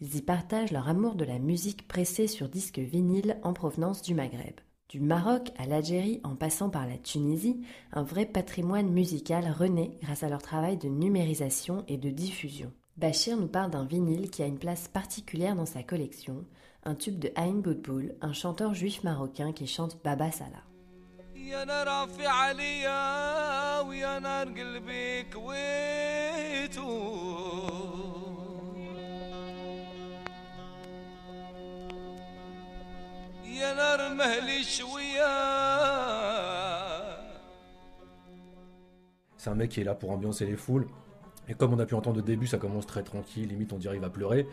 Ils 0.00 0.16
y 0.16 0.22
partagent 0.22 0.72
leur 0.72 0.88
amour 0.88 1.14
de 1.14 1.24
la 1.24 1.38
musique 1.38 1.86
pressée 1.88 2.26
sur 2.26 2.48
disque 2.48 2.78
vinyle 2.78 3.38
en 3.42 3.52
provenance 3.52 4.02
du 4.02 4.14
Maghreb. 4.14 4.60
Du 4.88 5.00
Maroc 5.00 5.52
à 5.58 5.66
l'Algérie 5.66 6.18
en 6.24 6.34
passant 6.34 6.70
par 6.70 6.86
la 6.86 6.96
Tunisie, 6.96 7.60
un 7.92 8.02
vrai 8.02 8.24
patrimoine 8.24 8.88
musical 8.88 9.44
renaît 9.50 9.98
grâce 10.02 10.22
à 10.22 10.30
leur 10.30 10.40
travail 10.40 10.78
de 10.78 10.88
numérisation 10.88 11.84
et 11.88 11.98
de 11.98 12.08
diffusion. 12.08 12.72
Bachir 12.96 13.36
nous 13.36 13.48
parle 13.48 13.70
d'un 13.70 13.84
vinyle 13.84 14.30
qui 14.30 14.42
a 14.42 14.46
une 14.46 14.58
place 14.58 14.88
particulière 14.88 15.54
dans 15.56 15.66
sa 15.66 15.82
collection, 15.82 16.46
un 16.84 16.94
tube 16.94 17.18
de 17.18 17.30
Haïm 17.36 17.60
Boudboul, 17.60 18.14
un 18.22 18.32
chanteur 18.32 18.72
juif 18.72 19.04
marocain 19.04 19.52
qui 19.52 19.66
chante 19.66 20.02
Baba 20.02 20.32
Salah. 20.32 20.64
C'est 39.37 39.49
un 39.49 39.55
mec 39.55 39.71
qui 39.71 39.81
est 39.81 39.83
là 39.83 39.95
pour 39.95 40.11
ambiancer 40.11 40.45
les 40.45 40.55
foules. 40.55 40.87
Et 41.49 41.53
comme 41.53 41.73
on 41.73 41.79
a 41.79 41.85
pu 41.85 41.95
entendre 41.95 42.19
au 42.19 42.21
début, 42.21 42.47
ça 42.47 42.57
commence 42.57 42.87
très 42.87 43.03
tranquille, 43.03 43.49
limite 43.49 43.73
on 43.73 43.77
dirait 43.77 43.95
il 43.95 44.01
va 44.01 44.09
pleurer. 44.09 44.47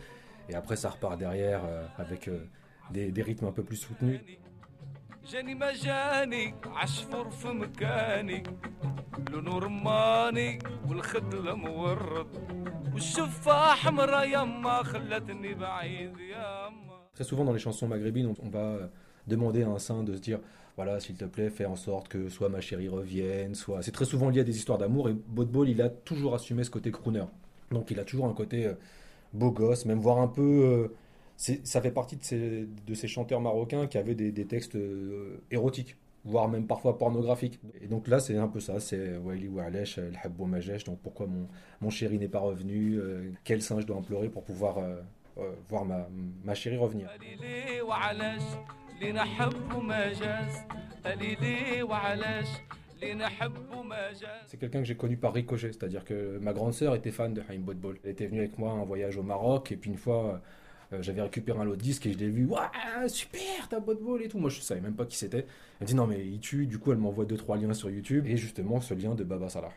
Et 0.49 0.55
après 0.55 0.75
ça 0.75 0.89
repart 0.89 1.17
derrière 1.17 1.61
euh, 1.63 1.85
avec 1.97 2.27
euh, 2.27 2.45
des, 2.91 3.11
des 3.11 3.21
rythmes 3.21 3.45
un 3.45 3.51
peu 3.51 3.63
plus 3.63 3.77
soutenus. 3.77 4.19
جاني 5.31 5.55
ما 5.55 5.71
جاني 5.73 6.55
عصفور 6.65 7.29
في 7.29 7.47
مكاني 7.47 8.43
لونه 9.29 9.59
رماني 9.59 10.59
والخد 10.87 11.35
مورد 11.35 12.27
والشفة 12.93 13.73
حمرا 13.75 14.23
يما 14.23 14.83
خلتني 14.83 15.53
بعيد 15.53 16.17
يما 16.19 16.84
Très 17.16 17.24
souvent 17.24 17.44
dans 17.44 17.52
les 17.52 17.58
chansons 17.58 17.88
maghrébines, 17.88 18.32
on, 18.42 18.48
va 18.48 18.78
demander 19.26 19.62
à 19.62 19.68
un 19.68 19.78
saint 19.78 20.04
de 20.04 20.14
se 20.14 20.20
dire 20.20 20.38
voilà, 20.76 21.00
s'il 21.00 21.16
te 21.16 21.24
plaît, 21.24 21.48
fais 21.48 21.64
en 21.64 21.74
sorte 21.74 22.08
que 22.08 22.28
soit 22.28 22.50
ma 22.50 22.60
chérie 22.60 22.88
revienne, 22.88 23.54
soit. 23.54 23.82
C'est 23.82 23.90
très 23.90 24.04
souvent 24.04 24.28
lié 24.28 24.40
à 24.40 24.44
des 24.44 24.54
histoires 24.54 24.76
d'amour 24.76 25.08
et 25.08 25.14
Bodbol, 25.14 25.68
il 25.68 25.80
a 25.80 25.88
toujours 25.88 26.34
assumé 26.34 26.62
ce 26.62 26.70
côté 26.70 26.90
crooner. 26.90 27.24
Donc 27.70 27.90
il 27.90 27.98
a 27.98 28.04
toujours 28.04 28.26
un 28.26 28.34
côté 28.34 28.66
euh, 28.66 28.74
beau 29.32 29.50
gosse, 29.50 29.86
même 29.86 29.98
voire 29.98 30.18
un 30.18 30.28
peu. 30.28 30.42
euh, 30.42 30.88
ça 31.64 31.80
fait 31.80 31.90
partie 31.90 32.16
de 32.16 32.94
ces, 32.94 33.08
chanteurs 33.08 33.40
marocains 33.40 33.86
qui 33.86 33.98
avaient 33.98 34.14
des, 34.14 34.46
textes 34.46 34.76
euh, 34.76 35.38
érotiques, 35.50 35.96
voire 36.26 36.48
même 36.48 36.66
parfois 36.66 36.98
pornographiques. 36.98 37.58
Et 37.80 37.86
donc 37.86 38.08
là, 38.08 38.20
c'est 38.20 38.36
un 38.36 38.48
peu 38.48 38.60
ça 38.60 38.80
c'est 38.80 39.16
Waili 39.16 39.48
Wa'alesh, 39.48 39.98
El 39.98 40.18
Habbo 40.22 40.44
Majesh, 40.44 40.84
donc 40.84 40.98
pourquoi 41.02 41.26
mon, 41.26 41.46
mon 41.80 41.90
chéri 41.90 42.18
n'est 42.18 42.28
pas 42.28 42.40
revenu, 42.40 42.98
euh, 42.98 43.30
quel 43.44 43.62
saint 43.62 43.80
je 43.80 43.86
dois 43.86 43.96
implorer 43.96 44.28
pour 44.28 44.42
pouvoir 44.44 44.78
euh, 44.78 44.82
euh, 44.82 45.02
euh, 45.38 45.52
voir 45.68 45.84
ma, 45.84 46.08
ma 46.44 46.54
chérie 46.54 46.78
revenir. 46.78 47.10
C'est 54.46 54.56
quelqu'un 54.58 54.78
que 54.78 54.86
j'ai 54.86 54.96
connu 54.96 55.18
par 55.18 55.34
ricochet, 55.34 55.72
c'est-à-dire 55.72 56.04
que 56.04 56.38
ma 56.38 56.54
grande 56.54 56.72
sœur 56.72 56.94
était 56.94 57.10
fan 57.10 57.34
de 57.34 57.42
Haïm 57.48 57.62
Botbol. 57.62 57.98
Elle 58.02 58.12
était 58.12 58.26
venue 58.26 58.38
avec 58.40 58.56
moi 58.58 58.72
en 58.72 58.84
voyage 58.86 59.18
au 59.18 59.22
Maroc, 59.22 59.70
et 59.72 59.76
puis 59.76 59.90
une 59.90 59.98
fois, 59.98 60.40
euh, 60.94 61.02
j'avais 61.02 61.20
récupéré 61.20 61.58
un 61.60 61.64
lot 61.64 61.76
de 61.76 61.82
disque 61.82 62.06
et 62.06 62.12
je 62.14 62.18
l'ai 62.18 62.30
vu, 62.30 62.46
waouh, 62.46 63.08
super, 63.08 63.68
t'as 63.68 63.80
Botbol 63.80 64.22
et 64.22 64.28
tout. 64.28 64.38
Moi, 64.38 64.48
je 64.48 64.62
savais 64.62 64.80
même 64.80 64.96
pas 64.96 65.04
qui 65.04 65.18
c'était. 65.18 65.46
Elle 65.80 65.82
me 65.82 65.86
dit, 65.86 65.94
non, 65.94 66.06
mais 66.06 66.26
il 66.26 66.40
tue, 66.40 66.66
du 66.66 66.78
coup, 66.78 66.92
elle 66.92 66.98
m'envoie 66.98 67.26
deux 67.26 67.36
trois 67.36 67.58
liens 67.58 67.74
sur 67.74 67.90
YouTube, 67.90 68.26
et 68.26 68.38
justement, 68.38 68.80
ce 68.80 68.94
lien 68.94 69.14
de 69.14 69.24
Baba 69.24 69.50
Salah. 69.50 69.72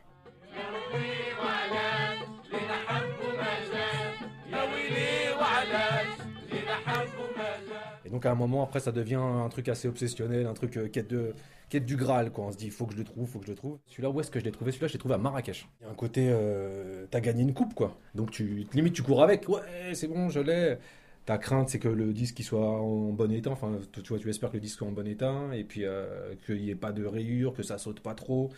Donc, 8.12 8.26
à 8.26 8.32
un 8.32 8.36
moment, 8.36 8.64
après, 8.64 8.80
ça 8.80 8.92
devient 8.92 9.16
un 9.16 9.48
truc 9.50 9.70
assez 9.70 9.88
obsessionnel, 9.88 10.48
un 10.48 10.54
truc 10.54 10.78
euh, 10.78 10.88
quête, 10.88 11.10
de, 11.10 11.34
quête 11.70 11.86
du 11.86 11.96
Graal, 11.96 12.32
quoi. 12.32 12.46
On 12.46 12.52
se 12.52 12.58
dit, 12.58 12.70
faut 12.70 12.86
que 12.86 12.94
je 12.94 12.98
le 12.98 13.04
trouve, 13.04 13.28
faut 13.28 13.40
que 13.40 13.46
je 13.46 13.52
le 13.52 13.58
trouve. 13.58 13.78
Celui-là, 13.88 14.10
où 14.10 14.20
est-ce 14.20 14.32
que 14.32 14.40
je 14.40 14.46
l'ai 14.46 14.52
trouvé? 14.52 14.72
Celui-là, 14.72 14.88
je 14.88 14.94
l'ai 14.94 15.00
trouvé 15.00 15.16
à 15.16 15.18
Marrakech. 15.18 15.68
Il 15.80 15.84
y 15.84 15.88
a 15.88 15.92
un 15.92 15.96
côté, 15.96 16.30
euh, 16.30 17.06
t'as 17.10 17.20
gagné 17.20 17.44
une 17.44 17.54
coupe, 17.54 17.74
quoi. 17.74 17.98
Donc, 18.16 18.32
tu, 18.32 18.68
limite, 18.74 18.94
tu 18.94 19.04
cours 19.04 19.24
avec. 19.24 19.48
Ouais, 19.48 19.94
c'est 19.94 20.08
bon, 20.08 20.30
je 20.30 20.40
l'ai. 20.40 20.78
Ta 21.26 21.38
crainte, 21.38 21.70
c'est 21.70 21.80
que 21.80 21.90
le 21.90 22.12
disque 22.12 22.40
il 22.40 22.44
soit 22.44 22.68
en 22.68 23.12
bon 23.12 23.32
état. 23.32 23.52
Enfin, 23.52 23.78
tu 23.92 24.02
vois, 24.02 24.18
tu 24.18 24.30
espères 24.30 24.50
que 24.50 24.56
le 24.56 24.62
disque 24.62 24.80
soit 24.80 24.88
en 24.88 24.92
bon 24.92 25.06
état, 25.06 25.36
et 25.54 25.64
puis 25.64 25.86
euh, 25.86 26.34
qu'il 26.46 26.62
n'y 26.62 26.72
ait 26.72 26.76
pas 26.76 26.92
de 26.92 27.06
rayures, 27.06 27.54
que 27.54 27.62
ça 27.62 27.78
saute 27.78 28.00
pas 28.00 28.16
trop. 28.16 28.50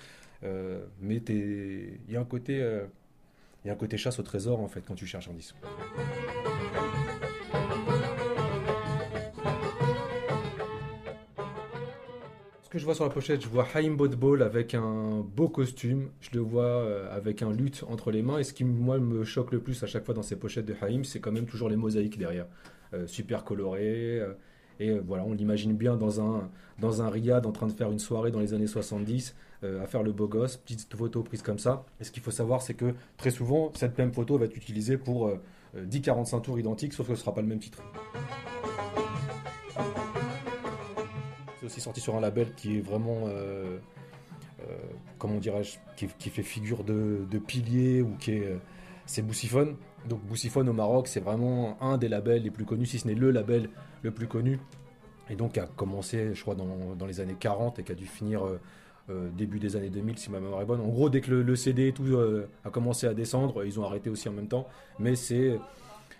Euh, 0.43 0.85
mais 1.01 1.17
il 1.17 1.99
y 2.09 2.15
a 2.15 2.21
un 2.21 2.25
côté, 2.25 2.55
il 3.63 3.67
y 3.67 3.69
a 3.69 3.73
un 3.73 3.77
côté 3.77 3.97
chasse 3.97 4.19
au 4.19 4.23
trésor 4.23 4.59
en 4.61 4.67
fait 4.67 4.81
quand 4.87 4.95
tu 4.95 5.05
cherches 5.05 5.27
un 5.27 5.33
disque. 5.33 5.55
Que 12.71 12.79
je 12.79 12.85
vois 12.85 12.95
sur 12.95 13.03
la 13.03 13.09
pochette, 13.11 13.41
je 13.43 13.49
vois 13.49 13.67
Haïm 13.73 13.95
Bodbol 13.97 14.41
avec 14.41 14.73
un 14.73 15.23
beau 15.35 15.49
costume. 15.49 16.09
Je 16.21 16.29
le 16.33 16.39
vois 16.39 16.63
euh, 16.63 17.15
avec 17.15 17.41
un 17.41 17.51
luth 17.51 17.83
entre 17.87 18.11
les 18.11 18.21
mains. 18.21 18.39
Et 18.39 18.43
ce 18.43 18.53
qui, 18.53 18.63
moi, 18.63 18.97
me 18.97 19.23
choque 19.23 19.51
le 19.51 19.59
plus 19.59 19.83
à 19.83 19.87
chaque 19.87 20.05
fois 20.05 20.13
dans 20.13 20.23
ces 20.23 20.37
pochettes 20.37 20.65
de 20.65 20.75
Haïm, 20.81 21.03
c'est 21.03 21.19
quand 21.19 21.31
même 21.31 21.45
toujours 21.45 21.69
les 21.69 21.75
mosaïques 21.75 22.17
derrière. 22.17 22.47
Euh, 22.93 23.05
super 23.07 23.43
colorées. 23.43 24.19
euh, 24.19 24.33
et 24.81 24.97
voilà, 24.97 25.23
on 25.23 25.33
l'imagine 25.33 25.75
bien 25.75 25.95
dans 25.95 26.21
un, 26.21 26.49
dans 26.79 27.03
un 27.03 27.09
riad 27.09 27.45
en 27.45 27.51
train 27.51 27.67
de 27.67 27.71
faire 27.71 27.91
une 27.91 27.99
soirée 27.99 28.31
dans 28.31 28.39
les 28.39 28.55
années 28.55 28.65
70, 28.65 29.35
euh, 29.63 29.83
à 29.83 29.85
faire 29.85 30.01
le 30.01 30.11
beau 30.11 30.27
gosse, 30.27 30.57
petite 30.57 30.91
photo 30.95 31.21
prise 31.21 31.43
comme 31.43 31.59
ça. 31.59 31.85
Et 31.99 32.03
ce 32.03 32.09
qu'il 32.09 32.23
faut 32.23 32.31
savoir, 32.31 32.63
c'est 32.63 32.73
que 32.73 32.95
très 33.15 33.29
souvent, 33.29 33.71
cette 33.75 33.95
même 33.99 34.11
photo 34.11 34.39
va 34.39 34.45
être 34.45 34.57
utilisée 34.57 34.97
pour 34.97 35.27
euh, 35.27 35.39
euh, 35.75 35.85
10-45 35.85 36.41
tours 36.41 36.59
identiques, 36.59 36.93
sauf 36.93 37.07
que 37.07 37.13
ce 37.13 37.19
ne 37.19 37.23
sera 37.23 37.35
pas 37.35 37.41
le 37.41 37.47
même 37.47 37.59
titre. 37.59 37.83
C'est 41.61 41.67
aussi 41.67 41.81
sorti 41.81 42.01
sur 42.01 42.15
un 42.15 42.21
label 42.21 42.55
qui 42.55 42.79
est 42.79 42.81
vraiment, 42.81 43.27
euh, 43.27 43.77
euh, 44.61 44.63
comment 45.19 45.37
dirais-je, 45.37 45.77
qui, 45.95 46.29
fait 46.31 46.41
figure 46.41 46.83
de, 46.83 47.37
pilier 47.37 48.01
ou 48.01 48.15
qui 48.17 48.31
est, 48.31 48.47
euh, 48.47 48.57
c'est 49.05 49.21
Boussiphone. 49.21 49.75
Donc 50.09 50.21
Boussiphone 50.23 50.67
au 50.69 50.73
Maroc, 50.73 51.07
c'est 51.07 51.19
vraiment 51.19 51.77
un 51.79 51.99
des 51.99 52.07
labels 52.07 52.41
les 52.41 52.49
plus 52.49 52.65
connus, 52.65 52.87
si 52.87 52.97
ce 52.97 53.07
n'est 53.07 53.13
le 53.13 53.29
label 53.29 53.69
le 54.01 54.09
plus 54.09 54.25
connu. 54.25 54.59
Et 55.29 55.35
donc 55.35 55.59
a 55.59 55.67
commencé, 55.67 56.33
je 56.33 56.41
crois, 56.41 56.55
dans, 56.55 56.95
dans 56.97 57.05
les 57.05 57.19
années 57.19 57.37
40 57.39 57.77
et 57.77 57.83
qui 57.83 57.91
a 57.91 57.95
dû 57.95 58.07
finir 58.07 58.41
début 59.37 59.59
des 59.59 59.75
années 59.75 59.91
2000, 59.91 60.17
si 60.17 60.31
ma 60.31 60.39
mémoire 60.39 60.63
est 60.63 60.65
bonne. 60.65 60.81
En 60.81 60.87
gros, 60.87 61.11
dès 61.11 61.21
que 61.21 61.29
le, 61.29 61.43
le 61.43 61.55
CD 61.55 61.89
et 61.89 61.93
tout 61.93 62.17
a 62.65 62.69
commencé 62.71 63.05
à 63.05 63.13
descendre, 63.13 63.63
ils 63.65 63.79
ont 63.79 63.83
arrêté 63.83 64.09
aussi 64.09 64.27
en 64.29 64.33
même 64.33 64.47
temps. 64.47 64.67
Mais 64.97 65.15
c'est 65.15 65.59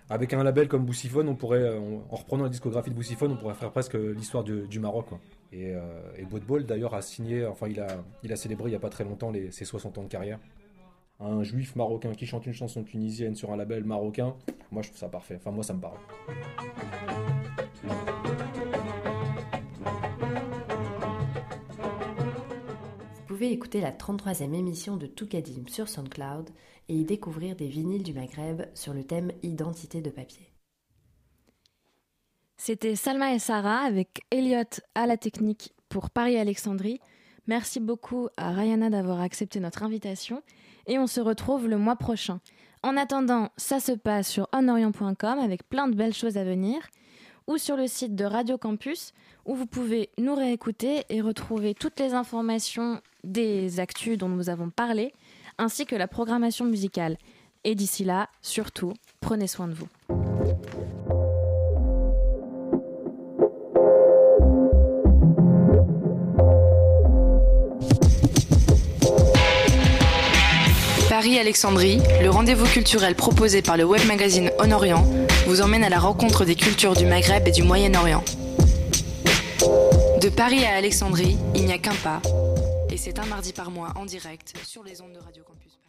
avec 0.10 0.34
un 0.34 0.44
label 0.44 0.68
comme 0.68 0.86
Boussiphone, 0.86 1.30
on 1.30 1.36
pourrait, 1.36 1.62
euh, 1.62 1.80
en 2.10 2.16
reprenant 2.16 2.44
la 2.44 2.50
discographie 2.50 2.90
de 2.90 2.96
Boussiphone, 2.96 3.32
on 3.32 3.38
pourrait 3.38 3.54
faire 3.54 3.72
presque 3.72 3.94
l'histoire 3.94 4.44
du, 4.44 4.80
Maroc. 4.80 5.08
Et, 5.54 5.74
euh, 5.74 5.82
et 6.18 6.64
d'ailleurs, 6.64 6.94
a 6.94 7.02
signé, 7.02 7.46
enfin, 7.46 7.68
il 7.68 7.80
a, 7.80 7.88
il 8.24 8.32
a 8.34 8.36
célébré 8.36 8.70
il 8.70 8.72
n'y 8.72 8.76
a 8.76 8.80
pas 8.80 8.90
très 8.90 9.04
longtemps 9.04 9.32
ses 9.52 9.66
60 9.66 9.98
ans 9.98 10.04
de 10.04 10.08
carrière. 10.08 10.40
Un 11.20 11.44
juif 11.44 11.76
marocain 11.76 12.14
qui 12.14 12.26
chante 12.26 12.48
une 12.48 12.54
chanson 12.54 12.84
tunisienne 12.84 13.36
sur 13.36 13.52
un 13.52 13.56
label 13.56 13.84
marocain, 13.84 14.34
moi 14.72 14.82
je 14.82 14.88
trouve 14.88 15.00
ça 15.00 15.08
parfait. 15.08 15.36
Enfin, 15.38 15.52
moi 15.52 15.64
ça 15.64 15.74
me 15.74 15.80
parle. 15.80 15.98
Écouter 23.50 23.82
la 23.82 23.92
33e 23.92 24.54
émission 24.54 24.98
de 24.98 25.08
Toukadim 25.08 25.68
sur 25.68 25.90
SoundCloud 25.90 26.50
et 26.90 26.96
y 26.96 27.06
découvrir 27.06 27.56
des 27.56 27.68
vinyles 27.68 28.04
du 28.04 28.14
Maghreb 28.14 28.64
sur 28.74 28.94
le 28.94 29.04
thème 29.04 29.32
Identité 29.42 30.02
de 30.02 30.10
papier. 30.10 30.52
C'était 32.58 32.96
Salma 32.96 33.34
et 33.34 33.40
Sarah 33.40 33.80
avec 33.80 34.22
Elliot 34.30 34.82
à 34.94 35.08
la 35.08 35.18
technique 35.18 35.74
pour 35.90 36.12
Paris-Alexandrie. 36.12 37.00
Merci 37.48 37.80
beaucoup 37.80 38.28
à 38.38 38.52
Rayana 38.52 38.90
d'avoir 38.90 39.20
accepté 39.20 39.60
notre 39.60 39.84
invitation 39.84 40.44
et 40.86 41.00
on 41.00 41.08
se 41.08 41.22
retrouve 41.22 41.68
le 41.68 41.78
mois 41.78 41.96
prochain. 41.96 42.40
En 42.84 42.98
attendant, 42.98 43.50
ça 43.58 43.80
se 43.80 43.92
passe 43.92 44.30
sur 44.30 44.48
honorient.com 44.54 45.40
avec 45.40 45.68
plein 45.68 45.88
de 45.88 45.96
belles 45.96 46.14
choses 46.14 46.38
à 46.38 46.44
venir. 46.44 46.88
Ou 47.48 47.58
sur 47.58 47.76
le 47.76 47.88
site 47.88 48.16
de 48.16 48.26
Radio 48.26 48.58
Campus 48.58 49.14
où 49.46 49.56
vous 49.56 49.66
pouvez 49.66 50.10
nous 50.18 50.36
réécouter 50.36 51.04
et 51.10 51.22
retrouver 51.22 51.74
toutes 51.74 52.00
les 52.00 52.14
informations 52.14 53.02
des 53.24 53.80
actus 53.80 54.18
dont 54.18 54.30
nous 54.30 54.50
avons 54.50 54.70
parlé, 54.70 55.14
ainsi 55.58 55.86
que 55.86 55.96
la 55.96 56.08
programmation 56.08 56.66
musicale. 56.66 57.18
Et 57.64 57.76
d'ici 57.76 58.04
là, 58.04 58.30
surtout, 58.42 58.94
prenez 59.20 59.48
soin 59.48 59.68
de 59.68 59.74
vous. 59.74 59.88
Paris-Alexandrie, 71.22 72.00
le 72.24 72.30
rendez-vous 72.30 72.66
culturel 72.66 73.14
proposé 73.14 73.62
par 73.62 73.78
le 73.78 73.84
web 73.84 74.02
magazine 74.08 74.50
On 74.58 74.72
vous 75.46 75.62
emmène 75.62 75.84
à 75.84 75.90
la 75.90 76.00
rencontre 76.00 76.46
des 76.46 76.56
cultures 76.56 76.96
du 76.96 77.06
Maghreb 77.06 77.48
et 77.48 77.52
du 77.52 77.64
Moyen-Orient. 77.64 78.24
De 80.22 80.30
Paris 80.30 80.64
à 80.66 80.76
Alexandrie, 80.76 81.38
il 81.56 81.66
n'y 81.66 81.74
a 81.74 81.78
qu'un 81.78 81.96
pas, 81.96 82.22
et 82.90 82.98
c'est 82.98 83.20
un 83.20 83.26
mardi 83.26 83.54
par 83.54 83.72
mois 83.72 83.94
en 83.96 84.06
direct 84.06 84.54
sur 84.66 84.84
les 84.84 85.02
ondes 85.02 85.14
de 85.14 85.20
Radio 85.20 85.44
Campus. 85.44 85.81